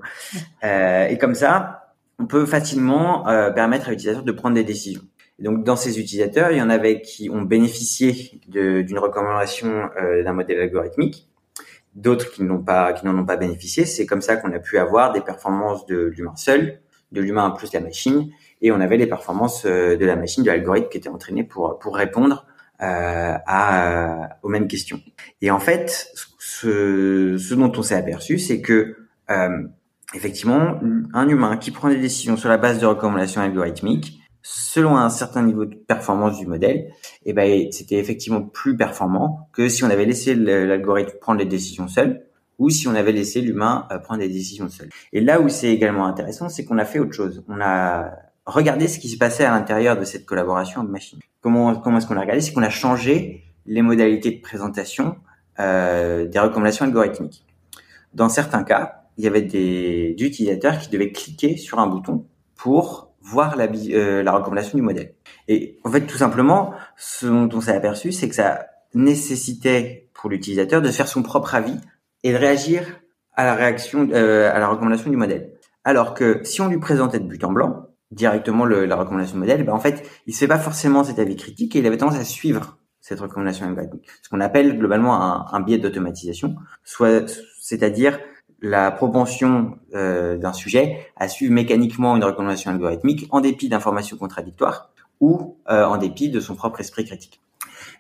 euh, 0.64 1.06
et 1.06 1.18
comme 1.18 1.36
ça, 1.36 1.94
on 2.18 2.26
peut 2.26 2.44
facilement 2.44 3.28
euh, 3.28 3.52
permettre 3.52 3.86
à 3.86 3.90
l'utilisateur 3.92 4.24
de 4.24 4.32
prendre 4.32 4.56
des 4.56 4.64
décisions. 4.64 5.02
Et 5.38 5.44
donc, 5.44 5.62
dans 5.62 5.76
ces 5.76 6.00
utilisateurs, 6.00 6.50
il 6.50 6.58
y 6.58 6.62
en 6.62 6.68
avait 6.68 7.00
qui 7.00 7.30
ont 7.30 7.42
bénéficié 7.42 8.40
d'une 8.48 8.98
recommandation 8.98 9.88
euh, 9.96 10.24
d'un 10.24 10.32
modèle 10.32 10.60
algorithmique, 10.60 11.28
d'autres 11.94 12.32
qui 12.32 12.42
n'ont 12.42 12.62
pas, 12.62 12.92
qui 12.92 13.06
n'en 13.06 13.16
ont 13.16 13.24
pas 13.24 13.36
bénéficié. 13.36 13.84
C'est 13.84 14.04
comme 14.04 14.22
ça 14.22 14.34
qu'on 14.36 14.52
a 14.52 14.58
pu 14.58 14.78
avoir 14.78 15.12
des 15.12 15.20
performances 15.20 15.86
de 15.86 15.96
l'humain 15.96 16.34
seul, 16.34 16.80
de 17.12 17.20
l'humain 17.20 17.50
plus 17.50 17.72
la 17.72 17.80
machine, 17.80 18.32
et 18.62 18.72
on 18.72 18.80
avait 18.80 18.96
les 18.96 19.06
performances 19.06 19.64
euh, 19.66 19.96
de 19.96 20.06
la 20.06 20.16
machine, 20.16 20.42
de 20.42 20.50
l'algorithme 20.50 20.88
qui 20.88 20.98
était 20.98 21.08
entraîné 21.08 21.44
pour 21.44 21.78
pour 21.78 21.96
répondre 21.96 22.46
euh, 22.82 23.34
à 23.46 24.38
aux 24.42 24.48
mêmes 24.48 24.68
questions. 24.68 25.00
Et 25.40 25.50
en 25.50 25.60
fait, 25.60 26.08
ce, 26.38 27.36
ce 27.38 27.54
dont 27.54 27.72
on 27.76 27.82
s'est 27.82 27.94
aperçu, 27.94 28.38
c'est 28.38 28.60
que 28.60 28.96
euh, 29.30 29.62
effectivement, 30.14 30.80
un 31.12 31.28
humain 31.28 31.56
qui 31.56 31.70
prend 31.70 31.88
des 31.88 31.96
décisions 31.96 32.36
sur 32.36 32.48
la 32.48 32.58
base 32.58 32.78
de 32.78 32.86
recommandations 32.86 33.40
algorithmiques, 33.40 34.20
selon 34.42 34.96
un 34.96 35.08
certain 35.08 35.42
niveau 35.42 35.64
de 35.64 35.74
performance 35.74 36.38
du 36.38 36.46
modèle, 36.46 36.92
eh 37.24 37.32
ben 37.32 37.66
c'était 37.72 37.96
effectivement 37.96 38.42
plus 38.42 38.76
performant 38.76 39.48
que 39.52 39.68
si 39.68 39.82
on 39.82 39.90
avait 39.90 40.04
laissé 40.04 40.34
l'algorithme 40.34 41.18
prendre 41.20 41.40
les 41.40 41.46
décisions 41.46 41.88
seul 41.88 42.26
ou 42.58 42.70
si 42.70 42.88
on 42.88 42.94
avait 42.94 43.12
laissé 43.12 43.40
l'humain 43.40 43.88
prendre 44.04 44.20
des 44.20 44.28
décisions 44.28 44.68
seul. 44.68 44.88
Et 45.12 45.20
là 45.20 45.40
où 45.40 45.48
c'est 45.48 45.68
également 45.68 46.06
intéressant, 46.06 46.48
c'est 46.48 46.64
qu'on 46.64 46.78
a 46.78 46.84
fait 46.84 47.00
autre 47.00 47.12
chose. 47.12 47.44
On 47.48 47.60
a 47.60 48.12
regardez 48.46 48.88
ce 48.88 48.98
qui 48.98 49.08
se 49.08 49.18
passait 49.18 49.44
à 49.44 49.50
l'intérieur 49.50 49.98
de 49.98 50.04
cette 50.04 50.24
collaboration 50.24 50.82
de 50.82 50.88
machine. 50.88 51.18
Comment, 51.40 51.74
comment 51.76 51.98
est-ce 51.98 52.06
qu'on 52.06 52.16
a 52.16 52.20
regardé? 52.20 52.40
C'est 52.40 52.52
qu'on 52.52 52.62
a 52.62 52.70
changé 52.70 53.44
les 53.66 53.82
modalités 53.82 54.30
de 54.30 54.40
présentation 54.40 55.16
euh, 55.58 56.26
des 56.26 56.38
recommandations 56.38 56.84
algorithmiques. 56.84 57.44
Dans 58.14 58.28
certains 58.28 58.62
cas, 58.62 59.02
il 59.18 59.24
y 59.24 59.26
avait 59.26 59.42
des, 59.42 60.14
utilisateurs 60.18 60.78
qui 60.78 60.88
devaient 60.90 61.12
cliquer 61.12 61.56
sur 61.56 61.78
un 61.78 61.86
bouton 61.86 62.26
pour 62.54 63.12
voir 63.20 63.56
la, 63.56 63.66
euh, 63.66 64.22
la 64.22 64.32
recommandation 64.32 64.78
du 64.78 64.82
modèle. 64.82 65.14
Et 65.48 65.78
en 65.84 65.90
fait, 65.90 66.02
tout 66.02 66.16
simplement, 66.16 66.72
ce 66.96 67.26
dont 67.26 67.48
on 67.52 67.60
s'est 67.60 67.74
aperçu, 67.74 68.12
c'est 68.12 68.28
que 68.28 68.34
ça 68.34 68.66
nécessitait 68.94 70.08
pour 70.14 70.30
l'utilisateur 70.30 70.80
de 70.80 70.90
faire 70.90 71.08
son 71.08 71.22
propre 71.22 71.54
avis 71.54 71.76
et 72.22 72.32
de 72.32 72.36
réagir 72.36 73.00
à 73.34 73.44
la 73.44 73.54
réaction, 73.54 74.08
euh, 74.12 74.50
à 74.52 74.58
la 74.58 74.68
recommandation 74.68 75.10
du 75.10 75.16
modèle. 75.16 75.52
Alors 75.84 76.14
que 76.14 76.40
si 76.44 76.60
on 76.60 76.68
lui 76.68 76.78
présentait 76.78 77.20
de 77.20 77.26
but 77.26 77.42
en 77.44 77.52
blanc, 77.52 77.85
directement 78.10 78.64
le, 78.64 78.86
la 78.86 78.96
recommandation 78.96 79.38
modèle, 79.38 79.64
ben 79.64 79.72
en 79.72 79.80
fait, 79.80 80.08
il 80.26 80.34
se 80.34 80.40
fait 80.40 80.48
pas 80.48 80.58
forcément 80.58 81.04
cet 81.04 81.18
avis 81.18 81.36
critique 81.36 81.74
et 81.76 81.80
il 81.80 81.86
avait 81.86 81.96
tendance 81.96 82.18
à 82.18 82.24
suivre 82.24 82.78
cette 83.00 83.20
recommandation 83.20 83.66
algorithmique. 83.66 84.08
Ce 84.22 84.28
qu'on 84.28 84.40
appelle 84.40 84.78
globalement 84.78 85.22
un, 85.22 85.46
un 85.52 85.60
biais 85.60 85.78
d'automatisation, 85.78 86.56
soit, 86.84 87.40
c'est-à-dire 87.60 88.18
la 88.62 88.90
propension 88.90 89.78
euh, 89.94 90.36
d'un 90.38 90.52
sujet 90.52 91.06
à 91.16 91.28
suivre 91.28 91.52
mécaniquement 91.52 92.16
une 92.16 92.24
recommandation 92.24 92.70
algorithmique 92.70 93.28
en 93.30 93.40
dépit 93.40 93.68
d'informations 93.68 94.16
contradictoires 94.16 94.90
ou 95.20 95.58
euh, 95.70 95.84
en 95.84 95.98
dépit 95.98 96.30
de 96.30 96.40
son 96.40 96.54
propre 96.54 96.80
esprit 96.80 97.04
critique. 97.04 97.40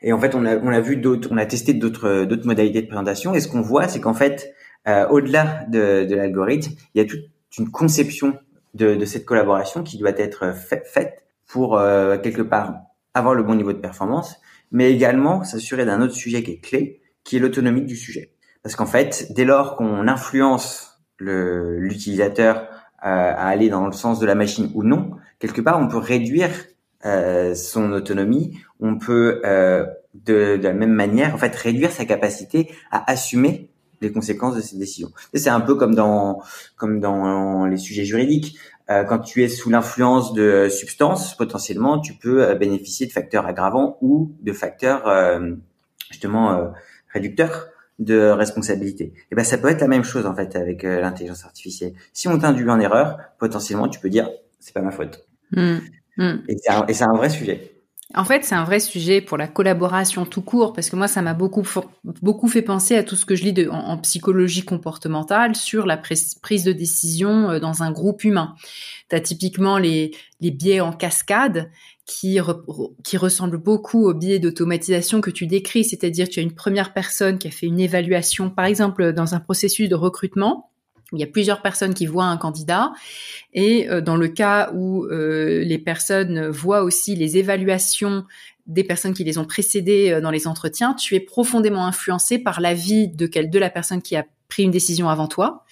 Et 0.02 0.12
en 0.12 0.18
fait, 0.18 0.34
on 0.34 0.44
a, 0.44 0.56
on 0.56 0.68
a 0.68 0.80
vu 0.80 0.96
d'autres, 0.96 1.28
on 1.30 1.36
a 1.36 1.46
testé 1.46 1.74
d'autres, 1.74 2.24
d'autres 2.24 2.46
modalités 2.46 2.82
de 2.82 2.86
présentation. 2.86 3.34
Et 3.34 3.40
ce 3.40 3.48
qu'on 3.48 3.62
voit, 3.62 3.88
c'est 3.88 4.00
qu'en 4.00 4.14
fait, 4.14 4.54
euh, 4.88 5.06
au-delà 5.08 5.64
de, 5.68 6.04
de 6.04 6.14
l'algorithme, 6.14 6.72
il 6.94 7.02
y 7.02 7.04
a 7.04 7.08
toute 7.08 7.24
une 7.58 7.70
conception 7.70 8.38
de, 8.76 8.94
de 8.94 9.04
cette 9.04 9.24
collaboration 9.24 9.82
qui 9.82 9.98
doit 9.98 10.16
être 10.16 10.54
faite 10.54 11.24
pour 11.46 11.78
euh, 11.78 12.18
quelque 12.18 12.42
part 12.42 12.74
avoir 13.14 13.34
le 13.34 13.42
bon 13.42 13.54
niveau 13.54 13.72
de 13.72 13.78
performance, 13.78 14.36
mais 14.70 14.92
également 14.92 15.42
s'assurer 15.42 15.84
d'un 15.84 16.02
autre 16.02 16.14
sujet 16.14 16.42
qui 16.42 16.52
est 16.52 16.60
clé, 16.60 17.00
qui 17.24 17.36
est 17.36 17.40
l'autonomie 17.40 17.82
du 17.82 17.96
sujet. 17.96 18.32
Parce 18.62 18.76
qu'en 18.76 18.86
fait, 18.86 19.32
dès 19.32 19.44
lors 19.44 19.76
qu'on 19.76 20.06
influence 20.08 21.00
l'utilisateur 21.18 22.56
euh, 22.58 22.64
à 23.02 23.48
aller 23.48 23.68
dans 23.70 23.86
le 23.86 23.92
sens 23.92 24.18
de 24.18 24.26
la 24.26 24.34
machine 24.34 24.70
ou 24.74 24.82
non, 24.82 25.12
quelque 25.38 25.60
part, 25.60 25.78
on 25.80 25.88
peut 25.88 25.96
réduire 25.98 26.50
euh, 27.06 27.54
son 27.54 27.92
autonomie, 27.92 28.58
on 28.80 28.98
peut 28.98 29.40
euh, 29.44 29.86
de, 30.14 30.56
de, 30.56 30.62
la 30.64 30.74
même 30.74 30.92
manière, 30.92 31.34
en 31.34 31.38
fait, 31.38 31.54
réduire 31.54 31.90
sa 31.90 32.04
capacité 32.04 32.70
à 32.90 33.10
assumer 33.10 33.70
les 34.00 34.12
conséquences 34.12 34.56
de 34.56 34.60
ces 34.60 34.76
décisions. 34.76 35.10
C'est 35.34 35.50
un 35.50 35.60
peu 35.60 35.74
comme 35.74 35.94
dans 35.94 36.42
comme 36.76 37.00
dans 37.00 37.66
les 37.66 37.76
sujets 37.76 38.04
juridiques. 38.04 38.58
Euh, 38.88 39.02
quand 39.02 39.18
tu 39.18 39.42
es 39.42 39.48
sous 39.48 39.68
l'influence 39.68 40.32
de 40.32 40.68
substances, 40.68 41.36
potentiellement, 41.36 41.98
tu 41.98 42.14
peux 42.14 42.44
euh, 42.44 42.54
bénéficier 42.54 43.06
de 43.06 43.12
facteurs 43.12 43.46
aggravants 43.46 43.98
ou 44.00 44.32
de 44.42 44.52
facteurs 44.52 45.08
euh, 45.08 45.54
justement 46.10 46.72
réducteurs 47.12 47.68
de 47.98 48.28
responsabilité. 48.28 49.14
Et 49.30 49.34
ben 49.34 49.44
ça 49.44 49.58
peut 49.58 49.68
être 49.68 49.80
la 49.80 49.88
même 49.88 50.04
chose 50.04 50.26
en 50.26 50.34
fait 50.34 50.54
avec 50.56 50.84
euh, 50.84 51.00
l'intelligence 51.00 51.44
artificielle. 51.44 51.94
Si 52.12 52.28
on 52.28 52.38
t'induit 52.38 52.68
en 52.68 52.78
erreur, 52.78 53.18
potentiellement 53.38 53.88
tu 53.88 54.00
peux 54.00 54.10
dire 54.10 54.28
c'est 54.60 54.74
pas 54.74 54.82
ma 54.82 54.90
faute. 54.90 55.26
Mmh. 55.52 55.78
Mmh. 56.18 56.34
Et 56.48 56.56
c'est 56.92 57.04
un, 57.04 57.14
vrai 57.14 57.30
sujet. 57.30 57.75
En 58.14 58.24
fait, 58.24 58.44
c'est 58.44 58.54
un 58.54 58.62
vrai 58.62 58.78
sujet 58.78 59.20
pour 59.20 59.36
la 59.36 59.48
collaboration 59.48 60.26
tout 60.26 60.40
court, 60.40 60.72
parce 60.72 60.90
que 60.90 60.96
moi, 60.96 61.08
ça 61.08 61.22
m'a 61.22 61.34
beaucoup, 61.34 61.64
beaucoup 62.04 62.46
fait 62.46 62.62
penser 62.62 62.94
à 62.94 63.02
tout 63.02 63.16
ce 63.16 63.26
que 63.26 63.34
je 63.34 63.44
lis 63.44 63.68
en, 63.68 63.98
psychologie 63.98 64.62
comportementale 64.62 65.56
sur 65.56 65.86
la 65.86 65.96
prise 65.96 66.64
de 66.64 66.72
décision 66.72 67.50
euh, 67.50 67.58
dans 67.58 67.82
un 67.82 67.90
groupe 67.90 68.22
humain. 68.22 68.54
Tu 69.10 69.16
as 69.16 69.20
typiquement 69.20 69.76
les, 69.76 70.12
les 70.40 70.52
biais 70.52 70.80
en 70.80 70.92
cascade 70.92 71.70
qui, 72.06 72.38
qui 73.02 73.16
ressemblent 73.16 73.58
beaucoup 73.58 74.08
aux 74.08 74.14
biais 74.14 74.38
d'automatisation 74.38 75.20
que 75.20 75.30
tu 75.30 75.48
décris, 75.48 75.84
c'est-à-dire 75.84 76.28
tu 76.28 76.38
as 76.38 76.44
une 76.44 76.54
première 76.54 76.92
personne 76.92 77.38
qui 77.38 77.48
a 77.48 77.50
fait 77.50 77.66
une 77.66 77.80
évaluation, 77.80 78.50
par 78.50 78.66
exemple 78.66 79.12
dans 79.12 79.34
un 79.34 79.40
processus 79.40 79.88
de 79.88 79.96
recrutement, 79.96 80.70
il 81.12 81.20
y 81.20 81.22
a 81.22 81.26
plusieurs 81.26 81.62
personnes 81.62 81.94
qui 81.94 82.06
voient 82.06 82.24
un 82.24 82.36
candidat 82.36 82.92
et 83.52 83.88
euh, 83.88 84.00
dans 84.00 84.16
le 84.16 84.28
cas 84.28 84.70
où 84.74 85.04
euh, 85.04 85.62
les 85.64 85.78
personnes 85.78 86.48
voient 86.48 86.82
aussi 86.82 87.14
les 87.14 87.36
évaluations 87.36 88.24
des 88.66 88.82
personnes 88.82 89.14
qui 89.14 89.22
les 89.22 89.38
ont 89.38 89.44
précédées 89.44 90.10
euh, 90.10 90.20
dans 90.20 90.32
les 90.32 90.48
entretiens, 90.48 90.94
tu 90.94 91.14
es 91.14 91.20
profondément 91.20 91.86
influencé 91.86 92.38
par 92.38 92.60
l'avis 92.60 93.08
de 93.08 93.26
de 93.26 93.58
la 93.58 93.70
personne 93.70 94.02
qui 94.02 94.16
a 94.16 94.24
pris 94.48 94.64
une 94.64 94.70
décision 94.70 95.08
avant 95.08 95.28
toi. 95.28 95.64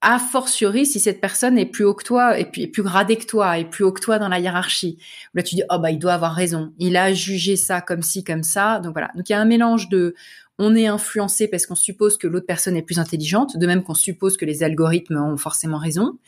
a 0.00 0.18
fortiori 0.20 0.86
si 0.86 1.00
cette 1.00 1.20
personne 1.20 1.58
est 1.58 1.66
plus 1.66 1.84
haut 1.84 1.94
que 1.94 2.04
toi 2.04 2.38
et 2.38 2.44
plus 2.44 2.82
gradée 2.82 3.16
que 3.16 3.26
toi 3.26 3.58
et 3.58 3.64
plus 3.64 3.82
haut 3.82 3.92
que 3.92 4.00
toi 4.00 4.18
dans 4.18 4.28
la 4.28 4.38
hiérarchie. 4.38 4.98
Là 5.34 5.42
tu 5.42 5.56
dis 5.56 5.62
oh 5.70 5.78
bah 5.78 5.90
il 5.90 5.98
doit 5.98 6.12
avoir 6.12 6.34
raison. 6.34 6.72
Il 6.78 6.96
a 6.96 7.12
jugé 7.12 7.56
ça 7.56 7.80
comme 7.80 8.02
ci 8.02 8.22
comme 8.22 8.44
ça. 8.44 8.78
Donc 8.78 8.92
voilà. 8.92 9.10
Donc 9.16 9.28
il 9.28 9.32
y 9.32 9.34
a 9.34 9.40
un 9.40 9.44
mélange 9.44 9.88
de 9.88 10.14
on 10.58 10.74
est 10.74 10.86
influencé 10.86 11.48
parce 11.48 11.66
qu'on 11.66 11.74
suppose 11.74 12.18
que 12.18 12.26
l'autre 12.26 12.46
personne 12.46 12.76
est 12.76 12.82
plus 12.82 12.98
intelligente, 12.98 13.56
de 13.56 13.66
même 13.66 13.82
qu'on 13.82 13.94
suppose 13.94 14.36
que 14.36 14.44
les 14.44 14.62
algorithmes 14.62 15.16
ont 15.16 15.36
forcément 15.36 15.78
raison. 15.78 16.18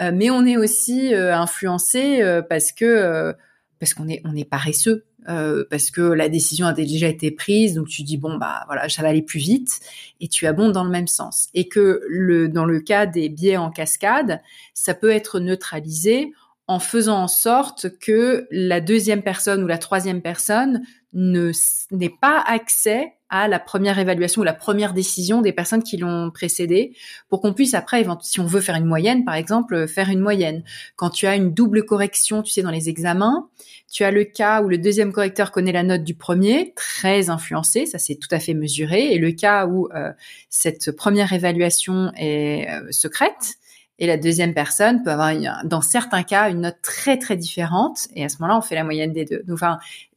Euh, 0.00 0.12
mais 0.14 0.30
on 0.30 0.44
est 0.44 0.56
aussi 0.56 1.14
euh, 1.14 1.34
influencé 1.34 2.22
euh, 2.22 2.42
parce 2.42 2.72
que 2.72 3.34
parce 3.78 3.94
qu'on 3.94 4.08
est 4.08 4.22
on 4.24 4.34
est 4.36 4.44
paresseux, 4.44 5.04
parce 5.26 5.90
que 5.90 6.00
la 6.00 6.28
décision 6.28 6.66
a 6.66 6.72
déjà 6.72 7.08
été 7.08 7.30
prise, 7.30 7.74
donc 7.74 7.88
tu 7.88 8.02
dis 8.02 8.16
bon 8.16 8.36
bah 8.36 8.62
voilà 8.66 8.88
ça 8.88 9.02
va 9.02 9.08
aller 9.08 9.22
plus 9.22 9.40
vite 9.40 9.80
et 10.20 10.28
tu 10.28 10.46
abondes 10.46 10.72
dans 10.72 10.84
le 10.84 10.90
même 10.90 11.08
sens. 11.08 11.48
Et 11.52 11.68
que 11.68 12.02
le 12.08 12.48
dans 12.48 12.64
le 12.64 12.80
cas 12.80 13.06
des 13.06 13.28
biais 13.28 13.56
en 13.56 13.70
cascade, 13.70 14.40
ça 14.74 14.94
peut 14.94 15.10
être 15.10 15.40
neutralisé 15.40 16.32
en 16.68 16.78
faisant 16.80 17.22
en 17.22 17.28
sorte 17.28 17.98
que 17.98 18.46
la 18.50 18.80
deuxième 18.80 19.22
personne 19.22 19.62
ou 19.62 19.66
la 19.66 19.78
troisième 19.78 20.20
personne 20.20 20.82
ne 21.12 21.52
n'ait 21.92 22.12
pas 22.20 22.42
accès 22.46 23.12
à 23.28 23.48
la 23.48 23.58
première 23.58 23.98
évaluation 23.98 24.42
ou 24.42 24.44
la 24.44 24.54
première 24.54 24.92
décision 24.92 25.42
des 25.42 25.52
personnes 25.52 25.82
qui 25.82 25.96
l'ont 25.96 26.30
précédé 26.30 26.94
pour 27.28 27.40
qu'on 27.40 27.54
puisse 27.54 27.74
après, 27.74 28.04
si 28.22 28.38
on 28.38 28.46
veut 28.46 28.60
faire 28.60 28.76
une 28.76 28.84
moyenne, 28.84 29.24
par 29.24 29.34
exemple, 29.34 29.88
faire 29.88 30.10
une 30.10 30.20
moyenne. 30.20 30.62
Quand 30.94 31.10
tu 31.10 31.26
as 31.26 31.34
une 31.34 31.52
double 31.52 31.84
correction, 31.84 32.42
tu 32.42 32.52
sais, 32.52 32.62
dans 32.62 32.70
les 32.70 32.88
examens, 32.88 33.48
tu 33.90 34.04
as 34.04 34.10
le 34.10 34.24
cas 34.24 34.62
où 34.62 34.68
le 34.68 34.78
deuxième 34.78 35.12
correcteur 35.12 35.50
connaît 35.50 35.72
la 35.72 35.82
note 35.82 36.04
du 36.04 36.14
premier, 36.14 36.72
très 36.76 37.30
influencé, 37.30 37.86
ça 37.86 37.98
c'est 37.98 38.16
tout 38.16 38.28
à 38.30 38.38
fait 38.38 38.54
mesuré, 38.54 39.12
et 39.12 39.18
le 39.18 39.32
cas 39.32 39.66
où 39.66 39.88
euh, 39.94 40.12
cette 40.50 40.92
première 40.92 41.32
évaluation 41.32 42.12
est 42.16 42.68
euh, 42.70 42.86
secrète, 42.90 43.56
et 43.98 44.06
la 44.06 44.18
deuxième 44.18 44.52
personne 44.52 45.02
peut 45.02 45.10
avoir, 45.10 45.32
dans 45.64 45.80
certains 45.80 46.22
cas, 46.22 46.50
une 46.50 46.62
note 46.62 46.76
très 46.82 47.18
très 47.18 47.36
différente. 47.36 48.08
Et 48.14 48.24
à 48.24 48.28
ce 48.28 48.36
moment-là, 48.40 48.58
on 48.58 48.62
fait 48.62 48.74
la 48.74 48.84
moyenne 48.84 49.12
des 49.12 49.24
deux. 49.24 49.42
Donc, 49.46 49.60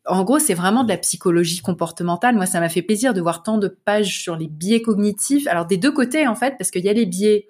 en 0.05 0.23
gros, 0.23 0.39
c'est 0.39 0.53
vraiment 0.53 0.83
de 0.83 0.89
la 0.89 0.97
psychologie 0.97 1.61
comportementale. 1.61 2.35
Moi, 2.35 2.45
ça 2.45 2.59
m'a 2.59 2.67
fait 2.67 2.81
plaisir 2.81 3.13
de 3.13 3.21
voir 3.21 3.41
tant 3.41 3.57
de 3.57 3.67
pages 3.67 4.21
sur 4.21 4.35
les 4.35 4.47
biais 4.47 4.81
cognitifs. 4.81 5.47
Alors, 5.47 5.65
des 5.65 5.77
deux 5.77 5.91
côtés, 5.91 6.27
en 6.27 6.35
fait, 6.35 6.55
parce 6.57 6.71
qu'il 6.71 6.83
y 6.83 6.89
a 6.89 6.93
les 6.93 7.05
biais 7.05 7.47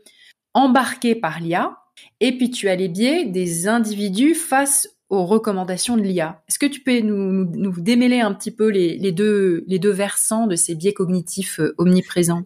embarqués 0.54 1.16
par 1.16 1.40
l'IA, 1.40 1.78
et 2.20 2.38
puis 2.38 2.52
tu 2.52 2.70
as 2.70 2.76
les 2.76 2.90
biais 2.90 3.26
des 3.26 3.68
individus 3.68 4.36
face 4.36 4.88
aux 5.10 5.26
recommandations 5.26 5.98
de 5.98 6.04
l'IA. 6.04 6.44
Est-ce 6.48 6.60
que 6.60 6.68
tu 6.68 6.82
peux 6.82 7.00
nous, 7.00 7.74
démêler 7.80 8.20
un 8.20 8.34
petit 8.34 8.52
peu 8.52 8.70
les, 8.70 9.12
deux, 9.12 9.64
les 9.68 9.80
deux 9.80 9.92
versants 9.92 10.46
de 10.46 10.56
ces 10.56 10.76
biais 10.76 10.94
cognitifs 10.94 11.60
euh, 11.60 11.74
omniprésents? 11.80 12.44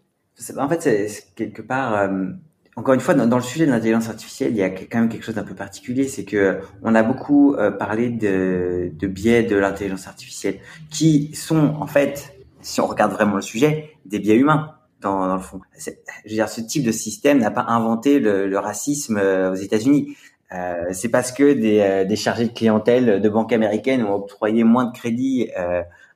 En 0.57 0.69
fait, 0.69 0.81
c'est 0.81 1.27
quelque 1.35 1.61
part... 1.61 1.95
Euh, 1.95 2.29
encore 2.75 2.95
une 2.95 2.99
fois, 2.99 3.13
dans, 3.13 3.35
le 3.35 3.43
sujet 3.43 3.65
de 3.65 3.71
l'intelligence 3.71 4.09
artificielle, 4.09 4.51
il 4.51 4.57
y 4.57 4.63
a 4.63 4.69
quand 4.69 4.99
même 4.99 5.09
quelque 5.09 5.23
chose 5.23 5.35
d'un 5.35 5.43
peu 5.43 5.53
particulier, 5.53 6.07
c'est 6.07 6.25
que 6.25 6.59
on 6.81 6.95
a 6.95 7.03
beaucoup 7.03 7.53
euh, 7.53 7.69
parlé 7.69 8.09
de, 8.09 8.91
de 8.93 9.07
biais 9.07 9.43
de 9.43 9.55
l'intelligence 9.55 10.07
artificielle, 10.07 10.59
qui 10.89 11.35
sont 11.35 11.75
en 11.79 11.85
fait, 11.85 12.35
si 12.61 12.81
on 12.81 12.87
regarde 12.87 13.11
vraiment 13.11 13.35
le 13.35 13.41
sujet, 13.41 13.91
des 14.05 14.17
biais 14.19 14.35
humains 14.35 14.75
dans, 15.01 15.27
dans 15.27 15.35
le 15.35 15.41
fond. 15.41 15.61
Je 15.77 15.91
veux 15.91 16.29
dire, 16.29 16.49
ce 16.49 16.61
type 16.61 16.83
de 16.83 16.91
système 16.91 17.37
n'a 17.39 17.51
pas 17.51 17.65
inventé 17.67 18.19
le, 18.19 18.47
le 18.47 18.59
racisme 18.59 19.17
euh, 19.17 19.51
aux 19.51 19.55
États-Unis. 19.55 20.17
Euh, 20.51 20.85
c'est 20.91 21.09
parce 21.09 21.31
que 21.31 21.53
des, 21.53 21.79
euh, 21.79 22.05
des, 22.05 22.15
chargés 22.15 22.47
de 22.47 22.53
clientèle 22.53 23.21
de 23.21 23.29
banques 23.29 23.53
américaines 23.53 24.03
ont 24.03 24.15
octroyé 24.15 24.63
moins 24.63 24.85
de 24.85 24.91
crédits 24.91 25.49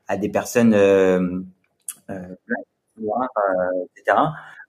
à 0.08 0.17
des 0.17 0.30
personnes, 0.30 0.74
etc 3.96 4.17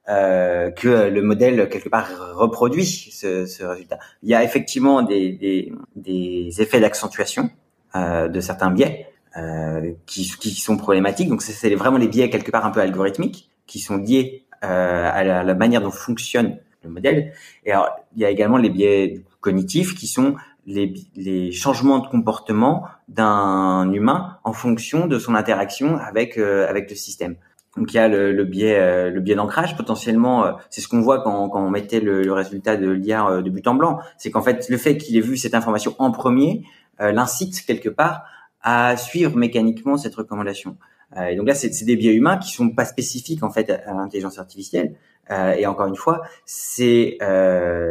euh, 0.09 0.71
que 0.71 1.09
le 1.09 1.23
modèle 1.23 1.69
quelque 1.69 1.89
part 1.89 2.09
reproduit 2.35 2.87
ce, 2.87 3.47
ce, 3.47 3.65
résultat. 3.65 3.99
Il 4.23 4.31
y 4.31 4.35
a 4.35 4.43
effectivement 4.43 5.03
des, 5.03 5.33
des, 5.33 5.73
des 5.97 6.63
effets 6.63 6.81
d'accentuation 6.81 7.51
euh, 7.95 8.29
de 8.29 8.41
certains 8.41 8.71
biais 8.71 9.07
euh, 9.37 9.93
qui, 10.07 10.31
qui, 10.41 10.51
sont 10.51 10.77
problématiques. 10.77 11.29
Donc 11.29 11.43
c'est 11.43 11.75
vraiment 11.75 11.99
les 11.99 12.09
biais 12.09 12.31
quelque 12.31 12.51
part 12.51 12.67
un 12.67 12.71
peu 12.71 12.81
algorithmiques 12.81 13.51
qui 13.67 13.79
sont 13.79 13.99
liés 13.99 14.47
euh, 14.65 15.11
à 15.13 15.23
la, 15.23 15.55
manière 15.55 15.81
dont 15.81 15.93
fonctionne 15.93 16.59
le 16.83 16.91
modèle. 16.91 17.33
Et 17.65 17.71
alors, 17.71 17.91
il 18.17 18.23
y 18.23 18.25
a 18.25 18.31
également 18.31 18.57
les 18.57 18.71
biais 18.71 19.23
cognitifs 19.41 19.95
qui 19.95 20.09
sont 20.09 20.35
les, 20.67 20.93
les 21.15 21.53
changements 21.53 22.01
de 22.01 22.09
comportement 22.09 22.87
d'un 23.07 23.93
humain 23.93 24.39
en 24.43 24.53
fonction 24.53 25.07
de 25.07 25.19
son 25.19 25.35
interaction 25.37 25.97
avec 25.99 26.39
euh, 26.39 26.69
avec 26.69 26.91
le 26.91 26.97
système. 26.97 27.37
Donc 27.79 27.93
il 27.93 27.97
y 27.97 28.01
a 28.01 28.09
le, 28.09 28.33
le 28.33 28.45
biais, 28.45 28.77
euh, 28.79 29.11
le 29.11 29.21
biais 29.21 29.37
d'ancrage 29.37 29.77
potentiellement. 29.77 30.45
Euh, 30.45 30.53
c'est 30.69 30.81
ce 30.81 30.89
qu'on 30.89 31.01
voit 31.01 31.23
quand, 31.23 31.49
quand 31.49 31.65
on 31.65 31.71
mettait 31.71 32.01
le, 32.01 32.23
le 32.23 32.33
résultat 32.33 32.77
de 32.77 32.91
l'IA 32.91 33.27
euh, 33.29 33.43
de 33.43 33.51
but 33.51 33.67
en 33.69 33.75
blanc. 33.75 34.01
C'est 34.19 34.31
qu'en 34.31 34.43
fait 34.43 34.69
le 34.69 34.77
fait 34.77 34.99
qu'il 34.99 35.17
ait 35.17 35.21
vu 35.21 35.37
cette 35.37 35.55
information 35.55 35.95
en 35.99 36.11
premier 36.11 36.65
l'incite 37.01 37.65
quelque 37.65 37.89
part 37.89 38.25
à 38.61 38.97
suivre 38.97 39.37
mécaniquement 39.37 39.97
cette 39.97 40.17
recommandation. 40.17 40.77
et 41.31 41.37
donc 41.37 41.47
là, 41.47 41.55
c'est 41.55 41.85
des 41.85 41.95
biais 41.95 42.13
humains 42.13 42.39
qui 42.39 42.51
sont 42.51 42.71
pas 42.71 42.85
spécifiques 42.85 43.45
en 43.45 43.53
fait 43.53 43.71
à, 43.71 43.95
l'intelligence 43.95 44.41
artificielle. 44.41 44.97
et 45.31 45.65
encore 45.69 45.87
une 45.87 45.95
fois, 45.95 46.23
c'est 46.45 47.19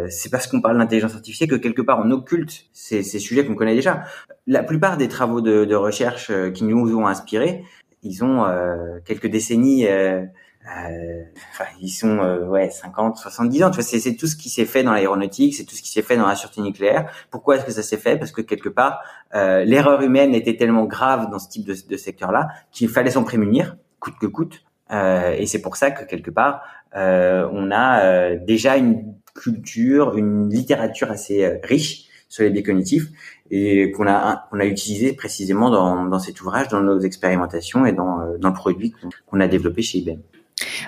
c'est 0.10 0.30
parce 0.30 0.47
qu'on 0.47 0.60
parle 0.60 0.78
d'intelligence 0.78 1.15
artificielle 1.15 1.50
que 1.50 1.56
quelque 1.56 1.82
part 1.82 2.02
on 2.04 2.12
occulte 2.12 2.65
ces, 2.73 3.02
ces 3.02 3.19
sujets 3.19 3.45
qu'on 3.45 3.56
connaît 3.56 3.76
déjà. 3.76 4.04
La 4.45 4.62
plupart 4.62 4.97
des 4.97 5.08
travaux 5.08 5.39
de, 5.39 5.63
de 5.63 5.76
recherche 5.76 6.30
qui 6.52 6.65
nous 6.65 6.93
ont 6.97 7.08
inspirés 7.08 7.63
ils 8.07 8.23
ont 8.23 8.45
euh, 8.45 8.99
quelques 9.05 9.27
décennies. 9.27 9.87
Euh, 9.87 10.23
euh, 10.65 11.23
enfin, 11.51 11.65
ils 11.81 11.89
sont 11.89 12.19
ouais 12.49 12.69
50, 12.69 13.17
70 13.17 13.63
ans. 13.63 13.69
Tu 13.69 13.75
vois, 13.75 13.83
c'est 13.83 14.15
tout 14.15 14.27
ce 14.27 14.35
qui 14.35 14.49
s'est 14.49 14.65
fait 14.65 14.83
dans 14.83 14.91
l'aéronautique, 14.91 15.55
c'est 15.55 15.63
tout 15.63 15.75
ce 15.75 15.81
qui 15.81 15.91
s'est 15.91 16.01
fait 16.01 16.17
dans 16.17 16.27
la 16.27 16.35
sûreté 16.35 16.61
nucléaire. 16.61 17.09
Pourquoi 17.31 17.55
est-ce 17.55 17.65
que 17.65 17.71
ça 17.71 17.83
s'est 17.83 17.97
fait? 17.97 18.17
Parce 18.17 18.31
que 18.31 18.41
quelque 18.41 18.69
part, 18.69 19.01
l'erreur 19.33 20.01
humaine 20.01 20.33
était 20.35 20.57
tellement 20.57 20.83
grave 20.83 21.29
dans 21.31 21.39
ce 21.39 21.47
type 21.47 21.65
de, 21.65 21.73
de 21.87 21.97
secteur-là 21.97 22.49
qu'il 22.71 22.89
fallait 22.89 23.11
s'en 23.11 23.23
prémunir, 23.23 23.77
coûte 23.99 24.15
que 24.19 24.25
coûte. 24.25 24.65
et 24.91 25.45
c'est 25.45 25.61
pour 25.61 25.77
ça 25.77 25.91
que 25.91 26.03
quelque 26.03 26.31
part, 26.31 26.63
on 26.93 27.71
a 27.71 28.35
déjà 28.35 28.75
une 28.75 29.15
culture, 29.35 30.17
une 30.17 30.49
littérature 30.49 31.11
assez 31.11 31.61
riche 31.63 32.06
sur 32.29 32.43
les 32.43 32.49
biais 32.49 32.63
cognitifs 32.63 33.07
et 33.51 33.91
qu'on 33.91 34.07
a 34.07 34.47
qu'on 34.49 34.59
a 34.59 34.65
utilisé 34.65 35.13
précisément 35.13 35.69
dans, 35.69 36.05
dans 36.05 36.19
cet 36.19 36.41
ouvrage, 36.41 36.67
dans 36.67 36.81
nos 36.81 36.99
expérimentations 36.99 37.85
et 37.85 37.93
dans, 37.93 38.21
euh, 38.21 38.37
dans 38.37 38.49
le 38.49 38.53
produit 38.53 38.93
qu'on 39.25 39.39
a 39.39 39.47
développé 39.47 39.81
chez 39.81 39.99
IBM. 39.99 40.19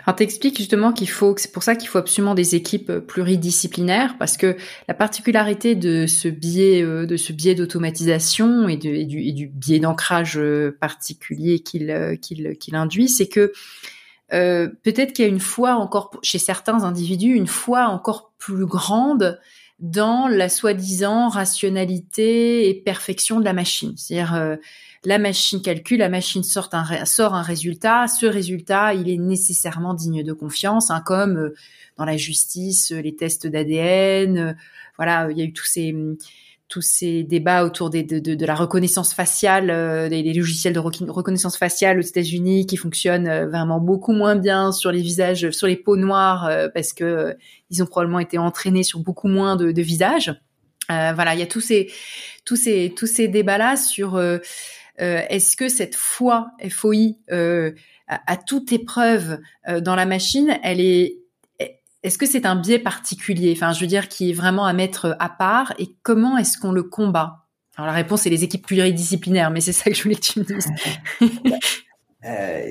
Alors 0.06 0.16
t'expliques 0.16 0.58
justement 0.58 0.92
qu'il 0.92 1.10
faut, 1.10 1.36
c'est 1.38 1.52
pour 1.52 1.62
ça 1.62 1.76
qu'il 1.76 1.90
faut 1.90 2.00
absolument 2.00 2.34
des 2.34 2.56
équipes 2.56 2.92
pluridisciplinaires 2.92 4.16
parce 4.18 4.36
que 4.36 4.58
la 4.88 4.94
particularité 4.96 5.76
de 5.76 6.08
ce 6.08 6.28
biais, 6.28 6.82
euh, 6.82 7.06
de 7.06 7.18
ce 7.18 7.34
biais 7.34 7.54
d'automatisation 7.54 8.68
et, 8.68 8.74
et, 8.74 9.06
du, 9.06 9.22
et 9.22 9.32
du 9.32 9.48
biais 9.48 9.80
d'ancrage 9.80 10.38
euh, 10.38 10.76
particulier 10.80 11.60
qu'il 11.60 12.18
qu'il 12.22 12.58
qu'il 12.58 12.76
induit, 12.76 13.10
c'est 13.10 13.28
que 13.28 13.52
euh, 14.34 14.70
peut-être 14.84 15.14
qu'il 15.14 15.26
y 15.26 15.28
a 15.28 15.32
une 15.32 15.40
foi 15.40 15.74
encore 15.76 16.12
chez 16.22 16.40
certains 16.40 16.84
individus, 16.84 17.34
une 17.34 17.48
foi 17.48 17.86
encore 17.88 18.32
plus 18.38 18.66
grande 18.66 19.40
dans 19.80 20.28
la 20.28 20.50
soi-disant 20.50 21.30
rationalité 21.30 22.70
et 22.70 22.74
perfection 22.74 23.40
de 23.40 23.46
la 23.46 23.54
machine. 23.54 23.94
C'est-à-dire 23.96 24.36
euh, 24.36 24.56
la 25.06 25.18
machine 25.18 25.62
calcule, 25.62 26.00
la 26.00 26.10
machine 26.10 26.44
sort 26.44 26.70
un, 26.74 27.06
sort 27.06 27.34
un 27.34 27.42
résultat, 27.42 28.08
ce 28.08 28.26
résultat, 28.26 28.94
il 28.94 29.10
est 29.10 29.18
nécessairement 29.18 29.94
digne 29.94 30.24
de 30.24 30.34
confiance, 30.34 30.92
hein, 30.92 31.02
comme 31.06 31.38
euh, 31.38 31.56
dans 31.98 32.06
la 32.06 32.18
justice, 32.18 32.92
les 32.92 33.16
tests 33.16 33.48
d'ADN, 33.48 34.38
euh, 34.38 34.54
voilà, 34.98 35.30
il 35.32 35.38
y 35.38 35.42
a 35.42 35.46
eu 35.46 35.54
tous 35.54 35.66
ces 35.66 35.96
tous 36.70 36.84
ces 36.84 37.24
débats 37.24 37.66
autour 37.66 37.90
de, 37.90 38.46
la 38.46 38.56
reconnaissance 38.56 39.14
faciale, 39.14 39.72
euh, 39.72 40.08
des, 40.08 40.22
logiciels 40.34 40.74
de 40.74 40.80
reconnaissance 40.80 41.58
faciale 41.58 41.98
aux 41.98 42.04
États-Unis 42.04 42.68
qui 42.68 42.78
fonctionnent 42.78 43.28
euh, 43.28 43.48
vraiment 43.48 43.80
beaucoup 43.80 44.14
moins 44.14 44.36
bien 44.36 44.72
sur 44.72 44.92
les 44.92 45.02
visages, 45.02 45.50
sur 45.50 45.66
les 45.66 45.76
peaux 45.76 45.98
noires, 45.98 46.46
euh, 46.46 46.70
parce 46.70 46.94
que 46.94 47.36
ils 47.72 47.82
ont 47.82 47.88
probablement 47.88 48.20
été 48.20 48.38
entraînés 48.38 48.84
sur 48.84 49.00
beaucoup 49.00 49.28
moins 49.28 49.56
de, 49.56 49.82
visages. 49.82 50.34
voilà, 50.88 51.34
il 51.34 51.40
y 51.40 51.44
a 51.44 51.48
tous 51.48 51.62
ces 51.62 51.92
tous 52.46 52.56
ces 52.56 52.94
tous 52.96 53.08
ces 53.08 53.28
débats 53.28 53.58
là 53.58 53.76
sur 53.76 54.20
est-ce 54.98 55.56
que 55.56 55.70
cette 55.70 55.96
foi 55.96 56.52
FOI 56.70 57.16
à, 57.32 58.34
à, 58.34 58.38
toute 58.38 58.72
épreuve 58.74 59.40
dans 59.82 59.96
la 59.96 60.06
machine, 60.06 60.58
elle 60.64 60.82
est 60.82 61.20
est-ce 62.04 62.18
que 62.18 62.26
c'est 62.26 62.46
un 62.46 62.56
biais 62.56 62.80
particulier, 62.80 63.54
enfin, 63.56 63.74
je 63.74 63.82
veux 63.82 63.88
dire, 63.88 64.08
qui 64.08 64.30
est 64.30 64.34
vraiment 64.34 64.66
à 64.66 64.74
mettre 64.74 65.16
à 65.20 65.30
part 65.30 65.74
et 65.78 65.90
comment 66.04 66.38
est-ce 66.38 66.58
qu'on 66.58 66.72
le 66.72 66.84
combat? 66.84 67.46
Alors 67.76 67.88
la 67.88 67.94
réponse 67.94 68.22
c'est 68.22 68.30
les 68.30 68.44
équipes 68.44 68.66
pluridisciplinaires, 68.66 69.52
mais 69.52 69.62
c'est 69.62 69.72
ça 69.72 69.90
que 69.90 69.96
je 69.96 70.04
voulais 70.04 70.16
que 70.16 70.22
tu 70.22 70.40
me 70.40 70.46
dises. 70.46 70.68
euh, 72.26 72.64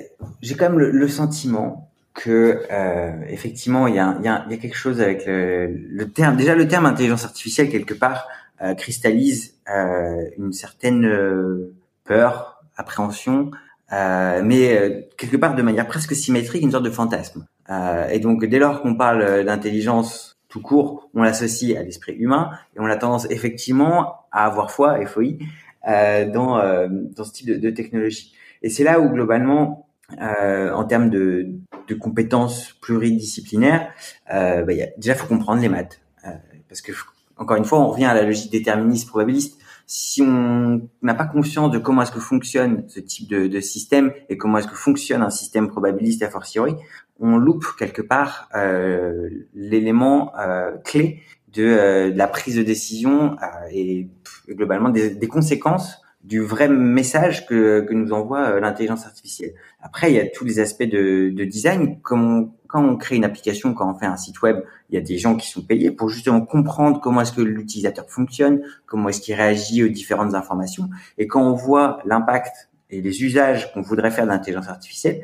J'ai 0.43 0.55
quand 0.55 0.69
même 0.69 0.79
le, 0.79 1.09
sentiment 1.09 1.91
que 2.13 2.63
euh, 2.71 3.13
effectivement 3.29 3.87
il 3.87 3.95
y 3.95 3.99
a, 3.99 4.19
y, 4.21 4.25
y 4.25 4.29
a, 4.29 4.57
quelque 4.59 4.77
chose 4.77 5.01
avec 5.01 5.25
le, 5.25 5.69
le, 5.69 6.11
terme. 6.11 6.37
Déjà 6.37 6.55
le 6.55 6.69
terme 6.69 6.85
intelligence 6.85 7.25
artificielle 7.25 7.71
quelque 7.71 7.95
part 7.95 8.27
euh, 8.61 8.75
cristallise 8.75 9.55
euh, 9.71 10.25
une 10.37 10.53
certaine 10.53 11.05
euh, 11.05 11.75
peur, 12.05 12.65
appréhension, 12.77 13.51
euh, 13.93 14.43
mais 14.43 15.09
quelque 15.17 15.37
part 15.37 15.55
de 15.55 15.63
manière 15.63 15.87
presque 15.87 16.15
symétrique, 16.15 16.63
une 16.63 16.73
sorte 16.73 16.85
de 16.85 16.91
fantasme. 16.91 17.47
Euh, 17.71 18.09
et 18.09 18.19
donc, 18.19 18.45
dès 18.45 18.59
lors 18.59 18.83
qu'on 18.83 18.95
parle 18.95 19.45
d'intelligence 19.45 20.39
tout 20.49 20.63
court, 20.63 21.11
on 21.15 21.23
l'associe 21.23 21.77
à 21.77 21.83
l'esprit 21.83 22.15
humain 22.15 22.51
et 22.75 22.81
on 22.81 22.87
a 22.87 22.97
tendance 22.97 23.31
effectivement 23.31 24.27
à 24.33 24.47
avoir 24.47 24.71
foi, 24.71 25.05
FOI, 25.07 25.39
euh, 25.87 26.31
dans, 26.31 26.59
euh, 26.59 26.89
dans 26.91 27.25
ce 27.25 27.33
type 27.33 27.47
de, 27.47 27.57
de 27.57 27.71
technologie. 27.71 28.35
Et 28.63 28.71
c'est 28.71 28.85
là 28.85 29.01
où 29.01 29.11
globalement, 29.11 29.87
euh, 30.21 30.73
en 30.73 30.85
termes 30.85 31.11
de, 31.11 31.49
de 31.87 31.95
compétences 31.95 32.73
pluridisciplinaires, 32.81 33.93
euh, 34.33 34.63
bah, 34.63 34.73
y 34.73 34.83
a, 34.83 34.89
déjà 34.97 35.15
faut 35.15 35.27
comprendre 35.27 35.61
les 35.61 35.69
maths, 35.69 36.01
euh, 36.27 36.31
parce 36.69 36.81
que 36.81 36.93
encore 37.37 37.57
une 37.57 37.65
fois, 37.65 37.79
on 37.79 37.89
revient 37.89 38.07
à 38.07 38.15
la 38.15 38.23
logique 38.23 38.51
déterministe 38.51 39.09
probabiliste 39.09 39.61
si 39.91 40.21
on 40.21 40.83
n'a 41.01 41.15
pas 41.15 41.25
conscience 41.25 41.71
de 41.71 41.79
comment 41.79 42.03
est-ce 42.03 42.13
que 42.13 42.21
fonctionne 42.21 42.85
ce 42.89 43.01
type 43.01 43.27
de, 43.27 43.47
de 43.47 43.61
système 43.61 44.13
et 44.29 44.37
comment 44.37 44.59
est-ce 44.59 44.69
que 44.69 44.75
fonctionne 44.75 45.23
un 45.23 45.31
système 45.31 45.67
probabiliste 45.67 46.23
a 46.23 46.29
fortiori, 46.29 46.75
on 47.19 47.39
loupe 47.39 47.65
quelque 47.79 48.03
part 48.03 48.51
euh, 48.55 49.31
l'élément 49.55 50.37
euh, 50.39 50.73
clé 50.85 51.23
de, 51.55 51.65
euh, 51.65 52.11
de, 52.11 52.19
la 52.19 52.29
prise 52.29 52.57
de 52.57 52.63
décision 52.63 53.37
et 53.73 54.09
globalement 54.51 54.91
des, 54.91 55.27
conséquences 55.27 56.03
du 56.25 56.41
vrai 56.41 56.69
message 56.69 57.47
que, 57.47 57.81
que 57.81 57.95
nous 57.95 58.13
envoie 58.13 58.41
euh, 58.41 58.61
l'intelligence 58.61 59.07
artificielle. 59.07 59.55
Après, 59.81 60.11
il 60.11 60.17
y 60.17 60.21
a 60.21 60.27
tous 60.27 60.45
les 60.45 60.59
aspects 60.59 60.83
de, 60.83 61.31
de 61.31 61.45
design. 61.45 62.01
Comme 62.01 62.53
quand 62.67 62.85
on 62.85 62.97
crée 62.97 63.17
une 63.17 63.25
application, 63.25 63.73
quand 63.73 63.91
on 63.91 63.99
fait 63.99 64.07
un 64.07 64.17
site 64.17 64.43
web, 64.43 64.61
il 64.91 64.97
y 64.97 64.99
a 64.99 65.01
des 65.01 65.17
gens 65.17 65.37
qui 65.37 65.49
sont 65.49 65.63
payés 65.63 65.91
pour 65.91 66.09
justement 66.09 66.41
comprendre 66.41 67.01
comment 67.01 67.21
est-ce 67.21 67.33
que 67.33 67.41
l'utilisateur 67.41 68.11
fonctionne, 68.11 68.61
comment 68.87 69.09
est-ce 69.09 69.21
qu'il 69.21 69.35
réagit 69.35 69.83
aux 69.85 69.89
différentes 69.89 70.35
informations. 70.35 70.91
Et 71.17 71.27
quand 71.27 71.43
on 71.43 71.55
voit 71.55 72.01
l'impact 72.05 72.69
et 72.91 73.01
les 73.01 73.23
usages 73.23 73.73
qu'on 73.73 73.83
voudrait 73.83 74.11
faire 74.11 74.25
de 74.25 74.31
l'intelligence 74.31 74.69
artificielle, 74.69 75.23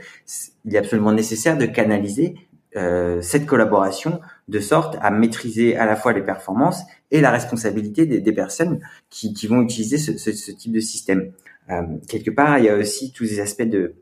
il 0.65 0.75
est 0.75 0.79
absolument 0.79 1.13
nécessaire 1.13 1.59
de 1.59 1.67
canaliser 1.67 2.35
euh, 2.77 3.21
cette 3.21 3.47
collaboration 3.47 4.21
de 4.49 4.61
sorte 4.61 4.97
à 5.01 5.11
maîtriser 5.11 5.77
à 5.77 5.87
la 5.87 5.97
fois 5.97 6.13
les 6.13 6.23
performances 6.23 6.83
et 7.11 7.21
la 7.21 7.31
responsabilité 7.31 8.07
des, 8.07 8.33
personnes 8.33 8.81
qui, 9.11 9.35
vont 9.47 9.63
utiliser 9.63 9.99
ce, 9.99 10.51
type 10.51 10.73
de 10.73 10.81
système. 10.81 11.33
Euh, 11.71 11.83
quelque 12.09 12.31
part, 12.31 12.59
il 12.59 12.67
y 12.67 12.69
a 12.69 12.77
aussi 12.77 13.13
tous 13.13 13.25
ces 13.25 13.41
aspects 13.41 13.63
de, 13.63 13.95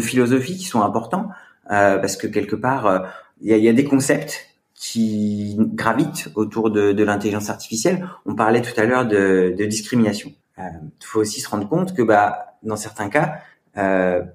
philosophie 0.00 0.56
qui 0.56 0.64
sont 0.64 0.82
importants 0.82 1.28
euh, 1.70 1.98
parce 1.98 2.16
que 2.16 2.26
quelque 2.26 2.56
part, 2.56 2.86
euh, 2.86 2.98
il 3.40 3.56
y, 3.56 3.68
a, 3.68 3.72
des 3.72 3.84
concepts 3.84 4.48
qui 4.74 5.56
gravitent 5.58 6.28
autour 6.34 6.70
de, 6.70 7.02
l'intelligence 7.02 7.48
artificielle. 7.48 8.06
On 8.26 8.34
parlait 8.34 8.62
tout 8.62 8.78
à 8.78 8.84
l'heure 8.84 9.06
de, 9.06 9.54
de 9.56 9.64
discrimination. 9.64 10.32
Il 10.58 11.04
faut 11.04 11.20
aussi 11.20 11.40
se 11.40 11.48
rendre 11.48 11.68
compte 11.68 11.94
que 11.94 12.02
bah, 12.02 12.56
dans 12.62 12.76
certains 12.76 13.08
cas, 13.08 13.40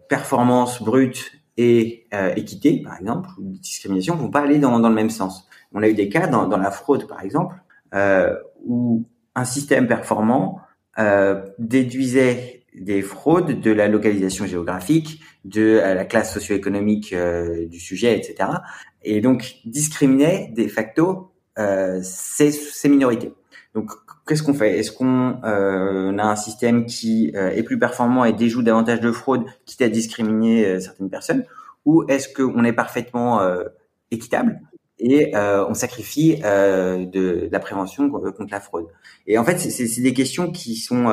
performance 0.07 0.81
brute 0.83 1.31
euh, 2.13 2.33
équité, 2.35 2.81
par 2.83 2.97
exemple, 2.99 3.29
ou 3.37 3.53
discrimination, 3.57 4.15
vont 4.15 4.29
pas 4.29 4.41
aller 4.41 4.59
dans, 4.59 4.77
le 4.77 4.95
même 4.95 5.09
sens. 5.09 5.47
On 5.73 5.81
a 5.83 5.87
eu 5.87 5.93
des 5.93 6.09
cas 6.09 6.27
dans, 6.27 6.57
la 6.57 6.71
fraude, 6.71 7.07
par 7.07 7.21
exemple, 7.21 7.55
euh, 7.93 8.35
où 8.65 9.05
un 9.35 9.45
système 9.45 9.87
performant 9.87 10.59
euh, 10.99 11.41
déduisait 11.57 12.63
des 12.73 13.01
fraudes 13.01 13.59
de 13.59 13.71
la 13.71 13.87
localisation 13.87 14.45
géographique, 14.45 15.21
de 15.43 15.81
la 15.83 16.05
classe 16.05 16.33
socio-économique 16.33 17.13
du 17.69 17.79
sujet, 17.79 18.17
etc. 18.17 18.49
Et 19.03 19.19
donc 19.19 19.55
discriminait 19.65 20.53
de 20.55 20.67
facto 20.67 21.31
ces, 21.57 22.51
ces 22.51 22.89
minorités. 22.89 23.33
Donc 23.73 23.91
qu'est-ce 24.27 24.43
qu'on 24.43 24.53
fait? 24.53 24.79
Est-ce 24.79 24.91
qu'on 24.91 25.39
euh, 25.43 26.17
a 26.17 26.25
un 26.25 26.35
système 26.35 26.85
qui 26.85 27.31
euh, 27.35 27.49
est 27.51 27.63
plus 27.63 27.79
performant 27.79 28.25
et 28.25 28.33
déjoue 28.33 28.61
davantage 28.61 28.99
de 28.99 29.11
fraude, 29.11 29.45
quitte 29.65 29.81
à 29.81 29.89
discriminer 29.89 30.65
euh, 30.65 30.79
certaines 30.79 31.09
personnes, 31.09 31.45
ou 31.85 32.03
est-ce 32.07 32.29
qu'on 32.29 32.63
est 32.63 32.73
parfaitement 32.73 33.41
euh, 33.41 33.63
équitable 34.11 34.61
et 35.03 35.35
on 35.35 35.73
sacrifie 35.73 36.35
de, 36.35 37.05
de, 37.05 37.49
la 37.51 37.59
prévention 37.59 38.07
contre 38.07 38.51
la 38.51 38.59
fraude? 38.59 38.85
Et 39.25 39.39
en 39.39 39.43
fait, 39.43 39.57
c'est 39.57 40.01
des 40.01 40.13
questions 40.13 40.51
qui 40.51 40.75
sont 40.75 41.11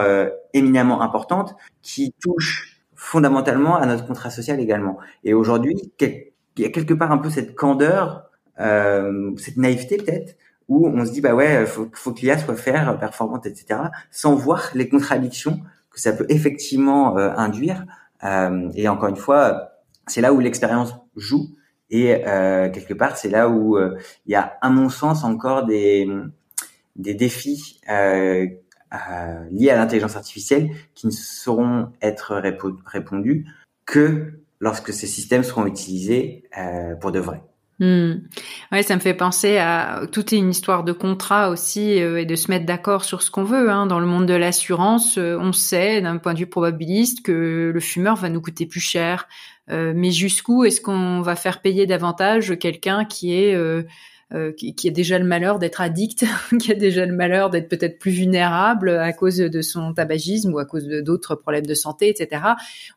éminemment 0.52 1.00
importantes, 1.00 1.56
qui 1.80 2.12
touchent 2.20 2.82
fondamentalement 2.94 3.78
à 3.78 3.86
notre 3.86 4.06
contrat 4.06 4.28
social 4.28 4.60
également. 4.60 4.98
Et 5.24 5.32
aujourd'hui, 5.32 5.74
il 6.00 6.32
y 6.58 6.66
a 6.66 6.68
quelque 6.68 6.92
part 6.92 7.12
un 7.12 7.16
peu 7.16 7.30
cette 7.30 7.54
candeur, 7.54 8.30
cette 8.58 9.56
naïveté 9.56 9.96
peut-être, 9.96 10.36
où 10.68 10.86
on 10.86 11.04
se 11.04 11.12
dit 11.12 11.20
bah 11.20 11.34
ouais, 11.34 11.66
faut, 11.66 11.88
faut 11.92 12.12
que 12.12 12.20
l'IA 12.20 12.38
soit 12.38 12.56
faire 12.56 12.98
performante, 12.98 13.46
etc., 13.46 13.80
sans 14.10 14.34
voir 14.34 14.70
les 14.74 14.88
contradictions 14.88 15.60
que 15.90 16.00
ça 16.00 16.12
peut 16.12 16.26
effectivement 16.28 17.18
euh, 17.18 17.30
induire. 17.36 17.84
Euh, 18.24 18.70
et 18.74 18.88
encore 18.88 19.08
une 19.08 19.16
fois, 19.16 19.72
c'est 20.06 20.20
là 20.20 20.32
où 20.32 20.40
l'expérience 20.40 20.94
joue. 21.16 21.48
Et 21.90 22.26
euh, 22.26 22.70
quelque 22.70 22.94
part, 22.94 23.16
c'est 23.16 23.30
là 23.30 23.48
où 23.48 23.78
il 23.78 24.32
y 24.32 24.34
a, 24.34 24.58
à 24.60 24.70
mon 24.70 24.90
sens, 24.90 25.24
encore 25.24 25.64
des, 25.64 26.08
des 26.96 27.14
défis 27.14 27.80
liés 27.88 28.60
à 28.90 29.76
l'intelligence 29.76 30.16
artificielle 30.16 30.70
qui 30.94 31.06
ne 31.06 31.12
sauront 31.12 31.90
être 32.02 32.42
répondus 32.86 33.46
que 33.86 34.34
lorsque 34.60 34.92
ces 34.92 35.06
systèmes 35.06 35.44
seront 35.44 35.66
utilisés 35.66 36.44
pour 37.00 37.10
de 37.10 37.20
vrai. 37.20 37.40
Hmm. 37.80 38.14
Ouais, 38.72 38.82
ça 38.82 38.96
me 38.96 39.00
fait 39.00 39.14
penser 39.14 39.56
à 39.58 40.02
toute 40.10 40.32
une 40.32 40.50
histoire 40.50 40.82
de 40.82 40.92
contrat 40.92 41.48
aussi 41.48 42.02
euh, 42.02 42.20
et 42.20 42.24
de 42.26 42.34
se 42.34 42.50
mettre 42.50 42.66
d'accord 42.66 43.04
sur 43.04 43.22
ce 43.22 43.30
qu'on 43.30 43.44
veut. 43.44 43.70
Hein. 43.70 43.86
Dans 43.86 44.00
le 44.00 44.06
monde 44.06 44.26
de 44.26 44.34
l'assurance, 44.34 45.16
euh, 45.16 45.38
on 45.40 45.52
sait 45.52 46.00
d'un 46.00 46.16
point 46.16 46.34
de 46.34 46.40
vue 46.40 46.48
probabiliste 46.48 47.22
que 47.22 47.70
le 47.72 47.80
fumeur 47.80 48.16
va 48.16 48.30
nous 48.30 48.40
coûter 48.40 48.66
plus 48.66 48.80
cher. 48.80 49.28
Euh, 49.70 49.92
mais 49.94 50.10
jusqu'où 50.10 50.64
est-ce 50.64 50.80
qu'on 50.80 51.20
va 51.20 51.36
faire 51.36 51.60
payer 51.60 51.86
davantage 51.86 52.58
quelqu'un 52.58 53.04
qui 53.04 53.34
est 53.34 53.54
euh, 54.34 54.52
qui, 54.52 54.74
qui, 54.74 54.88
a 54.88 54.90
déjà 54.90 55.18
le 55.18 55.24
malheur 55.24 55.58
d'être 55.58 55.80
addict, 55.80 56.26
qui 56.60 56.70
a 56.70 56.74
déjà 56.74 57.06
le 57.06 57.14
malheur 57.14 57.48
d'être 57.48 57.66
peut-être 57.66 57.98
plus 57.98 58.10
vulnérable 58.10 58.90
à 58.90 59.14
cause 59.14 59.38
de 59.38 59.62
son 59.62 59.94
tabagisme 59.94 60.52
ou 60.52 60.58
à 60.58 60.66
cause 60.66 60.86
d'autres 60.86 61.34
problèmes 61.34 61.64
de 61.64 61.72
santé, 61.72 62.10
etc. 62.10 62.42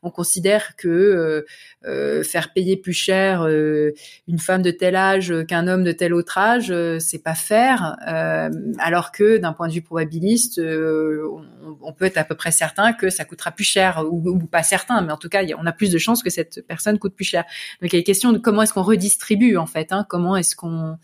On 0.02 0.10
considère 0.10 0.76
que 0.76 0.88
euh, 0.88 1.46
euh 1.86 2.22
faire 2.22 2.52
payer 2.52 2.76
plus 2.76 2.92
cher 2.92 3.46
euh, 3.46 3.92
une 4.28 4.38
femme 4.38 4.60
de 4.60 4.70
tel 4.70 4.94
âge 4.94 5.32
qu'un 5.48 5.68
homme 5.68 5.84
de 5.84 5.92
tel 5.92 6.12
autre 6.12 6.36
âge, 6.36 6.70
c'est 6.98 7.22
pas 7.22 7.34
faire, 7.34 7.96
alors 8.78 9.10
que 9.10 9.38
d'un 9.38 9.54
point 9.54 9.68
de 9.68 9.72
vue 9.72 9.80
probabiliste, 9.80 10.60
on, 10.60 11.44
on, 11.80 11.92
peut 11.94 12.04
être 12.04 12.18
à 12.18 12.24
peu 12.24 12.34
près 12.34 12.50
certain 12.50 12.92
que 12.92 13.08
ça 13.08 13.24
coûtera 13.24 13.52
plus 13.52 13.64
cher 13.64 14.04
ou, 14.10 14.22
ou 14.28 14.38
pas 14.40 14.62
certain, 14.62 15.00
mais 15.00 15.12
en 15.12 15.16
tout 15.16 15.30
cas, 15.30 15.42
on 15.58 15.64
a 15.64 15.72
plus 15.72 15.90
de 15.90 15.96
chances 15.98 16.22
que 16.22 16.30
cette 16.30 16.66
personne 16.66 16.98
coûte 16.98 17.14
plus 17.14 17.24
cher. 17.24 17.44
Donc 17.80 17.90
il 17.90 17.94
y 17.94 17.96
a 17.96 18.00
une 18.00 18.04
question 18.04 18.32
de 18.32 18.38
comment 18.38 18.62
est-ce 18.62 18.74
qu'on 18.74 18.82
redistribue 18.82 19.56
en 19.56 19.66
fait, 19.66 19.92
hein, 19.92 20.04
comment 20.08 20.36
est-ce 20.36 20.54
qu'on 20.54 20.98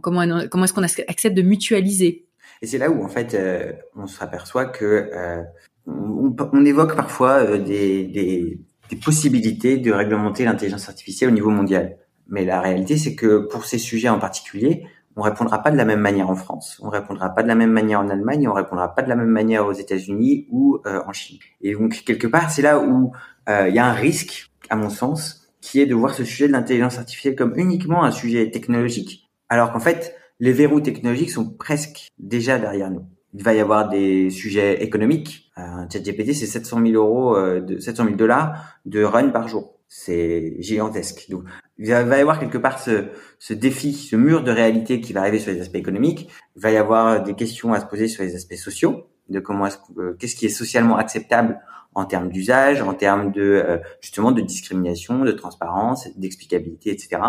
comment, 0.00 0.22
est-ce 0.22 0.72
qu'on 0.72 0.82
accepte 0.82 1.36
de 1.36 1.42
mutualiser 1.42 2.26
Et 2.60 2.66
c'est 2.66 2.78
là 2.78 2.90
où 2.90 3.04
en 3.04 3.08
fait 3.08 3.34
euh, 3.34 3.72
on 3.96 4.06
s'aperçoit 4.06 4.66
que 4.66 4.84
euh, 4.84 5.42
on, 5.86 6.34
on, 6.52 6.64
évoque 6.64 6.96
parfois 6.96 7.38
euh, 7.38 7.58
des, 7.58 8.04
des, 8.04 8.60
des, 8.90 8.96
possibilités 8.96 9.78
de 9.78 9.92
réglementer 9.92 10.44
l'intelligence 10.44 10.88
artificielle 10.88 11.30
au 11.30 11.32
niveau 11.32 11.50
mondial. 11.50 11.96
Mais 12.28 12.44
la 12.44 12.60
réalité, 12.60 12.96
c'est 12.96 13.14
que 13.14 13.46
pour 13.50 13.64
ces 13.64 13.78
sujets 13.78 14.08
en 14.08 14.18
particulier, 14.18 14.84
on 15.16 15.22
répondra 15.22 15.62
pas 15.62 15.70
de 15.70 15.76
la 15.76 15.84
même 15.84 16.00
manière 16.00 16.30
en 16.30 16.36
France, 16.36 16.80
on 16.82 16.88
répondra 16.88 17.30
pas 17.30 17.42
de 17.42 17.48
la 17.48 17.54
même 17.54 17.72
manière 17.72 18.00
en 18.00 18.08
Allemagne, 18.08 18.48
on 18.48 18.54
répondra 18.54 18.94
pas 18.94 19.02
de 19.02 19.08
la 19.08 19.16
même 19.16 19.28
manière 19.28 19.66
aux 19.66 19.72
États-Unis 19.72 20.46
ou 20.50 20.78
euh, 20.86 21.02
en 21.06 21.12
Chine. 21.12 21.38
Et 21.60 21.74
donc 21.74 22.02
quelque 22.06 22.26
part, 22.26 22.50
c'est 22.50 22.62
là 22.62 22.80
où 22.80 23.12
il 23.48 23.74
y 23.74 23.78
a 23.78 23.86
un 23.86 23.92
risque, 23.92 24.50
à 24.70 24.76
mon 24.76 24.88
sens, 24.88 25.42
qui 25.60 25.80
est 25.80 25.86
de 25.86 25.94
voir 25.94 26.14
ce 26.14 26.24
sujet 26.24 26.48
de 26.48 26.52
l'intelligence 26.52 26.98
artificielle 26.98 27.36
comme 27.36 27.54
uniquement 27.56 28.04
un 28.04 28.10
sujet 28.10 28.50
technologique 28.50 29.31
alors 29.52 29.70
qu'en 29.70 29.80
fait, 29.80 30.16
les 30.40 30.54
verrous 30.54 30.80
technologiques 30.80 31.30
sont 31.30 31.50
presque 31.50 32.08
déjà 32.18 32.58
derrière 32.58 32.90
nous. 32.90 33.04
il 33.34 33.44
va 33.44 33.52
y 33.52 33.60
avoir 33.60 33.90
des 33.90 34.30
sujets 34.30 34.82
économiques. 34.82 35.52
Un 35.56 35.86
chat 35.90 35.98
GPT, 35.98 36.32
c'est 36.32 36.46
700 36.46 36.80
000 36.86 36.94
euros, 36.94 37.38
de 37.60 37.78
700 37.78 38.04
000 38.04 38.16
dollars 38.16 38.80
de 38.86 39.04
run 39.04 39.28
par 39.28 39.48
jour. 39.48 39.78
C'est 39.88 40.56
gigantesque. 40.58 41.26
Donc, 41.28 41.44
il 41.76 41.90
va 41.90 42.16
y 42.16 42.20
avoir 42.22 42.40
quelque 42.40 42.56
part 42.56 42.78
ce, 42.78 43.08
ce 43.38 43.52
défi, 43.52 43.92
ce 43.92 44.16
mur 44.16 44.42
de 44.42 44.50
réalité 44.50 45.02
qui 45.02 45.12
va 45.12 45.20
arriver 45.20 45.38
sur 45.38 45.52
les 45.52 45.60
aspects 45.60 45.76
économiques. 45.76 46.30
Il 46.56 46.62
va 46.62 46.70
y 46.70 46.78
avoir 46.78 47.22
des 47.22 47.34
questions 47.34 47.74
à 47.74 47.80
se 47.80 47.84
poser 47.84 48.08
sur 48.08 48.22
les 48.22 48.34
aspects 48.34 48.54
sociaux, 48.54 49.10
de 49.28 49.38
comment 49.38 49.66
est-ce, 49.66 49.76
qu'est-ce 50.18 50.34
qui 50.34 50.46
est 50.46 50.56
socialement 50.62 50.96
acceptable 50.96 51.60
en 51.94 52.06
termes 52.06 52.30
d'usage, 52.30 52.80
en 52.80 52.94
termes 52.94 53.32
de 53.32 53.42
euh, 53.42 53.78
justement 54.00 54.32
de 54.32 54.40
discrimination, 54.40 55.24
de 55.24 55.32
transparence, 55.32 56.08
d'explicabilité, 56.16 56.90
etc. 56.90 57.20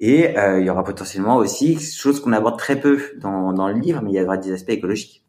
Et 0.00 0.36
euh, 0.36 0.60
il 0.60 0.66
y 0.66 0.70
aura 0.70 0.84
potentiellement 0.84 1.36
aussi 1.36 1.78
chose 1.78 2.20
qu'on 2.20 2.32
aborde 2.32 2.58
très 2.58 2.80
peu 2.80 3.00
dans, 3.20 3.52
dans 3.52 3.68
le 3.68 3.74
livre, 3.74 4.02
mais 4.02 4.10
il 4.10 4.16
y 4.16 4.20
aura 4.20 4.36
des 4.36 4.52
aspects 4.52 4.70
écologiques. 4.70 5.24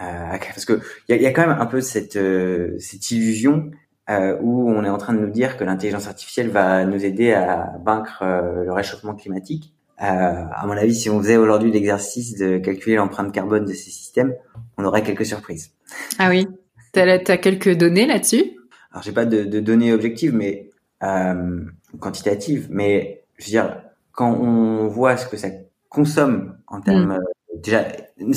Euh, 0.00 0.36
parce 0.38 0.66
que 0.66 0.80
il 1.08 1.16
y 1.16 1.18
a, 1.18 1.22
y 1.22 1.26
a, 1.26 1.32
quand 1.32 1.46
même 1.46 1.56
un 1.58 1.64
peu 1.64 1.80
cette 1.80 2.16
euh, 2.16 2.76
cette 2.78 3.10
illusion 3.10 3.70
euh, 4.10 4.36
où 4.42 4.70
on 4.70 4.84
est 4.84 4.90
en 4.90 4.98
train 4.98 5.14
de 5.14 5.20
nous 5.20 5.30
dire 5.30 5.56
que 5.56 5.64
l'intelligence 5.64 6.06
artificielle 6.06 6.50
va 6.50 6.84
nous 6.84 7.02
aider 7.02 7.32
à 7.32 7.72
vaincre 7.82 8.22
le 8.22 8.70
réchauffement 8.72 9.14
climatique. 9.14 9.74
à 9.98 10.64
mon 10.66 10.76
avis, 10.76 10.94
si 10.94 11.08
on 11.08 11.18
faisait 11.20 11.38
aujourd'hui 11.38 11.72
l'exercice 11.72 12.36
de 12.36 12.58
calculer 12.58 12.96
l'empreinte 12.96 13.32
carbone 13.32 13.64
de 13.64 13.72
ces 13.72 13.90
systèmes, 13.90 14.34
on 14.76 14.84
aurait 14.84 15.02
quelques 15.02 15.24
surprises. 15.24 15.72
Ah 16.18 16.28
oui. 16.28 16.46
Tu 16.92 17.00
as, 17.00 17.38
quelques 17.38 17.74
données 17.76 18.06
là-dessus? 18.06 18.56
Alors, 18.90 19.02
j'ai 19.02 19.12
pas 19.12 19.26
de, 19.26 19.44
de, 19.44 19.60
données 19.60 19.92
objectives, 19.92 20.34
mais 20.34 20.70
euh, 21.02 21.60
quantitatives. 22.00 22.68
Mais 22.70 23.24
je 23.38 23.46
veux 23.46 23.50
dire, 23.50 23.82
quand 24.16 24.32
on 24.32 24.88
voit 24.88 25.16
ce 25.16 25.26
que 25.26 25.36
ça 25.36 25.48
consomme 25.88 26.56
en 26.66 26.80
termes 26.80 27.06
mm. 27.06 27.12
euh, 27.12 27.60
déjà 27.62 27.86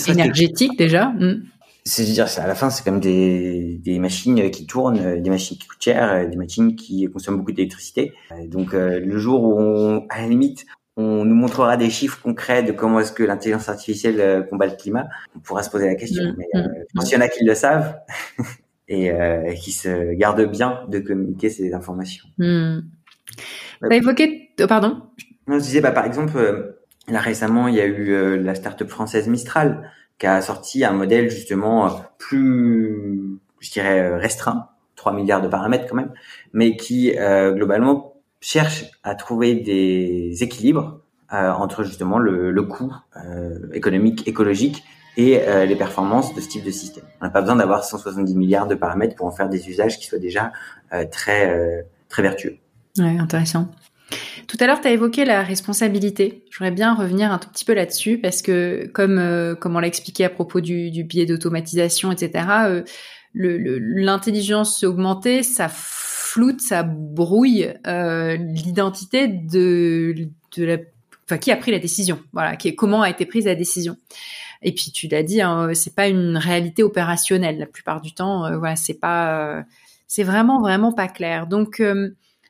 énergétique 0.08 0.78
déjà. 0.78 1.08
Mm. 1.08 1.44
C'est 1.86 2.04
dire, 2.04 2.28
à 2.38 2.46
la 2.46 2.54
fin, 2.54 2.70
c'est 2.70 2.84
comme 2.84 3.00
des, 3.00 3.80
des 3.84 3.98
machines 3.98 4.52
qui 4.52 4.68
tournent, 4.68 5.20
des 5.20 5.30
machines 5.32 5.58
qui 5.58 5.68
coûtent 5.68 5.82
cher, 5.82 6.30
des 6.30 6.36
machines 6.36 6.76
qui 6.76 7.06
consomment 7.06 7.38
beaucoup 7.38 7.54
d'électricité. 7.54 8.14
Donc, 8.46 8.76
euh, 8.76 9.00
le 9.00 9.18
jour 9.18 9.44
où, 9.44 9.60
on, 9.60 10.06
à 10.10 10.22
la 10.22 10.28
limite, 10.28 10.68
on 11.00 11.24
nous 11.24 11.36
montrera 11.36 11.78
des 11.78 11.90
chiffres 11.90 12.22
concrets 12.22 12.62
de 12.62 12.74
comment 12.74 13.00
est-ce 13.00 13.14
que 13.14 13.24
l'intelligence 13.24 13.70
artificielle 13.70 14.20
euh, 14.20 14.44
combat 14.44 14.66
le 14.66 14.76
climat, 14.76 15.08
on 15.34 15.40
pourra 15.40 15.64
se 15.64 15.70
poser 15.70 15.86
la 15.86 15.96
question. 15.96 16.24
Mm, 16.26 16.36
Mais 16.38 16.48
euh, 16.56 16.68
mm, 16.94 17.06
y 17.10 17.16
en 17.16 17.22
a 17.22 17.30
qui 17.30 17.46
le 17.46 17.56
savent 17.56 17.96
et, 18.90 19.12
euh, 19.12 19.54
qui 19.54 19.72
se 19.72 20.14
gardent 20.16 20.46
bien 20.52 20.82
de 20.90 21.00
communiquer 21.00 21.50
ces 21.50 21.74
informations. 21.74 22.26
Mm. 22.38 22.80
Bah, 23.82 23.96
évoqué, 23.96 24.50
oh, 24.62 24.68
pardon. 24.68 25.02
Non, 25.50 25.60
je 25.60 25.64
disais, 25.64 25.82
bah, 25.82 25.92
par 25.92 26.06
exemple, 26.06 26.38
euh, 26.38 26.80
là 27.08 27.20
récemment, 27.20 27.68
il 27.68 27.76
y 27.76 27.82
a 27.82 27.86
eu 27.86 28.40
la 28.42 28.56
start-up 28.56 28.88
française 28.90 29.28
Mistral 29.28 29.92
qui 30.18 30.28
a 30.28 30.42
sorti 30.42 30.86
un 30.86 30.92
modèle 30.94 31.30
justement 31.30 32.02
plus, 32.18 33.40
je 33.60 33.72
dirais, 33.72 34.18
restreint, 34.18 34.70
3 34.96 35.14
milliards 35.14 35.42
de 35.42 35.48
paramètres 35.48 35.88
quand 35.90 35.96
même, 35.96 36.14
mais 36.54 36.76
qui 36.76 37.14
globalement 37.56 38.10
cherche 38.42 38.86
à 39.04 39.16
trouver 39.16 39.56
des 39.56 40.44
équilibres 40.44 41.02
euh, 41.34 41.52
entre 41.52 41.84
justement 41.84 42.18
le, 42.18 42.64
coût 42.64 42.94
euh, 43.18 43.60
économique, 43.74 44.28
écologique 44.28 44.84
et 45.18 45.42
euh, 45.42 45.66
les 45.66 45.76
performances 45.76 46.34
de 46.34 46.42
ce 46.42 46.48
type 46.48 46.64
de 46.64 46.72
système. 46.72 47.04
On 47.22 47.26
n'a 47.26 47.32
pas 47.32 47.42
besoin 47.42 47.56
d'avoir 47.56 47.84
170 47.84 48.36
milliards 48.36 48.68
de 48.68 48.76
paramètres 48.76 49.16
pour 49.16 49.28
en 49.28 49.32
faire 49.32 49.50
des 49.50 49.70
usages 49.70 50.00
qui 50.00 50.08
soient 50.08 50.20
déjà 50.20 50.52
euh, 50.94 51.06
très 51.12 51.50
euh, 51.50 51.82
très 52.08 52.22
vertueux. 52.22 52.58
Ouais, 52.98 53.18
intéressant. 53.20 53.70
Tout 54.48 54.58
à 54.60 54.68
l'heure, 54.68 54.82
tu 54.82 54.88
as 54.88 54.92
évoqué 54.92 55.26
la 55.26 55.44
responsabilité. 55.44 56.44
J'aimerais 56.52 56.72
bien 56.72 56.96
revenir 56.96 57.32
un 57.32 57.38
tout 57.38 57.50
petit 57.50 57.66
peu 57.66 57.74
là-dessus 57.74 58.18
parce 58.18 58.42
que, 58.42 58.90
comme, 58.94 59.56
comme 59.60 59.76
on 59.76 59.80
l'a 59.80 59.88
expliqué 59.88 60.26
à 60.26 60.30
propos 60.30 60.62
du, 60.62 60.92
du 60.92 61.04
biais 61.04 61.26
d'automatisation, 61.26 62.12
etc., 62.12 62.82
l'intelligence 63.34 64.84
augmentée, 64.84 65.44
ça 65.44 65.70
floute, 65.70 66.62
ça 66.62 66.84
brouille 66.84 67.74
euh, 67.88 68.38
l'identité 68.38 69.28
de, 69.28 70.30
de 70.58 70.64
la, 70.64 70.78
enfin 71.26 71.38
qui 71.38 71.52
a 71.52 71.58
pris 71.58 71.72
la 71.72 71.80
décision, 71.80 72.20
voilà, 72.34 72.56
comment 72.78 73.02
a 73.02 73.10
été 73.10 73.26
prise 73.26 73.46
la 73.46 73.56
décision. 73.56 73.98
Et 74.62 74.74
puis 74.74 74.92
tu 74.92 75.08
l'as 75.08 75.24
dit, 75.24 75.42
hein, 75.42 75.70
c'est 75.74 75.96
pas 75.96 76.08
une 76.08 76.38
réalité 76.38 76.84
opérationnelle 76.84 77.58
la 77.60 77.66
plupart 77.66 78.02
du 78.02 78.14
temps. 78.14 78.46
Euh, 78.46 78.58
voilà, 78.58 78.76
c'est 78.76 79.00
pas, 79.00 79.58
euh, 79.58 79.64
c'est 80.08 80.24
vraiment 80.24 80.60
vraiment 80.62 80.92
pas 80.92 81.08
clair. 81.08 81.48
Donc 81.48 81.80
euh, 81.80 82.10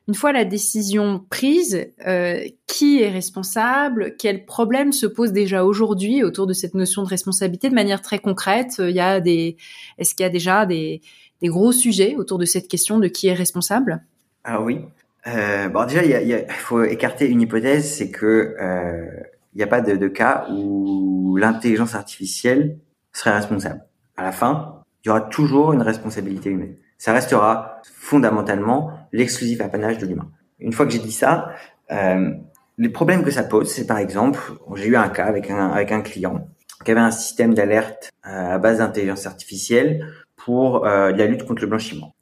une 0.10 0.16
fois 0.16 0.32
la 0.32 0.44
décision 0.44 1.24
prise, 1.30 1.86
euh, 2.08 2.44
qui 2.66 3.00
est 3.00 3.10
responsable? 3.10 4.16
Quels 4.18 4.44
problèmes 4.44 4.92
se 4.92 5.06
posent 5.06 5.34
déjà 5.34 5.64
aujourd'hui 5.64 6.24
autour 6.24 6.48
de 6.48 6.54
cette 6.54 6.74
notion 6.74 7.04
de 7.04 7.08
responsabilité 7.08 7.70
de 7.70 7.76
manière 7.76 8.02
très 8.02 8.18
concrète? 8.18 8.78
Il 8.80 8.90
y 8.90 9.00
a 9.00 9.20
des, 9.20 9.56
est-ce 10.00 10.16
qu'il 10.16 10.24
y 10.24 10.28
a 10.28 10.32
déjà 10.32 10.66
des, 10.66 11.02
gros 11.44 11.72
sujets 11.72 12.16
autour 12.16 12.40
de 12.40 12.46
cette 12.46 12.68
question 12.68 12.98
de 12.98 13.08
qui 13.08 13.28
est 13.28 13.36
responsable? 13.36 14.04
Ah 14.44 14.64
oui. 14.64 14.80
Euh, 15.28 15.70
bon, 15.70 15.86
déjà, 15.86 16.04
il 16.04 16.44
faut 16.54 16.84
écarter 16.84 17.28
une 17.28 17.42
hypothèse, 17.42 17.94
c'est 17.94 18.10
que 18.10 18.56
euh, 18.60 19.06
il 19.54 19.58
n'y 19.58 19.64
a 19.64 19.68
pas 19.68 19.82
de 19.82 20.08
cas 20.08 20.48
où 20.50 21.38
l'intelligence 21.38 21.94
artificielle 21.94 22.80
serait 23.14 23.36
responsable. 23.36 23.86
À 24.18 24.24
la 24.24 24.32
fin, 24.32 24.82
il 25.04 25.10
y 25.10 25.12
aura 25.12 25.22
toujours 25.22 25.72
une 25.72 25.84
responsabilité 25.84 26.50
humaine. 26.50 26.78
Ça 27.00 27.14
restera 27.14 27.82
fondamentalement 27.96 28.92
l'exclusif 29.12 29.62
apanage 29.62 29.98
de 29.98 30.06
l'humain. 30.06 30.30
Une 30.60 30.74
fois 30.74 30.86
que 30.86 30.92
j'ai 30.92 31.00
dit 31.00 31.12
ça, 31.12 31.50
euh, 31.92 32.32
les 32.78 32.90
problèmes 32.90 33.24
que 33.24 33.32
ça 33.32 33.44
pose, 33.44 33.72
c'est 33.72 33.88
par 33.88 33.98
exemple, 33.98 34.40
j'ai 34.76 34.86
eu 34.86 34.96
un 34.96 35.10
cas 35.10 35.26
avec 35.26 35.50
un, 35.50 35.70
avec 35.70 35.92
un 35.92 36.02
client 36.02 36.48
qui 36.86 36.92
avait 36.92 37.00
un 37.00 37.12
système 37.12 37.56
d'alerte 37.56 38.12
euh, 38.28 38.56
à 38.56 38.58
base 38.60 38.78
d'intelligence 38.78 39.26
artificielle 39.26 40.06
pour 40.36 40.86
euh, 40.86 41.12
la 41.12 41.26
lutte 41.26 41.46
contre 41.46 41.62
le 41.62 41.68
blanchiment. 41.68 42.14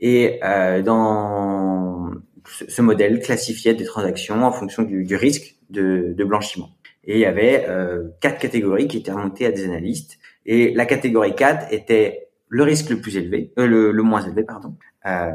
Et 0.00 0.40
euh, 0.44 0.82
dans 0.82 2.10
ce 2.44 2.82
modèle 2.82 3.20
classifiait 3.20 3.74
des 3.74 3.84
transactions 3.84 4.42
en 4.44 4.52
fonction 4.52 4.82
du, 4.82 5.04
du 5.04 5.16
risque 5.16 5.56
de, 5.70 6.14
de, 6.16 6.24
blanchiment. 6.24 6.70
Et 7.04 7.14
il 7.14 7.20
y 7.20 7.26
avait 7.26 7.66
euh, 7.68 8.08
quatre 8.20 8.38
catégories 8.38 8.88
qui 8.88 8.98
étaient 8.98 9.12
remontées 9.12 9.46
à 9.46 9.52
des 9.52 9.64
analystes. 9.64 10.18
Et 10.46 10.72
la 10.74 10.86
catégorie 10.86 11.34
4 11.34 11.72
était 11.72 12.27
le 12.48 12.62
risque 12.62 12.90
le 12.90 13.00
plus 13.00 13.16
élevé, 13.16 13.52
euh, 13.58 13.66
le, 13.66 13.92
le, 13.92 14.02
moins 14.02 14.22
élevé, 14.22 14.42
pardon. 14.42 14.76
Euh, 15.06 15.30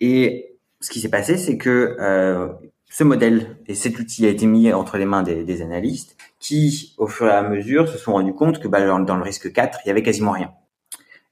et 0.00 0.56
ce 0.80 0.90
qui 0.90 1.00
s'est 1.00 1.08
passé, 1.08 1.36
c'est 1.36 1.56
que 1.56 1.96
euh, 2.00 2.48
ce 2.90 3.04
modèle 3.04 3.56
et 3.66 3.74
cet 3.74 3.98
outil 3.98 4.26
a 4.26 4.28
été 4.28 4.46
mis 4.46 4.72
entre 4.72 4.98
les 4.98 5.04
mains 5.04 5.22
des, 5.22 5.44
des, 5.44 5.62
analystes 5.62 6.16
qui, 6.38 6.94
au 6.98 7.06
fur 7.06 7.26
et 7.26 7.32
à 7.32 7.42
mesure, 7.42 7.88
se 7.88 7.98
sont 7.98 8.12
rendus 8.12 8.34
compte 8.34 8.60
que 8.60 8.68
bah, 8.68 8.84
dans, 8.86 9.16
le 9.16 9.22
risque 9.22 9.52
4, 9.52 9.80
il 9.84 9.88
y 9.88 9.90
avait 9.90 10.02
quasiment 10.02 10.32
rien. 10.32 10.52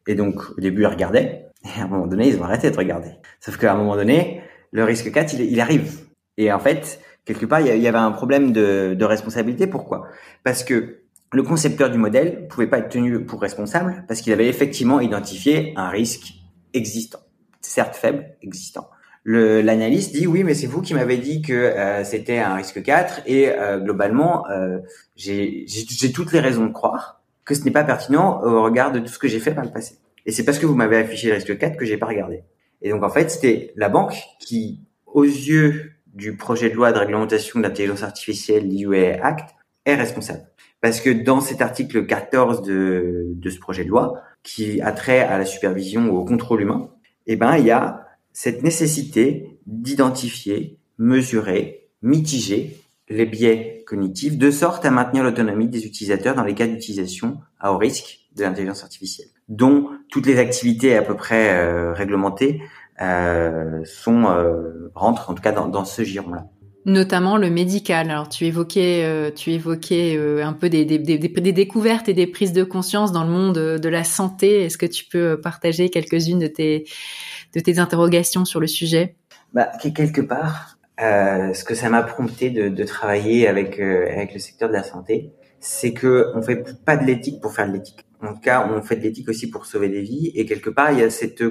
Et 0.06 0.14
donc, 0.14 0.40
au 0.56 0.60
début, 0.60 0.82
ils 0.82 0.86
regardaient, 0.86 1.46
et 1.64 1.80
à 1.80 1.84
un 1.84 1.88
moment 1.88 2.06
donné, 2.06 2.28
ils 2.28 2.38
ont 2.38 2.44
arrêté 2.44 2.70
de 2.70 2.76
regarder. 2.76 3.10
Sauf 3.40 3.56
qu'à 3.56 3.72
un 3.72 3.76
moment 3.76 3.96
donné, 3.96 4.42
le 4.70 4.84
risque 4.84 5.10
4, 5.12 5.34
il, 5.34 5.52
il 5.52 5.60
arrive. 5.60 6.00
Et 6.36 6.52
en 6.52 6.58
fait, 6.58 7.00
quelque 7.24 7.46
part, 7.46 7.60
il 7.60 7.76
y 7.76 7.88
avait 7.88 7.98
un 7.98 8.12
problème 8.12 8.52
de, 8.52 8.94
de 8.98 9.04
responsabilité. 9.04 9.66
Pourquoi? 9.66 10.08
Parce 10.44 10.64
que 10.64 11.01
le 11.32 11.42
concepteur 11.42 11.90
du 11.90 11.98
modèle 11.98 12.46
pouvait 12.48 12.66
pas 12.66 12.78
être 12.78 12.90
tenu 12.90 13.24
pour 13.24 13.40
responsable 13.40 14.04
parce 14.06 14.20
qu'il 14.20 14.32
avait 14.32 14.48
effectivement 14.48 15.00
identifié 15.00 15.72
un 15.76 15.88
risque 15.88 16.34
existant, 16.74 17.20
certes 17.60 17.96
faible, 17.96 18.36
existant. 18.42 18.88
L'analyste 19.24 20.14
dit 20.14 20.26
oui, 20.26 20.42
mais 20.42 20.54
c'est 20.54 20.66
vous 20.66 20.82
qui 20.82 20.94
m'avez 20.94 21.16
dit 21.16 21.42
que 21.42 21.52
euh, 21.52 22.02
c'était 22.04 22.38
un 22.38 22.54
risque 22.56 22.82
4 22.82 23.22
et 23.26 23.50
euh, 23.50 23.78
globalement, 23.78 24.48
euh, 24.50 24.78
j'ai 25.16 25.66
toutes 26.12 26.32
les 26.32 26.40
raisons 26.40 26.66
de 26.66 26.72
croire 26.72 27.22
que 27.44 27.54
ce 27.54 27.64
n'est 27.64 27.70
pas 27.70 27.84
pertinent 27.84 28.42
au 28.42 28.62
regard 28.62 28.92
de 28.92 28.98
tout 28.98 29.08
ce 29.08 29.18
que 29.18 29.28
j'ai 29.28 29.40
fait 29.40 29.54
par 29.54 29.64
le 29.64 29.70
passé. 29.70 29.98
Et 30.26 30.32
c'est 30.32 30.44
parce 30.44 30.58
que 30.58 30.66
vous 30.66 30.74
m'avez 30.74 30.96
affiché 30.98 31.28
le 31.28 31.34
risque 31.34 31.56
4 31.56 31.76
que 31.76 31.84
j'ai 31.84 31.96
pas 31.96 32.06
regardé. 32.06 32.42
Et 32.82 32.90
donc 32.90 33.02
en 33.04 33.08
fait, 33.08 33.30
c'était 33.30 33.72
la 33.76 33.88
banque 33.88 34.16
qui, 34.40 34.80
aux 35.06 35.24
yeux 35.24 35.92
du 36.14 36.36
projet 36.36 36.68
de 36.68 36.74
loi 36.74 36.92
de 36.92 36.98
réglementation 36.98 37.60
de 37.60 37.64
l'intelligence 37.64 38.02
artificielle, 38.02 38.68
l'IUA 38.68 39.24
Act, 39.24 39.54
est 39.86 39.94
responsable. 39.94 40.46
Parce 40.82 41.00
que 41.00 41.10
dans 41.10 41.40
cet 41.40 41.62
article 41.62 42.06
14 42.06 42.60
de, 42.62 43.28
de 43.28 43.50
ce 43.50 43.58
projet 43.58 43.84
de 43.84 43.88
loi, 43.88 44.20
qui 44.42 44.80
a 44.80 44.90
trait 44.90 45.20
à 45.20 45.38
la 45.38 45.44
supervision 45.46 46.10
ou 46.10 46.18
au 46.18 46.24
contrôle 46.24 46.62
humain, 46.62 46.90
eh 47.26 47.36
ben, 47.36 47.56
il 47.56 47.64
y 47.64 47.70
a 47.70 48.08
cette 48.32 48.64
nécessité 48.64 49.58
d'identifier, 49.66 50.78
mesurer, 50.98 51.88
mitiger 52.02 52.76
les 53.08 53.26
biais 53.26 53.84
cognitifs 53.86 54.36
de 54.36 54.50
sorte 54.50 54.84
à 54.84 54.90
maintenir 54.90 55.22
l'autonomie 55.22 55.68
des 55.68 55.86
utilisateurs 55.86 56.34
dans 56.34 56.42
les 56.42 56.54
cas 56.54 56.66
d'utilisation 56.66 57.38
à 57.60 57.72
haut 57.72 57.78
risque 57.78 58.18
de 58.34 58.42
l'intelligence 58.42 58.82
artificielle, 58.82 59.28
dont 59.48 59.88
toutes 60.10 60.26
les 60.26 60.38
activités 60.38 60.96
à 60.96 61.02
peu 61.02 61.14
près 61.14 61.54
euh, 61.54 61.92
réglementées 61.92 62.60
euh, 63.00 63.84
sont 63.84 64.24
euh, 64.24 64.90
rentrent 64.94 65.30
en 65.30 65.34
tout 65.34 65.42
cas 65.42 65.52
dans, 65.52 65.68
dans 65.68 65.84
ce 65.84 66.02
giron-là 66.02 66.48
notamment 66.84 67.36
le 67.36 67.50
médical. 67.50 68.10
Alors 68.10 68.28
tu 68.28 68.44
évoquais, 68.46 69.04
euh, 69.04 69.30
tu 69.30 69.52
évoquais 69.52 70.16
euh, 70.16 70.44
un 70.44 70.52
peu 70.52 70.68
des, 70.68 70.84
des, 70.84 70.98
des, 70.98 71.18
des, 71.18 71.52
découvertes 71.52 72.08
et 72.08 72.14
des 72.14 72.26
prises 72.26 72.52
de 72.52 72.64
conscience 72.64 73.12
dans 73.12 73.24
le 73.24 73.30
monde 73.30 73.54
de 73.54 73.88
la 73.88 74.04
santé. 74.04 74.64
Est-ce 74.64 74.78
que 74.78 74.86
tu 74.86 75.04
peux 75.04 75.40
partager 75.40 75.90
quelques-unes 75.90 76.40
de 76.40 76.46
tes, 76.46 76.84
de 77.54 77.60
tes 77.60 77.78
interrogations 77.78 78.44
sur 78.44 78.60
le 78.60 78.66
sujet? 78.66 79.16
Bah, 79.52 79.70
Quelque 79.94 80.20
part, 80.20 80.78
euh, 81.00 81.54
ce 81.54 81.64
que 81.64 81.74
ça 81.74 81.88
m'a 81.88 82.02
prompté 82.02 82.50
de, 82.50 82.68
de 82.68 82.84
travailler 82.84 83.48
avec, 83.48 83.80
euh, 83.80 84.06
avec 84.12 84.34
le 84.34 84.38
secteur 84.38 84.68
de 84.68 84.74
la 84.74 84.82
santé, 84.82 85.32
c'est 85.58 85.92
que 85.92 86.30
on 86.34 86.42
fait 86.42 86.64
pas 86.84 86.96
de 86.96 87.04
l'éthique 87.04 87.40
pour 87.40 87.52
faire 87.52 87.66
de 87.66 87.72
l'éthique. 87.72 88.04
en 88.22 88.34
tout 88.34 88.40
cas, 88.40 88.68
on 88.68 88.82
fait 88.82 88.96
de 88.96 89.02
l'éthique 89.02 89.28
aussi 89.28 89.50
pour 89.50 89.66
sauver 89.66 89.88
des 89.88 90.02
vies. 90.02 90.32
Et 90.34 90.44
quelque 90.44 90.70
part, 90.70 90.92
il 90.92 90.98
y 90.98 91.02
a 91.02 91.10
cette, 91.10 91.42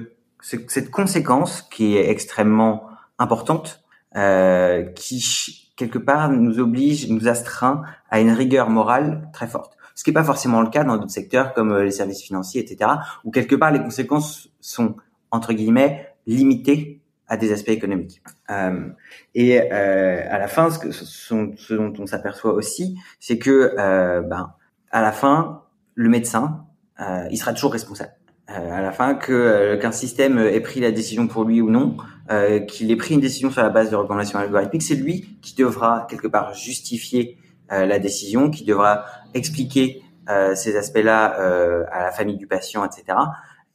cette 0.41 0.89
conséquence 0.91 1.63
qui 1.63 1.97
est 1.97 2.09
extrêmement 2.09 2.87
importante, 3.17 3.83
euh, 4.15 4.83
qui 4.83 5.71
quelque 5.75 5.97
part 5.97 6.29
nous 6.29 6.59
oblige, 6.59 7.09
nous 7.09 7.27
astreint 7.27 7.81
à 8.09 8.19
une 8.19 8.31
rigueur 8.31 8.69
morale 8.69 9.29
très 9.33 9.47
forte. 9.47 9.77
Ce 9.95 10.03
qui 10.03 10.11
n'est 10.11 10.15
pas 10.15 10.23
forcément 10.23 10.61
le 10.61 10.69
cas 10.69 10.83
dans 10.83 10.97
d'autres 10.97 11.11
secteurs 11.11 11.53
comme 11.53 11.71
euh, 11.71 11.83
les 11.83 11.91
services 11.91 12.21
financiers, 12.21 12.61
etc., 12.61 12.91
où 13.23 13.31
quelque 13.31 13.55
part 13.55 13.71
les 13.71 13.81
conséquences 13.81 14.49
sont 14.59 14.95
entre 15.31 15.53
guillemets 15.53 16.13
limitées 16.27 17.01
à 17.27 17.37
des 17.37 17.53
aspects 17.53 17.69
économiques. 17.69 18.21
Euh, 18.49 18.89
et 19.33 19.61
euh, 19.61 20.27
à 20.29 20.37
la 20.37 20.47
fin, 20.47 20.69
ce, 20.69 20.79
que, 20.79 20.91
ce, 20.91 21.73
dont 21.73 21.93
on 21.97 22.05
s'aperçoit 22.05 22.53
aussi, 22.53 22.97
c'est 23.19 23.39
que 23.39 23.73
euh, 23.79 24.21
ben, 24.21 24.53
à 24.91 25.01
la 25.01 25.13
fin, 25.13 25.63
le 25.95 26.09
médecin, 26.09 26.65
euh, 26.99 27.27
il 27.31 27.37
sera 27.37 27.53
toujours 27.53 27.71
responsable. 27.71 28.11
Euh, 28.57 28.71
à 28.71 28.81
la 28.81 28.91
fin, 28.91 29.15
que 29.15 29.31
euh, 29.31 29.77
qu'un 29.77 29.91
système 29.91 30.37
ait 30.39 30.59
pris 30.59 30.79
la 30.79 30.91
décision 30.91 31.27
pour 31.27 31.43
lui 31.43 31.61
ou 31.61 31.69
non, 31.69 31.97
qu'il 32.67 32.91
ait 32.91 32.95
pris 32.95 33.15
une 33.15 33.19
décision 33.19 33.51
sur 33.51 33.61
la 33.61 33.69
base 33.69 33.91
de 33.91 33.95
recommandations 33.97 34.39
algorithmiques, 34.39 34.83
c'est 34.83 34.95
lui 34.95 35.37
qui 35.41 35.53
devra 35.53 36.07
quelque 36.09 36.27
part 36.27 36.53
justifier 36.53 37.37
la 37.69 37.99
décision, 37.99 38.49
qui 38.49 38.63
devra 38.63 39.03
expliquer 39.33 40.01
ces 40.55 40.77
aspects-là 40.77 41.25
à 41.91 42.03
la 42.03 42.11
famille 42.11 42.37
du 42.37 42.47
patient, 42.47 42.85
etc. 42.85 43.17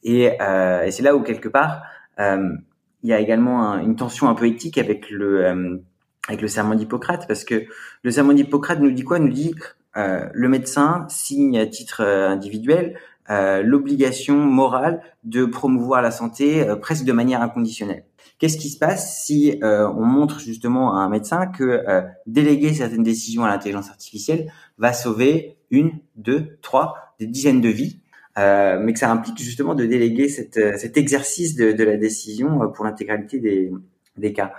Et, 0.01 0.23
et 0.23 0.89
c'est 0.89 1.03
là 1.03 1.15
où 1.15 1.21
quelque 1.21 1.49
part 1.49 1.83
il 2.17 2.59
y 3.03 3.13
a 3.13 3.19
également 3.19 3.77
une 3.77 3.95
tension 3.95 4.27
un 4.27 4.33
peu 4.33 4.47
éthique 4.47 4.79
avec 4.79 5.11
le 5.11 5.83
avec 6.27 6.41
le 6.41 6.47
serment 6.47 6.75
d'Hippocrate, 6.75 7.27
parce 7.27 7.43
que 7.43 7.65
le 8.03 8.11
serment 8.11 8.33
d'Hippocrate 8.33 8.79
nous 8.79 8.91
dit 8.91 9.03
quoi? 9.03 9.19
Nous 9.19 9.31
dit 9.31 9.53
euh, 9.95 10.27
le 10.33 10.49
médecin 10.49 11.05
signe 11.09 11.57
à 11.57 11.65
titre 11.65 12.01
euh, 12.03 12.29
individuel 12.29 12.99
euh, 13.29 13.61
l'obligation 13.61 14.35
morale 14.35 15.01
de 15.23 15.45
promouvoir 15.45 16.01
la 16.01 16.11
santé 16.11 16.65
presque 16.81 17.05
de 17.05 17.13
manière 17.13 17.41
inconditionnelle. 17.41 18.05
Qu'est-ce 18.39 18.57
qui 18.57 18.69
se 18.69 18.77
passe 18.77 19.23
si 19.25 19.59
on 19.63 20.05
montre 20.05 20.39
justement 20.39 20.95
à 20.95 20.99
un 20.99 21.09
médecin 21.09 21.47
que 21.47 21.83
déléguer 22.27 22.71
certaines 22.71 23.01
décisions 23.01 23.43
à 23.43 23.47
l'intelligence 23.47 23.89
artificielle 23.89 24.51
va 24.77 24.93
sauver 24.93 25.57
une, 25.71 25.93
deux, 26.15 26.59
trois, 26.61 27.15
des 27.19 27.25
dizaines 27.25 27.61
de 27.61 27.69
vies, 27.69 27.99
mais 28.37 28.93
que 28.93 28.99
ça 28.99 29.11
implique 29.11 29.41
justement 29.41 29.73
de 29.73 29.87
déléguer 29.87 30.29
cet 30.29 30.97
exercice 30.97 31.55
de, 31.55 31.83
la 31.83 31.97
décision 31.97 32.69
pour 32.69 32.85
l'intégralité 32.85 33.39
des, 33.39 33.71
des 34.17 34.33
cas. 34.33 34.53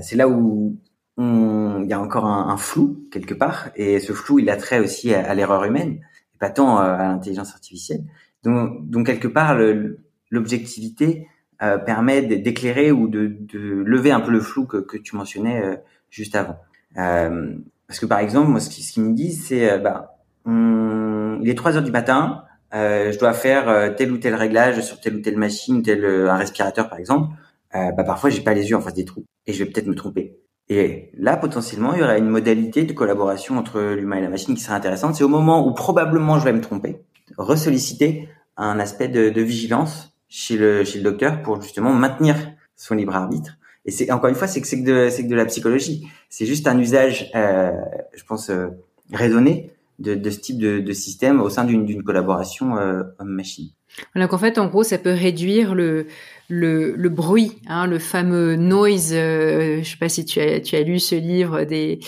C'est 0.00 0.16
là 0.16 0.26
où 0.26 0.78
il 1.18 1.86
y 1.88 1.92
a 1.92 2.00
encore 2.00 2.26
un, 2.26 2.56
flou 2.56 3.06
quelque 3.10 3.34
part, 3.34 3.70
et 3.76 4.00
ce 4.00 4.12
flou 4.12 4.38
il 4.38 4.50
a 4.50 4.56
trait 4.56 4.80
aussi 4.80 5.14
à, 5.14 5.34
l'erreur 5.34 5.64
humaine, 5.64 6.00
et 6.44 6.46
pas 6.46 6.50
tant 6.50 6.78
euh, 6.78 6.82
à 6.82 7.08
l'intelligence 7.08 7.52
artificielle. 7.52 8.02
Donc, 8.42 9.06
quelque 9.06 9.28
part, 9.28 9.58
l'objectivité 10.30 11.26
euh, 11.62 11.78
permet 11.78 12.22
d'éclairer 12.22 12.92
ou 12.92 13.08
de, 13.08 13.38
lever 13.54 14.10
un 14.10 14.20
peu 14.20 14.30
le 14.30 14.40
flou 14.40 14.66
que, 14.66 14.96
tu 14.98 15.16
mentionnais 15.16 15.62
euh, 15.62 15.76
juste 16.10 16.36
avant. 16.36 16.58
Parce 17.86 18.00
que 18.00 18.06
par 18.06 18.18
exemple, 18.18 18.50
moi, 18.50 18.60
ce 18.60 18.68
qu'ils 18.70 18.84
ce 18.84 19.00
me 19.00 19.14
disent, 19.14 19.46
c'est, 19.46 19.78
bah, 19.78 20.18
il 20.46 21.48
est 21.48 21.56
3 21.56 21.76
heures 21.76 21.82
du 21.82 21.92
matin, 21.92 22.44
je 22.72 23.18
dois 23.18 23.32
faire 23.32 23.94
tel 23.96 24.12
ou 24.12 24.18
tel 24.18 24.34
réglage 24.34 24.80
sur 24.80 25.00
telle 25.00 25.16
ou 25.16 25.20
telle 25.20 25.36
machine, 25.36 25.82
tel 25.82 26.04
un 26.04 26.36
respirateur 26.36 26.88
par 26.88 26.98
exemple. 26.98 27.34
bah, 27.72 28.04
parfois, 28.04 28.30
j'ai 28.30 28.42
pas 28.42 28.54
les 28.54 28.70
yeux 28.70 28.76
en 28.76 28.80
face 28.80 28.94
des 28.94 29.04
trous, 29.04 29.24
et 29.46 29.52
je 29.52 29.62
vais 29.62 29.70
peut-être 29.70 29.86
me 29.86 29.94
tromper. 29.94 30.36
Et 30.68 31.10
là, 31.14 31.36
potentiellement, 31.36 31.92
il 31.92 32.00
y 32.00 32.02
aurait 32.02 32.18
une 32.18 32.28
modalité 32.28 32.84
de 32.84 32.92
collaboration 32.92 33.58
entre 33.58 33.80
l'humain 33.94 34.16
et 34.16 34.22
la 34.22 34.30
machine 34.30 34.54
qui 34.54 34.62
serait 34.62 34.74
intéressante. 34.74 35.14
C'est 35.14 35.24
au 35.24 35.28
moment 35.28 35.66
où 35.66 35.74
probablement 35.74 36.38
je 36.38 36.44
vais 36.44 36.52
me 36.52 36.60
tromper, 36.60 37.02
ressolliciter 37.36 38.28
un 38.56 38.78
aspect 38.78 39.08
de, 39.08 39.28
de 39.28 39.42
vigilance 39.42 40.16
chez 40.28 40.56
le, 40.56 40.84
chez 40.84 40.98
le 40.98 41.04
docteur 41.04 41.42
pour 41.42 41.60
justement 41.60 41.92
maintenir 41.92 42.36
son 42.76 42.94
libre 42.94 43.14
arbitre. 43.14 43.58
Et 43.84 43.90
c'est 43.90 44.10
encore 44.10 44.30
une 44.30 44.34
fois, 44.36 44.46
c'est 44.46 44.60
que 44.60 44.66
c'est 44.66 44.82
que 44.82 44.86
de, 44.86 45.10
c'est 45.10 45.24
que 45.24 45.28
de 45.28 45.34
la 45.34 45.44
psychologie. 45.44 46.08
C'est 46.30 46.46
juste 46.46 46.66
un 46.66 46.78
usage, 46.78 47.30
euh, 47.34 47.70
je 48.14 48.24
pense, 48.24 48.48
euh, 48.48 48.68
raisonné 49.12 49.72
de, 49.98 50.14
de, 50.14 50.30
ce 50.30 50.40
type 50.40 50.58
de, 50.58 50.80
de 50.80 50.92
système 50.92 51.40
au 51.40 51.50
sein 51.50 51.64
d'une, 51.64 51.84
d'une 51.84 52.02
collaboration 52.02 52.78
euh, 52.78 53.02
homme-machine. 53.18 53.68
Donc 54.16 54.32
en 54.32 54.38
fait, 54.38 54.58
en 54.58 54.66
gros, 54.66 54.82
ça 54.82 54.98
peut 54.98 55.12
réduire 55.12 55.74
le, 55.74 56.06
le, 56.48 56.94
le 56.96 57.08
bruit, 57.08 57.52
hein, 57.66 57.86
le 57.86 57.98
fameux 57.98 58.56
noise. 58.56 59.12
Euh, 59.12 59.82
je 59.82 59.90
sais 59.90 59.96
pas 59.96 60.08
si 60.08 60.24
tu 60.24 60.40
as, 60.40 60.60
tu 60.60 60.76
as 60.76 60.82
lu 60.82 60.98
ce 60.98 61.14
livre 61.14 61.64
des, 61.64 62.00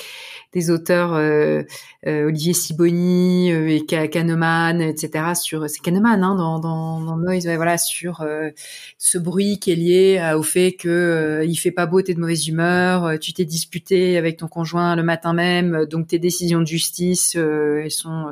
des 0.57 0.70
auteurs 0.70 1.14
euh, 1.14 1.62
euh 2.07 2.28
Olivier 2.28 2.55
Siboni 2.55 3.53
euh, 3.53 3.68
et 3.68 3.84
Kahneman, 3.84 4.80
etc. 4.80 5.34
Sur 5.34 5.68
c'est 5.68 5.80
Kahneman 5.80 6.22
hein, 6.22 6.34
dans, 6.34 6.59
dans, 6.59 7.01
dans 7.03 7.16
Noise, 7.18 7.47
ouais, 7.47 7.57
voilà, 7.57 7.76
sur 7.76 8.22
euh, 8.22 8.51
ce 8.97 9.18
bruit 9.18 9.59
qui 9.59 9.72
est 9.72 9.76
lié 9.76 10.32
au 10.34 10.43
fait 10.43 10.72
que 10.72 11.45
il 11.47 11.57
fait 11.57 11.72
pas 11.72 11.84
beau, 11.84 12.01
t'es 12.01 12.14
de 12.14 12.20
mauvaise 12.20 12.49
humeur, 12.49 13.18
tu 13.20 13.34
t'es 13.34 13.45
disputé 13.45 14.16
avec 14.16 14.39
ton 14.39 14.49
conjoint 14.49 14.97
le 14.97 15.03
matin 15.03 15.34
même, 15.34 15.84
donc 15.87 16.09
tes 16.09 16.18
décisions 16.18 16.61
de 16.61 16.66
justice 16.66 17.34
elles 17.37 17.91
sont 17.91 18.26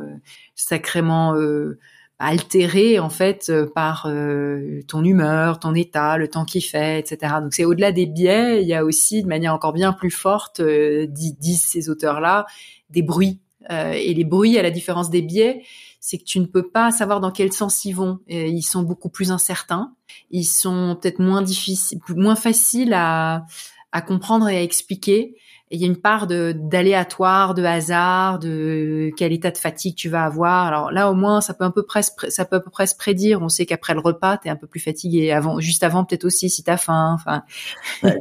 sacrément 0.54 1.34
altéré 2.18 2.98
en 2.98 3.10
fait 3.10 3.48
euh, 3.50 3.66
par 3.66 4.06
euh, 4.06 4.80
ton 4.86 5.04
humeur, 5.04 5.58
ton 5.58 5.74
état, 5.74 6.16
le 6.16 6.28
temps 6.28 6.44
qu'il 6.44 6.62
fait, 6.62 7.00
etc. 7.00 7.34
Donc 7.42 7.54
c'est 7.54 7.64
au-delà 7.64 7.92
des 7.92 8.06
biais, 8.06 8.62
il 8.62 8.68
y 8.68 8.74
a 8.74 8.84
aussi 8.84 9.22
de 9.22 9.28
manière 9.28 9.52
encore 9.52 9.72
bien 9.72 9.92
plus 9.92 10.10
forte, 10.10 10.60
euh, 10.60 11.06
disent 11.08 11.66
ces 11.66 11.88
auteurs-là, 11.90 12.46
des 12.90 13.02
bruits. 13.02 13.40
et 13.70 14.12
les 14.14 14.24
bruits, 14.24 14.58
à 14.58 14.62
la 14.62 14.70
différence 14.70 15.10
des 15.10 15.22
biais, 15.22 15.62
c'est 15.98 16.18
que 16.18 16.24
tu 16.24 16.38
ne 16.38 16.44
peux 16.44 16.68
pas 16.68 16.90
savoir 16.90 17.20
dans 17.20 17.30
quel 17.30 17.50
sens 17.52 17.84
ils 17.86 17.94
vont. 17.94 18.20
ils 18.28 18.62
sont 18.62 18.82
beaucoup 18.82 19.08
plus 19.08 19.30
incertains, 19.30 19.94
ils 20.30 20.44
sont 20.44 20.98
peut-être 21.00 21.18
moins 21.18 21.42
difficiles, 21.42 21.98
moins 22.10 22.36
faciles 22.36 22.92
à, 22.92 23.46
à 23.90 24.02
comprendre 24.02 24.48
et 24.48 24.56
à 24.58 24.62
expliquer 24.62 25.34
il 25.74 25.80
y 25.80 25.84
a 25.84 25.86
une 25.86 25.96
part 25.96 26.26
de 26.26 26.52
d'aléatoire, 26.56 27.54
de 27.54 27.64
hasard, 27.64 28.38
de 28.38 29.10
quel 29.16 29.32
état 29.32 29.50
de 29.50 29.58
fatigue 29.58 29.94
tu 29.94 30.08
vas 30.08 30.24
avoir. 30.24 30.66
Alors 30.66 30.92
là, 30.92 31.10
au 31.10 31.14
moins, 31.14 31.40
ça 31.40 31.54
peut 31.54 31.64
un 31.64 31.70
peu 31.70 31.84
ça 32.28 32.44
peut 32.44 32.56
à 32.56 32.60
peu 32.60 32.70
près 32.70 32.86
se 32.86 32.96
prédire. 32.96 33.42
On 33.42 33.48
sait 33.48 33.66
qu'après 33.66 33.94
le 33.94 34.00
repas, 34.00 34.38
tu 34.38 34.48
es 34.48 34.50
un 34.50 34.56
peu 34.56 34.66
plus 34.66 34.80
fatigué. 34.80 35.32
Avant, 35.32 35.60
juste 35.60 35.82
avant, 35.82 36.04
peut-être 36.04 36.24
aussi 36.24 36.48
si 36.48 36.62
t'as 36.62 36.76
faim. 36.76 37.14
Enfin. 37.14 37.42
Ouais, 38.02 38.16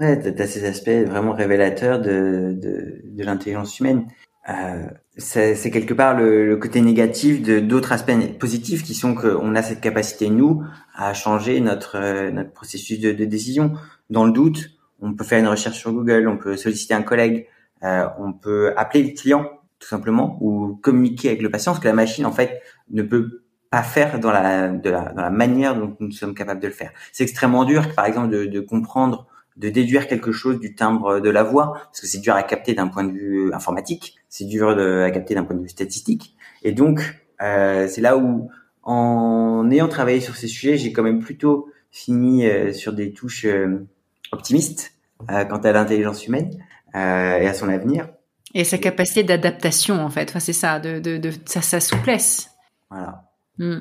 ouais 0.00 0.32
t'as 0.32 0.46
ces 0.46 0.64
aspects 0.66 0.88
vraiment 0.88 1.32
révélateurs 1.32 2.00
de 2.00 2.54
de, 2.60 3.02
de 3.04 3.24
l'intelligence 3.24 3.80
humaine. 3.80 4.06
Euh, 4.48 4.86
c'est 5.18 5.70
quelque 5.70 5.92
part 5.92 6.16
le, 6.16 6.56
côté 6.56 6.80
négatif 6.80 7.42
de 7.42 7.60
d'autres 7.60 7.92
aspects 7.92 8.12
positifs 8.38 8.82
qui 8.82 8.94
sont 8.94 9.14
qu'on 9.14 9.54
a 9.54 9.62
cette 9.62 9.80
capacité 9.80 10.30
nous 10.30 10.62
à 10.94 11.12
changer 11.12 11.60
notre 11.60 11.96
euh, 11.96 12.30
notre 12.30 12.52
processus 12.52 13.00
de 13.00 13.12
décision. 13.24 13.72
Dans 14.10 14.24
le 14.24 14.32
doute, 14.32 14.77
on 15.00 15.14
peut 15.14 15.24
faire 15.24 15.38
une 15.38 15.48
recherche 15.48 15.78
sur 15.78 15.92
Google, 15.92 16.28
on 16.28 16.38
peut 16.38 16.56
solliciter 16.56 16.94
un 16.94 17.02
collègue, 17.02 17.46
euh, 17.84 18.06
on 18.18 18.32
peut 18.32 18.72
appeler 18.76 19.04
le 19.04 19.10
client 19.10 19.48
tout 19.78 19.88
simplement 19.88 20.38
ou 20.40 20.76
communiquer 20.82 21.28
avec 21.28 21.42
le 21.42 21.50
patient, 21.50 21.74
ce 21.74 21.80
que 21.80 21.86
la 21.86 21.94
machine 21.94 22.26
en 22.26 22.32
fait 22.32 22.60
ne 22.90 23.02
peut 23.02 23.44
pas 23.70 23.82
faire 23.82 24.18
dans 24.18 24.32
la, 24.32 24.68
de 24.68 24.90
la, 24.90 25.12
dans 25.12 25.22
la 25.22 25.30
manière 25.30 25.76
dont 25.76 25.96
nous 26.00 26.10
sommes 26.10 26.34
capables 26.34 26.60
de 26.60 26.66
le 26.66 26.72
faire. 26.72 26.90
C'est 27.12 27.22
extrêmement 27.22 27.64
dur, 27.64 27.94
par 27.94 28.06
exemple, 28.06 28.30
de, 28.30 28.46
de, 28.46 28.60
comprendre, 28.60 29.26
de 29.56 29.68
déduire 29.68 30.08
quelque 30.08 30.32
chose 30.32 30.58
du 30.58 30.74
timbre 30.74 31.20
de 31.20 31.30
la 31.30 31.42
voix, 31.42 31.72
parce 31.74 32.00
que 32.00 32.06
c'est 32.06 32.18
dur 32.20 32.34
à 32.34 32.42
capter 32.42 32.74
d'un 32.74 32.88
point 32.88 33.04
de 33.04 33.12
vue 33.12 33.52
informatique, 33.52 34.16
c'est 34.28 34.46
dur 34.46 34.74
de, 34.74 35.02
à 35.02 35.10
capter 35.10 35.34
d'un 35.34 35.44
point 35.44 35.54
de 35.54 35.62
vue 35.62 35.68
statistique. 35.68 36.34
Et 36.62 36.72
donc, 36.72 37.14
euh, 37.42 37.86
c'est 37.88 38.00
là 38.00 38.16
où, 38.16 38.50
en 38.82 39.70
ayant 39.70 39.88
travaillé 39.88 40.20
sur 40.20 40.34
ces 40.34 40.48
sujets, 40.48 40.78
j'ai 40.78 40.92
quand 40.92 41.02
même 41.02 41.20
plutôt 41.20 41.68
fini 41.90 42.46
euh, 42.46 42.72
sur 42.72 42.92
des 42.92 43.12
touches 43.12 43.44
euh, 43.44 43.86
optimiste 44.32 44.92
euh, 45.30 45.44
quant 45.44 45.58
à 45.58 45.72
l'intelligence 45.72 46.26
humaine 46.26 46.50
euh, 46.94 47.38
et 47.38 47.46
à 47.46 47.54
son 47.54 47.68
avenir. 47.68 48.08
Et 48.54 48.64
sa 48.64 48.78
capacité 48.78 49.22
d'adaptation, 49.22 50.00
en 50.00 50.08
fait. 50.08 50.30
Enfin, 50.30 50.40
c'est 50.40 50.52
ça, 50.52 50.80
de, 50.80 51.00
de, 51.00 51.18
de 51.18 51.32
sa, 51.44 51.60
sa, 51.60 51.80
souplesse. 51.80 52.50
Voilà. 52.90 53.24
Hmm. 53.58 53.80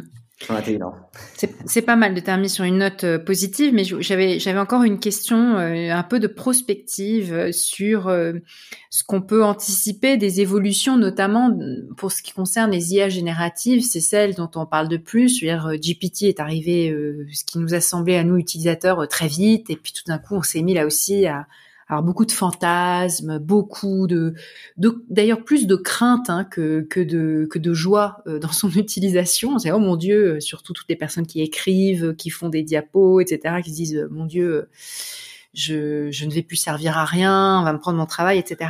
C'est 1.65 1.81
pas 1.81 1.95
mal 1.95 2.13
de 2.13 2.19
terminer 2.19 2.47
sur 2.47 2.63
une 2.63 2.77
note 2.77 3.03
euh, 3.03 3.17
positive, 3.17 3.73
mais 3.73 3.83
j'avais 3.83 4.59
encore 4.59 4.83
une 4.83 4.99
question 4.99 5.57
euh, 5.57 5.91
un 5.91 6.03
peu 6.03 6.19
de 6.19 6.27
prospective 6.27 7.33
euh, 7.33 7.51
sur 7.51 8.03
ce 8.89 9.03
qu'on 9.03 9.21
peut 9.21 9.43
anticiper 9.43 10.15
des 10.17 10.39
évolutions, 10.41 10.95
notamment 10.95 11.51
pour 11.97 12.11
ce 12.11 12.21
qui 12.21 12.33
concerne 12.33 12.71
les 12.71 12.93
IA 12.93 13.09
génératives. 13.09 13.81
C'est 13.83 13.99
celle 13.99 14.35
dont 14.35 14.49
on 14.55 14.67
parle 14.67 14.89
de 14.89 14.97
plus. 14.97 15.39
Je 15.39 15.45
veux 15.45 15.51
dire, 15.51 15.71
GPT 15.81 16.23
est 16.23 16.39
arrivé, 16.39 16.95
ce 17.33 17.43
qui 17.43 17.57
nous 17.57 17.73
a 17.73 17.81
semblé 17.81 18.15
à 18.15 18.23
nous 18.23 18.37
utilisateurs 18.37 19.07
très 19.07 19.27
vite, 19.27 19.69
et 19.69 19.75
puis 19.75 19.91
tout 19.91 20.03
d'un 20.05 20.19
coup, 20.19 20.35
on 20.35 20.43
s'est 20.43 20.61
mis 20.61 20.75
là 20.75 20.85
aussi 20.85 21.25
à 21.25 21.47
alors 21.89 22.03
beaucoup 22.03 22.25
de 22.25 22.31
fantasmes, 22.31 23.39
beaucoup 23.39 24.07
de, 24.07 24.33
d'ailleurs 25.09 25.43
plus 25.43 25.67
de 25.67 25.75
crainte 25.75 26.29
hein, 26.29 26.43
que, 26.43 26.81
que 26.81 26.99
de 26.99 27.47
que 27.49 27.59
de 27.59 27.73
joie 27.73 28.21
euh, 28.27 28.39
dans 28.39 28.51
son 28.51 28.69
utilisation. 28.75 29.57
C'est 29.59 29.71
oh 29.71 29.79
mon 29.79 29.95
Dieu, 29.95 30.35
euh, 30.35 30.39
surtout 30.39 30.73
toutes 30.73 30.89
les 30.89 30.97
personnes 30.97 31.25
qui 31.25 31.41
écrivent, 31.41 32.13
qui 32.15 32.29
font 32.29 32.49
des 32.49 32.63
diapos, 32.63 33.21
etc., 33.21 33.61
qui 33.63 33.71
se 33.71 33.75
disent 33.75 33.95
euh, 33.95 34.07
mon 34.11 34.25
Dieu. 34.25 34.69
Je, 35.53 36.11
je, 36.11 36.25
ne 36.25 36.31
vais 36.31 36.43
plus 36.43 36.57
servir 36.57 36.97
à 36.99 37.05
rien, 37.05 37.59
on 37.61 37.63
va 37.63 37.73
me 37.73 37.79
prendre 37.79 37.97
mon 37.97 38.05
travail, 38.05 38.37
etc. 38.37 38.69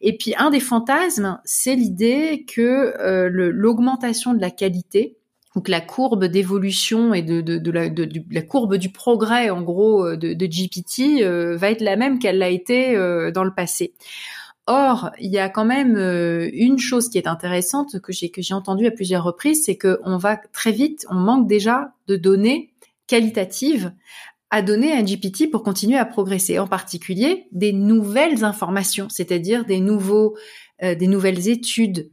Et 0.00 0.16
puis 0.16 0.34
un 0.36 0.50
des 0.50 0.60
fantasmes, 0.60 1.40
c'est 1.44 1.74
l'idée 1.74 2.44
que 2.46 2.94
l'augmentation 3.28 4.32
de 4.32 4.40
la 4.40 4.52
qualité 4.52 5.16
donc 5.54 5.68
la 5.68 5.80
courbe 5.80 6.24
d'évolution 6.24 7.14
et 7.14 7.22
de, 7.22 7.40
de, 7.40 7.58
de, 7.58 7.70
la, 7.70 7.88
de, 7.88 8.08
la, 8.30 8.42
courbe 8.42 8.76
du 8.76 8.90
progrès 8.90 9.50
en 9.50 9.62
gros 9.62 10.16
de, 10.16 10.46
GPT 10.46 11.22
va 11.56 11.70
être 11.70 11.82
la 11.82 11.96
même 11.96 12.18
qu'elle 12.18 12.38
l'a 12.38 12.48
été 12.48 12.94
dans 13.34 13.44
le 13.44 13.54
passé. 13.54 13.92
Or, 14.66 15.10
il 15.18 15.30
y 15.30 15.38
a 15.38 15.48
quand 15.48 15.64
même 15.64 15.96
une 16.54 16.78
chose 16.78 17.08
qui 17.08 17.18
est 17.18 17.26
intéressante 17.26 18.00
que 18.00 18.12
j'ai 18.12 18.30
que 18.30 18.40
j'ai 18.40 18.54
entendu 18.54 18.86
à 18.86 18.90
plusieurs 18.90 19.24
reprises, 19.24 19.64
c'est 19.64 19.76
que 19.76 20.00
on 20.04 20.16
va 20.16 20.36
très 20.36 20.72
vite, 20.72 21.04
on 21.10 21.16
manque 21.16 21.46
déjà 21.46 21.92
de 22.06 22.16
données 22.16 22.72
qualitatives 23.06 23.92
à 24.52 24.60
donner 24.60 24.92
à 24.92 25.02
GPT 25.02 25.50
pour 25.50 25.62
continuer 25.62 25.96
à 25.96 26.04
progresser, 26.04 26.58
en 26.58 26.66
particulier 26.66 27.46
des 27.52 27.72
nouvelles 27.72 28.44
informations, 28.44 29.08
c'est-à-dire 29.08 29.64
des 29.64 29.80
nouveaux, 29.80 30.36
euh, 30.82 30.94
des 30.94 31.06
nouvelles 31.06 31.48
études 31.48 32.10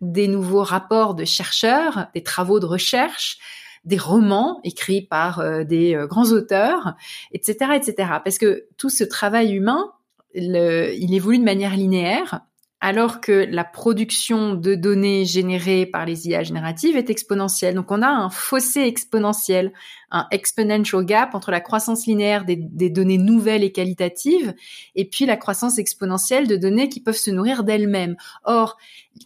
des 0.00 0.28
nouveaux 0.28 0.62
rapports 0.62 1.14
de 1.14 1.24
chercheurs, 1.24 2.08
des 2.14 2.22
travaux 2.22 2.60
de 2.60 2.66
recherche, 2.66 3.38
des 3.84 3.98
romans 3.98 4.60
écrits 4.64 5.02
par 5.02 5.38
euh, 5.38 5.64
des 5.64 5.94
euh, 5.94 6.06
grands 6.06 6.32
auteurs, 6.32 6.96
etc., 7.32 7.72
etc. 7.76 8.10
Parce 8.24 8.38
que 8.38 8.66
tout 8.76 8.90
ce 8.90 9.04
travail 9.04 9.52
humain, 9.52 9.92
il 10.34 11.14
évolue 11.14 11.38
de 11.38 11.44
manière 11.44 11.74
linéaire 11.76 12.40
alors 12.80 13.20
que 13.20 13.46
la 13.50 13.64
production 13.64 14.54
de 14.54 14.74
données 14.74 15.24
générées 15.24 15.86
par 15.86 16.04
les 16.04 16.28
IA 16.28 16.42
génératives 16.42 16.96
est 16.96 17.08
exponentielle. 17.08 17.74
Donc 17.74 17.90
on 17.90 18.02
a 18.02 18.08
un 18.08 18.28
fossé 18.28 18.82
exponentiel, 18.82 19.72
un 20.10 20.26
exponential 20.30 21.04
gap 21.04 21.34
entre 21.34 21.50
la 21.50 21.60
croissance 21.60 22.06
linéaire 22.06 22.44
des, 22.44 22.90
données 22.90 23.18
nouvelles 23.18 23.64
et 23.64 23.72
qualitatives 23.72 24.54
et 24.94 25.08
puis 25.08 25.24
la 25.24 25.36
croissance 25.36 25.78
exponentielle 25.78 26.46
de 26.46 26.56
données 26.56 26.88
qui 26.88 27.00
peuvent 27.00 27.16
se 27.16 27.30
nourrir 27.30 27.64
d'elles-mêmes. 27.64 28.16
Or, 28.44 28.76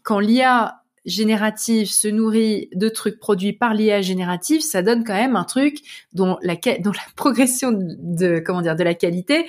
quand 0.05 0.21
l'IA 0.21 0.80
générative 1.05 1.91
se 1.91 2.09
nourrit 2.09 2.69
de 2.75 2.89
trucs 2.89 3.19
produits 3.19 3.53
par 3.53 3.75
l'IA 3.75 4.03
générative, 4.03 4.61
ça 4.61 4.83
donne 4.83 5.05
quand 5.05 5.15
même 5.15 5.37
un 5.37 5.45
truc 5.45 5.79
dont 6.13 6.39
la, 6.43 6.57
progression 7.17 7.73
de, 7.73 8.43
comment 8.45 8.61
dire 8.61 8.77
de 8.77 8.85
la 8.85 8.95
qualité 8.95 9.47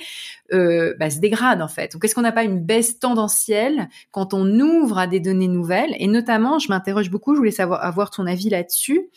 euh, 0.52 0.94
bah, 0.98 1.10
se 1.10 1.20
dégrade 1.20 1.60
en 1.60 1.68
fait. 1.68 1.92
Donc 1.92 2.04
est-ce 2.04 2.14
qu'on 2.14 2.22
n'a 2.22 2.32
pas 2.32 2.44
une 2.44 2.60
baisse 2.60 2.98
tendancielle 2.98 3.88
quand 4.10 4.34
on 4.34 4.46
ouvre 4.60 4.98
à 4.98 5.06
des 5.06 5.20
données 5.20 5.48
nouvelles? 5.48 5.94
Et 5.98 6.06
notamment, 6.06 6.58
je 6.58 6.68
m'interroge 6.68 7.10
beaucoup, 7.10 7.34
je 7.34 7.38
voulais 7.38 7.50
savoir 7.50 7.84
avoir 7.84 8.10
ton 8.10 8.26
avis 8.26 8.48
là-dessus. 8.48 9.10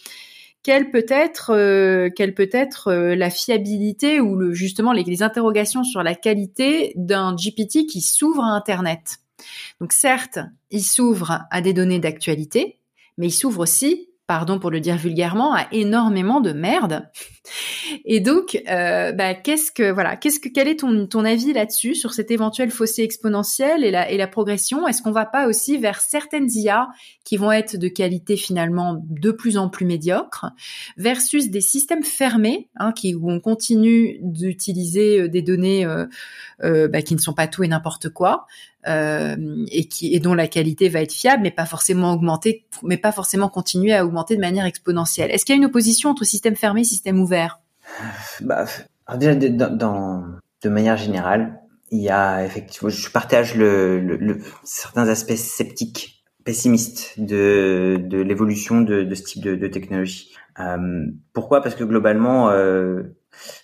Quelle 0.61 0.89
peut 0.89 1.05
être, 1.09 1.51
euh, 1.53 2.09
quelle 2.09 2.33
peut 2.33 2.49
être 2.51 2.87
euh, 2.87 3.15
la 3.15 3.29
fiabilité 3.29 4.19
ou 4.19 4.35
le, 4.35 4.53
justement 4.53 4.93
les 4.93 5.21
interrogations 5.21 5.83
sur 5.83 6.01
la 6.01 6.15
qualité 6.15 6.91
d'un 6.95 7.35
GPT 7.35 7.85
qui 7.85 8.01
s'ouvre 8.01 8.43
à 8.43 8.55
Internet? 8.55 9.19
Donc 9.79 9.93
certes, 9.93 10.39
il 10.71 10.83
s'ouvre 10.83 11.41
à 11.51 11.61
des 11.61 11.73
données 11.73 11.99
d'actualité, 11.99 12.79
mais 13.17 13.27
il 13.27 13.31
s'ouvre 13.31 13.61
aussi 13.61 14.09
pardon 14.27 14.57
pour 14.57 14.71
le 14.71 14.79
dire 14.79 14.97
vulgairement, 14.97 15.53
à 15.53 15.67
énormément 15.71 16.41
de 16.41 16.51
merde. 16.51 17.07
Et 18.05 18.19
donc, 18.19 18.59
euh, 18.67 19.11
bah, 19.11 19.35
qu'est-ce 19.35 19.71
que 19.71 19.91
voilà, 19.91 20.15
qu'est-ce 20.15 20.39
que 20.39 20.49
quel 20.49 20.67
est 20.67 20.79
ton 20.79 21.05
ton 21.05 21.23
avis 21.25 21.53
là-dessus 21.53 21.93
sur 21.93 22.13
cet 22.13 22.31
éventuel 22.31 22.71
fossé 22.71 23.03
exponentiel 23.03 23.83
et 23.83 23.91
la 23.91 24.09
et 24.09 24.17
la 24.17 24.27
progression? 24.27 24.87
Est-ce 24.87 25.03
qu'on 25.03 25.11
va 25.11 25.25
pas 25.25 25.47
aussi 25.47 25.77
vers 25.77 26.01
certaines 26.01 26.49
IA 26.51 26.87
qui 27.23 27.37
vont 27.37 27.51
être 27.51 27.77
de 27.77 27.87
qualité 27.87 28.35
finalement 28.35 29.03
de 29.07 29.31
plus 29.31 29.57
en 29.57 29.69
plus 29.69 29.85
médiocre 29.85 30.47
versus 30.97 31.51
des 31.51 31.61
systèmes 31.61 32.03
fermés 32.03 32.69
hein, 32.77 32.93
qui 32.93 33.13
où 33.13 33.29
on 33.29 33.39
continue 33.39 34.17
d'utiliser 34.21 35.21
euh, 35.21 35.29
des 35.29 35.43
données 35.43 35.85
euh, 35.85 36.87
bah, 36.87 37.03
qui 37.03 37.13
ne 37.13 37.19
sont 37.19 37.33
pas 37.33 37.47
tout 37.47 37.63
et 37.63 37.67
n'importe 37.67 38.09
quoi 38.09 38.47
et 38.87 39.87
qui 39.87 40.13
et 40.13 40.19
dont 40.19 40.33
la 40.33 40.47
qualité 40.47 40.89
va 40.89 41.01
être 41.01 41.11
fiable, 41.11 41.43
mais 41.43 41.51
pas 41.51 41.65
forcément 41.65 42.13
augmenter, 42.13 42.65
mais 42.83 42.97
pas 42.97 43.11
forcément 43.11 43.49
continuer 43.49 43.93
à 43.93 44.05
augmenter 44.05 44.35
de 44.35 44.41
manière 44.41 44.65
exponentielle. 44.65 45.31
Est-ce 45.31 45.45
qu'il 45.45 45.55
y 45.55 45.57
a 45.57 45.59
une 45.59 45.65
opposition 45.65 46.09
entre 46.09 46.23
système 46.23 46.55
fermé 46.55 46.81
et 46.81 46.83
système 46.83 47.19
ouvert? 47.19 47.59
Bah, 48.41 48.65
déjà, 49.17 49.35
dans, 49.35 50.23
de 50.61 50.69
manière 50.69 50.97
générale, 50.97 51.59
il 51.91 52.01
y 52.01 52.09
a 52.09 52.45
effectivement, 52.45 52.89
je 52.89 53.09
partage 53.09 53.55
certains 54.63 55.07
aspects 55.07 55.35
sceptiques, 55.35 56.23
pessimistes 56.43 57.19
de, 57.19 57.97
de 57.99 58.21
l'évolution 58.21 58.81
de, 58.81 59.07
ce 59.13 59.23
type 59.23 59.43
de, 59.43 59.67
technologie. 59.67 60.35
Euh, 60.59 61.05
pourquoi? 61.33 61.61
Parce 61.61 61.75
que 61.75 61.83
globalement, 61.83 62.49
euh, 62.49 63.03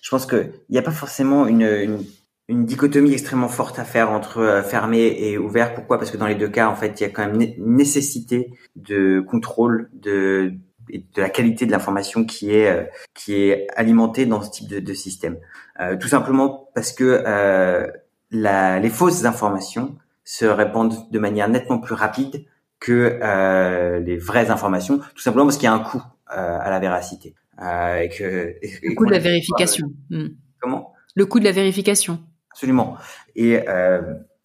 je 0.02 0.10
pense 0.10 0.26
qu'il 0.26 0.52
n'y 0.70 0.78
a 0.78 0.82
pas 0.82 0.90
forcément 0.90 1.46
une 1.46 2.04
une 2.52 2.66
dichotomie 2.66 3.12
extrêmement 3.12 3.48
forte 3.48 3.78
à 3.78 3.84
faire 3.84 4.10
entre 4.10 4.38
euh, 4.38 4.62
fermé 4.62 5.16
et 5.18 5.38
ouvert. 5.38 5.74
Pourquoi? 5.74 5.98
Parce 5.98 6.10
que 6.10 6.18
dans 6.18 6.26
les 6.26 6.34
deux 6.34 6.48
cas, 6.48 6.68
en 6.68 6.74
fait, 6.76 7.00
il 7.00 7.02
y 7.02 7.06
a 7.06 7.08
quand 7.08 7.26
même 7.26 7.40
une 7.40 7.76
nécessité 7.76 8.52
de 8.76 9.20
contrôle 9.20 9.90
de 9.94 10.52
de 10.88 11.22
la 11.22 11.30
qualité 11.30 11.64
de 11.64 11.70
l'information 11.70 12.24
qui 12.24 12.54
est 12.54 12.68
euh, 12.68 12.84
qui 13.14 13.34
est 13.34 13.66
alimentée 13.76 14.26
dans 14.26 14.42
ce 14.42 14.50
type 14.50 14.68
de, 14.68 14.80
de 14.80 14.94
système. 14.94 15.38
Euh, 15.80 15.96
tout 15.96 16.08
simplement 16.08 16.68
parce 16.74 16.92
que 16.92 17.22
euh, 17.26 17.86
la, 18.30 18.78
les 18.78 18.90
fausses 18.90 19.24
informations 19.24 19.96
se 20.24 20.44
répandent 20.44 21.10
de 21.10 21.18
manière 21.18 21.48
nettement 21.48 21.78
plus 21.78 21.94
rapide 21.94 22.44
que 22.78 23.18
euh, 23.22 24.00
les 24.00 24.16
vraies 24.18 24.50
informations, 24.50 24.98
tout 25.14 25.22
simplement 25.22 25.46
parce 25.46 25.56
qu'il 25.56 25.64
y 25.64 25.68
a 25.68 25.72
un 25.72 25.78
coût 25.78 26.02
à 26.26 26.70
la 26.70 26.80
véracité. 26.80 27.34
et 27.58 28.08
que, 28.08 28.54
le 28.82 28.94
coût 28.94 29.04
de 29.04 29.10
la 29.10 29.18
vérification. 29.18 29.92
Hmm. 30.08 30.28
Comment? 30.60 30.94
Le 31.14 31.26
coût 31.26 31.40
de 31.40 31.44
la 31.44 31.52
vérification. 31.52 32.20
Absolument. 32.52 32.96
Et 33.34 33.68
euh, 33.68 34.00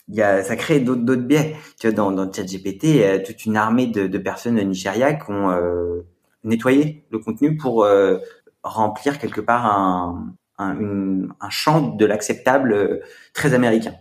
y 0.10 0.22
a, 0.22 0.44
ça 0.44 0.56
crée 0.56 0.80
d'autres, 0.80 1.02
d'autres 1.02 1.22
biais. 1.24 1.56
Tu 1.80 1.88
vois, 1.88 1.96
dans, 1.96 2.12
dans 2.12 2.32
ChatGPT, 2.32 3.24
toute 3.26 3.46
une 3.46 3.58
armée 3.58 3.88
de, 3.88 4.08
de 4.08 4.18
personnes 4.18 4.56
Nigeria 4.56 5.14
qui 5.14 5.30
ont 5.30 5.52
euh, 5.52 6.02
nettoyé 6.44 7.06
le 7.12 7.20
contenu 7.20 7.58
pour 7.58 7.84
euh, 7.84 8.18
remplir 8.64 9.20
quelque 9.20 9.42
part 9.42 9.66
un, 9.66 10.34
un, 10.58 11.28
un 11.40 11.50
champ 11.50 11.82
de 11.82 12.06
l'acceptable 12.06 12.74
euh, 12.74 13.00
très 13.34 13.54
américain. 13.54 13.94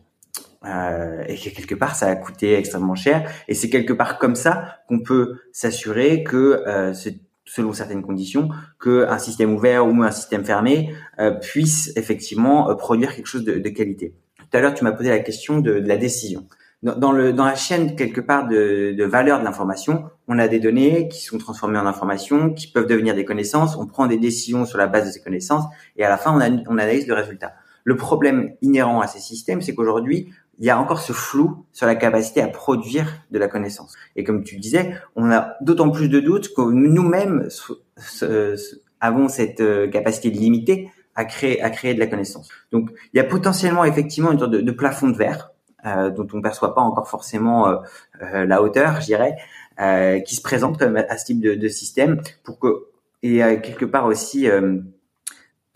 Euh, 0.65 1.23
et 1.29 1.37
que 1.37 1.51
quelque 1.51 1.75
part 1.75 1.95
ça 1.95 2.07
a 2.09 2.17
coûté 2.17 2.55
extrêmement 2.55 2.97
cher 2.97 3.31
et 3.47 3.55
c'est 3.55 3.71
quelque 3.71 3.93
part 3.93 4.19
comme 4.19 4.35
ça 4.35 4.79
qu'on 4.89 4.99
peut 5.01 5.39
s'assurer 5.53 6.25
que 6.25 6.65
euh, 6.67 6.93
ce 6.93 7.11
selon 7.47 7.73
certaines 7.73 8.03
conditions, 8.03 8.51
qu'un 8.83 9.19
système 9.19 9.55
ouvert 9.55 9.87
ou 9.87 10.03
un 10.03 10.11
système 10.11 10.45
fermé 10.45 10.93
euh, 11.19 11.31
puisse 11.31 11.93
effectivement 11.97 12.71
euh, 12.71 12.75
produire 12.75 13.15
quelque 13.15 13.27
chose 13.27 13.45
de, 13.45 13.69
qualité. 13.69 14.15
Tout 14.39 14.57
à 14.57 14.61
l'heure, 14.61 14.75
tu 14.75 14.85
m'as 14.85 14.93
posé 14.93 15.09
la 15.09 15.21
question 15.21 15.61
de, 15.61 15.73
la 15.73 15.97
décision. 15.97 16.47
Dans, 16.83 17.13
la 17.13 17.55
chaîne 17.55 17.97
quelque 17.97 18.21
part 18.21 18.47
de, 18.47 19.03
valeur 19.05 19.41
de 19.41 19.45
l'information, 19.45 20.05
on 20.29 20.39
a 20.39 20.47
des 20.47 20.61
données 20.61 21.09
qui 21.09 21.25
sont 21.25 21.39
transformées 21.39 21.79
en 21.79 21.87
informations, 21.87 22.53
qui 22.53 22.69
peuvent 22.69 22.87
devenir 22.87 23.15
des 23.15 23.25
connaissances. 23.25 23.77
On 23.77 23.87
prend 23.87 24.07
des 24.07 24.19
décisions 24.19 24.67
sur 24.67 24.79
la 24.79 24.87
base 24.87 25.07
de 25.07 25.11
ces 25.11 25.21
connaissances, 25.21 25.65
et 25.97 26.05
à 26.05 26.09
la 26.09 26.19
fin, 26.19 26.33
on 26.69 26.79
analyse 26.79 27.07
le 27.07 27.15
résultat. 27.15 27.55
Le 27.87 27.97
problème 27.97 28.51
inhérent 28.63 29.01
à 29.01 29.07
ces 29.07 29.21
systèmes, 29.21 29.63
c'est 29.63 29.73
qu'aujourd'hui, 29.73 30.33
il 30.59 30.65
y 30.65 30.71
a 30.71 30.79
encore 30.79 31.01
ce 31.01 31.13
flou 31.13 31.67
sur 31.73 31.87
la 31.87 31.95
capacité 31.95 32.41
à 32.41 32.49
produire 32.49 33.07
de 33.31 33.39
la 33.39 33.49
connaissance. 33.49 33.95
Et 34.17 34.25
comme 34.25 34.43
tu 34.43 34.57
disais, 34.57 34.95
on 35.15 35.31
a 35.31 35.55
d'autant 35.61 35.91
plus 35.91 36.09
de 36.09 36.21
doutes 36.21 36.55
que 36.55 36.63
nous-mêmes 36.63 37.49
avons 39.01 39.29
cette 39.29 39.61
euh, 39.61 39.89
capacité 39.89 40.31
limitée 40.31 40.91
à 41.15 41.25
créer, 41.25 41.63
à 41.63 41.71
créer 41.71 41.95
de 41.95 42.01
la 42.01 42.07
connaissance. 42.07 42.49
Donc, 42.73 42.91
il 43.13 43.17
y 43.17 43.21
a 43.21 43.25
potentiellement 43.25 43.85
effectivement 43.85 44.33
une 44.33 44.39
sorte 44.39 44.51
de, 44.51 44.71
plafond 44.71 45.09
de 45.09 45.17
verre 45.17 45.51
euh, 45.87 46.11
dont 46.11 46.27
on 46.33 46.39
ne 46.39 46.43
perçoit 46.43 46.75
pas 46.75 46.81
encore 46.81 47.09
forcément 47.09 47.69
euh, 47.69 48.45
la 48.45 48.63
hauteur, 48.63 49.01
je 49.01 49.07
dirais, 49.07 49.37
qui 50.25 50.37
se 50.37 50.43
présente 50.43 50.79
comme 50.79 50.97
à 50.97 51.19
ce 51.19 51.27
type 51.27 51.41
de, 51.41 51.55
de 51.55 51.69
système 51.69 52.21
pour 52.45 52.59
que 52.59 52.87
et 53.23 53.39
quelque 53.61 53.85
part 53.85 54.07
aussi 54.07 54.49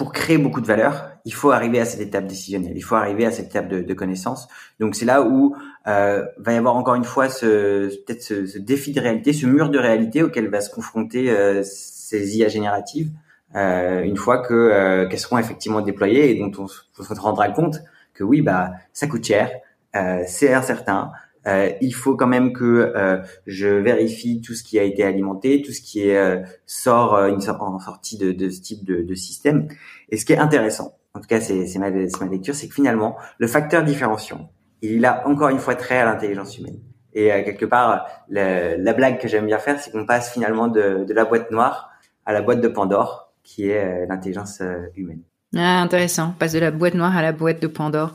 pour 0.01 0.13
créer 0.15 0.39
beaucoup 0.39 0.63
de 0.63 0.67
valeur, 0.67 1.11
il 1.27 1.35
faut 1.35 1.51
arriver 1.51 1.79
à 1.79 1.85
cette 1.85 2.01
étape 2.01 2.27
décisionnelle, 2.27 2.73
il 2.75 2.81
faut 2.81 2.95
arriver 2.95 3.27
à 3.27 3.31
cette 3.31 3.49
étape 3.49 3.69
de, 3.69 3.83
de 3.83 3.93
connaissance. 3.93 4.49
Donc 4.79 4.95
c'est 4.95 5.05
là 5.05 5.21
où 5.21 5.55
euh, 5.89 6.25
va 6.39 6.55
y 6.55 6.57
avoir 6.57 6.75
encore 6.75 6.95
une 6.95 7.05
fois 7.05 7.29
ce 7.29 7.89
peut-être 8.07 8.23
ce, 8.23 8.47
ce, 8.47 8.59
défi 8.59 8.93
de 8.93 9.01
réalité, 9.03 9.35
ce 9.35 9.45
mur 9.45 9.69
de 9.69 9.79
réalité 9.79 10.23
auquel 10.23 10.49
va 10.49 10.63
se 10.63 10.71
confronter 10.71 11.31
euh, 11.31 11.63
ces 11.63 12.39
IA 12.39 12.49
génératives 12.49 13.11
euh, 13.57 14.01
une 14.01 14.17
fois 14.17 14.39
que 14.39 14.55
euh, 14.55 15.07
qu'elles 15.07 15.19
seront 15.19 15.37
effectivement 15.37 15.83
déployées 15.83 16.31
et 16.31 16.39
dont 16.39 16.51
on, 16.57 16.67
on, 16.99 17.03
se 17.03 17.21
rendra 17.21 17.51
compte 17.51 17.83
que 18.15 18.25
oui 18.25 18.41
bah 18.41 18.71
ça 18.95 19.07
coûte 19.07 19.27
cher, 19.27 19.51
euh, 19.97 20.23
c'est 20.27 20.55
incertain, 20.55 21.11
euh, 21.47 21.71
il 21.81 21.95
faut 21.95 22.17
quand 22.17 22.27
même 22.27 22.53
que 22.53 22.93
euh, 22.95 23.19
je 23.47 23.69
vérifie 23.69 24.41
tout 24.41 24.55
ce 24.55 24.63
qui 24.63 24.79
a 24.79 24.83
été 24.83 25.03
alimenté, 25.03 25.63
tout 25.63 25.73
ce 25.73 25.81
qui 25.81 26.07
est 26.07 26.17
euh, 26.17 26.41
sort 26.67 27.17
une 27.17 27.41
en 27.49 27.79
sortie 27.79 28.19
de, 28.19 28.33
de 28.33 28.51
ce 28.51 28.61
type 28.61 28.85
de, 28.85 29.03
de, 29.03 29.15
système. 29.15 29.69
Et 30.11 30.17
ce 30.17 30.27
qui 30.27 30.33
est 30.35 30.39
intéressant, 30.39 30.99
en 31.15 31.21
tout 31.21 31.27
cas 31.27 31.41
c'est 31.41 31.67
ma, 31.79 31.91
ma 31.91 32.27
lecture, 32.31 32.55
c'est 32.55 32.69
que 32.69 32.75
finalement 32.75 33.17
le 33.39 33.47
facteur 33.47 33.85
différenciant, 33.85 34.51
il 34.83 35.05
a 35.07 35.27
encore 35.27 35.49
une 35.49 35.59
fois 35.59 35.75
trait 35.75 35.99
à 35.99 36.05
l'intelligence 36.05 36.59
humaine. 36.59 36.81
Et 37.13 37.27
quelque 37.45 37.65
part, 37.65 38.07
la, 38.29 38.77
la 38.77 38.93
blague 38.93 39.19
que 39.19 39.27
j'aime 39.27 39.47
bien 39.47 39.59
faire, 39.59 39.81
c'est 39.81 39.91
qu'on 39.91 40.07
passe 40.07 40.33
finalement 40.33 40.69
de, 40.69 41.05
de, 41.05 41.13
la 41.13 41.25
boîte 41.25 41.51
noire 41.51 41.91
à 42.25 42.33
la 42.33 42.41
boîte 42.41 42.61
de 42.61 42.69
Pandore, 42.69 43.33
qui 43.43 43.69
est 43.69 44.07
l'intelligence 44.07 44.63
humaine. 44.95 45.23
Ah, 45.57 45.81
intéressant. 45.81 46.35
Passe 46.39 46.53
de 46.53 46.59
la 46.59 46.71
boîte 46.71 46.95
noire 46.95 47.17
à 47.17 47.23
la 47.23 47.33
boîte 47.33 47.61
de 47.61 47.67
Pandore. 47.67 48.15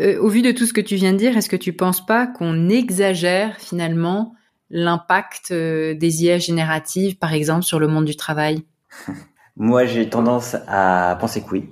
Euh, 0.00 0.18
au 0.20 0.28
vu 0.28 0.42
de 0.42 0.52
tout 0.52 0.66
ce 0.66 0.72
que 0.72 0.80
tu 0.80 0.96
viens 0.96 1.12
de 1.12 1.18
dire, 1.18 1.36
est-ce 1.36 1.48
que 1.48 1.56
tu 1.56 1.72
penses 1.72 2.04
pas 2.04 2.26
qu'on 2.26 2.68
exagère 2.68 3.56
finalement 3.58 4.34
l'impact 4.70 5.52
des 5.52 6.24
IA 6.24 6.38
génératives, 6.38 7.16
par 7.16 7.32
exemple, 7.32 7.62
sur 7.62 7.78
le 7.78 7.86
monde 7.86 8.04
du 8.04 8.16
travail? 8.16 8.64
Moi, 9.56 9.86
j'ai 9.86 10.08
tendance 10.08 10.56
à 10.66 11.16
penser 11.20 11.42
que 11.42 11.50
oui. 11.50 11.68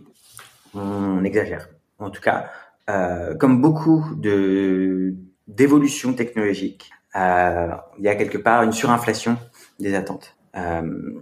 On 0.74 1.24
exagère. 1.24 1.68
En 1.98 2.10
tout 2.10 2.20
cas, 2.20 2.50
euh, 2.90 3.34
comme 3.34 3.60
beaucoup 3.60 4.04
de 4.16 5.14
d'évolutions 5.46 6.14
technologiques, 6.14 6.90
euh, 7.16 7.68
il 7.98 8.04
y 8.04 8.08
a 8.08 8.14
quelque 8.14 8.38
part 8.38 8.62
une 8.62 8.72
surinflation 8.72 9.36
des 9.78 9.94
attentes. 9.94 10.36
Euh, 10.56 11.20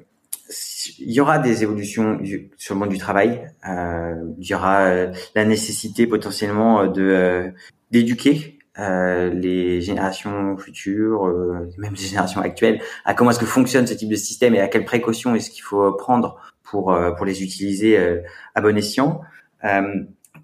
il 0.98 1.12
y 1.12 1.20
aura 1.20 1.38
des 1.38 1.62
évolutions 1.62 2.20
sur 2.56 2.74
le 2.74 2.80
monde 2.80 2.88
du 2.88 2.98
travail. 2.98 3.50
Euh, 3.68 4.14
il 4.38 4.46
y 4.46 4.54
aura 4.54 4.82
euh, 4.82 5.12
la 5.34 5.44
nécessité 5.44 6.06
potentiellement 6.06 6.86
de 6.86 7.52
d'éduquer 7.90 8.58
euh, 8.78 9.30
les 9.30 9.80
générations 9.80 10.56
futures, 10.56 11.26
euh, 11.26 11.68
même 11.78 11.94
les 11.94 12.06
générations 12.06 12.40
actuelles, 12.40 12.80
à 13.04 13.14
comment 13.14 13.30
est-ce 13.30 13.40
que 13.40 13.46
fonctionne 13.46 13.86
ce 13.86 13.94
type 13.94 14.08
de 14.08 14.16
système 14.16 14.54
et 14.54 14.60
à 14.60 14.68
quelles 14.68 14.84
précautions 14.84 15.34
est-ce 15.34 15.50
qu'il 15.50 15.62
faut 15.62 15.92
prendre 15.92 16.36
pour 16.62 16.96
pour 17.16 17.26
les 17.26 17.42
utiliser 17.42 17.98
à 18.54 18.60
bon 18.60 18.76
escient. 18.76 19.22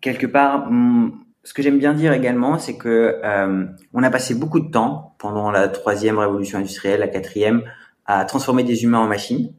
quelque 0.00 0.26
part, 0.26 0.66
hum, 0.66 1.26
ce 1.46 1.54
que 1.54 1.62
j'aime 1.62 1.78
bien 1.78 1.94
dire 1.94 2.12
également, 2.12 2.58
c'est 2.58 2.76
que 2.76 3.20
euh, 3.22 3.66
on 3.94 4.02
a 4.02 4.10
passé 4.10 4.34
beaucoup 4.34 4.58
de 4.58 4.68
temps 4.68 5.14
pendant 5.18 5.52
la 5.52 5.68
troisième 5.68 6.18
révolution 6.18 6.58
industrielle, 6.58 6.98
la 6.98 7.06
quatrième, 7.06 7.62
à 8.04 8.24
transformer 8.24 8.64
des 8.64 8.82
humains 8.82 8.98
en 8.98 9.06
machines 9.06 9.52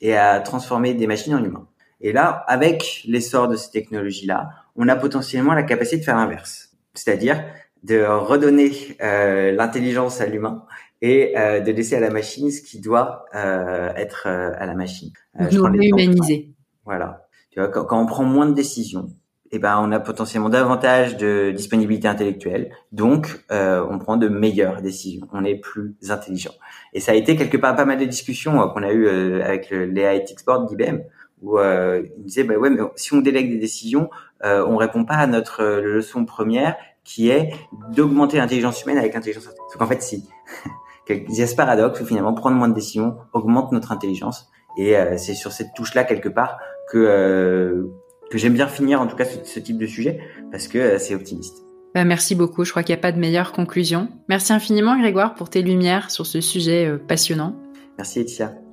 et 0.00 0.16
à 0.16 0.40
transformer 0.40 0.94
des 0.94 1.06
machines 1.06 1.34
en 1.34 1.44
humains. 1.44 1.68
Et 2.00 2.12
là, 2.12 2.44
avec 2.46 3.02
l'essor 3.06 3.48
de 3.48 3.56
ces 3.56 3.70
technologies-là, 3.70 4.50
on 4.76 4.88
a 4.88 4.96
potentiellement 4.96 5.54
la 5.54 5.62
capacité 5.62 5.98
de 5.98 6.04
faire 6.04 6.16
l'inverse, 6.16 6.70
c'est-à-dire 6.94 7.42
de 7.82 8.02
redonner 8.04 8.72
euh, 9.02 9.52
l'intelligence 9.52 10.20
à 10.20 10.26
l'humain 10.26 10.64
et 11.02 11.36
euh, 11.38 11.60
de 11.60 11.72
laisser 11.72 11.96
à 11.96 12.00
la 12.00 12.10
machine 12.10 12.50
ce 12.50 12.60
qui 12.60 12.80
doit 12.80 13.26
euh, 13.34 13.92
être 13.94 14.24
euh, 14.26 14.52
à 14.58 14.66
la 14.66 14.74
machine. 14.74 15.10
Euh, 15.40 15.48
nous 15.50 15.82
humaniser. 15.82 16.50
Voilà. 16.84 17.26
Tu 17.50 17.60
vois, 17.60 17.68
quand, 17.68 17.84
quand 17.84 18.00
on 18.02 18.06
prend 18.06 18.24
moins 18.24 18.46
de 18.46 18.54
décisions, 18.54 19.08
eh 19.52 19.58
ben, 19.58 19.78
on 19.80 19.92
a 19.92 20.00
potentiellement 20.00 20.48
davantage 20.48 21.16
de 21.16 21.50
disponibilité 21.50 22.08
intellectuelle. 22.08 22.70
Donc, 22.92 23.44
euh, 23.50 23.84
on 23.88 23.98
prend 23.98 24.16
de 24.16 24.28
meilleures 24.28 24.82
décisions. 24.82 25.28
On 25.32 25.44
est 25.44 25.56
plus 25.56 25.96
intelligent. 26.08 26.52
Et 26.92 27.00
ça 27.00 27.12
a 27.12 27.14
été 27.14 27.36
quelque 27.36 27.56
part 27.56 27.76
pas 27.76 27.84
mal 27.84 27.98
de 27.98 28.04
discussions 28.04 28.60
euh, 28.60 28.66
qu'on 28.66 28.82
a 28.82 28.92
eues 28.92 29.06
euh, 29.06 29.44
avec 29.44 29.70
le, 29.70 29.86
les 29.86 30.02
Ethics 30.02 30.44
Board 30.44 30.68
d'IBM, 30.68 31.00
où 31.42 31.58
euh, 31.58 32.02
ils 32.18 32.24
disaient, 32.24 32.44
bah 32.44 32.56
ouais, 32.56 32.70
mais 32.70 32.80
si 32.96 33.14
on 33.14 33.18
délègue 33.18 33.50
des 33.50 33.58
décisions, 33.58 34.10
euh, 34.44 34.64
on 34.66 34.76
répond 34.76 35.04
pas 35.04 35.14
à 35.14 35.26
notre 35.26 35.64
leçon 35.64 36.24
première, 36.24 36.76
qui 37.04 37.30
est 37.30 37.50
d'augmenter 37.90 38.38
l'intelligence 38.38 38.82
humaine 38.82 38.98
avec 38.98 39.14
l'intelligence 39.14 39.46
artificielle. 39.46 39.78
Donc 39.78 39.82
en 39.82 39.86
fait, 39.86 40.02
si. 40.02 40.28
Il 41.08 41.36
y 41.36 41.42
a 41.42 41.46
ce 41.46 41.54
paradoxe 41.54 42.00
où 42.00 42.04
finalement 42.04 42.34
prendre 42.34 42.56
moins 42.56 42.68
de 42.68 42.74
décisions 42.74 43.16
augmente 43.32 43.70
notre 43.70 43.92
intelligence. 43.92 44.50
Et 44.76 44.96
c'est 45.18 45.34
sur 45.34 45.52
cette 45.52 45.68
touche-là 45.76 46.02
quelque 46.02 46.28
part 46.28 46.58
que 46.90 47.88
que 48.30 48.38
j'aime 48.38 48.54
bien 48.54 48.68
finir 48.68 49.00
en 49.00 49.06
tout 49.06 49.16
cas 49.16 49.24
ce, 49.24 49.60
type 49.60 49.78
de 49.78 49.86
sujet 49.86 50.20
parce 50.50 50.68
que 50.68 50.78
euh, 50.78 50.98
c'est 50.98 51.14
optimiste. 51.14 51.64
Bah, 51.94 52.04
merci 52.04 52.34
beaucoup, 52.34 52.64
je 52.64 52.70
crois 52.70 52.82
qu'il 52.82 52.94
n'y 52.94 52.98
a 52.98 53.02
pas 53.02 53.12
de 53.12 53.18
meilleure 53.18 53.52
conclusion. 53.52 54.08
Merci 54.28 54.52
infiniment 54.52 54.98
Grégoire 54.98 55.34
pour 55.34 55.48
tes 55.48 55.62
lumières 55.62 56.10
sur 56.10 56.26
ce 56.26 56.40
sujet 56.40 56.86
euh, 56.86 56.98
passionnant. 56.98 57.56
Merci 57.98 58.20
Etia. 58.20 58.65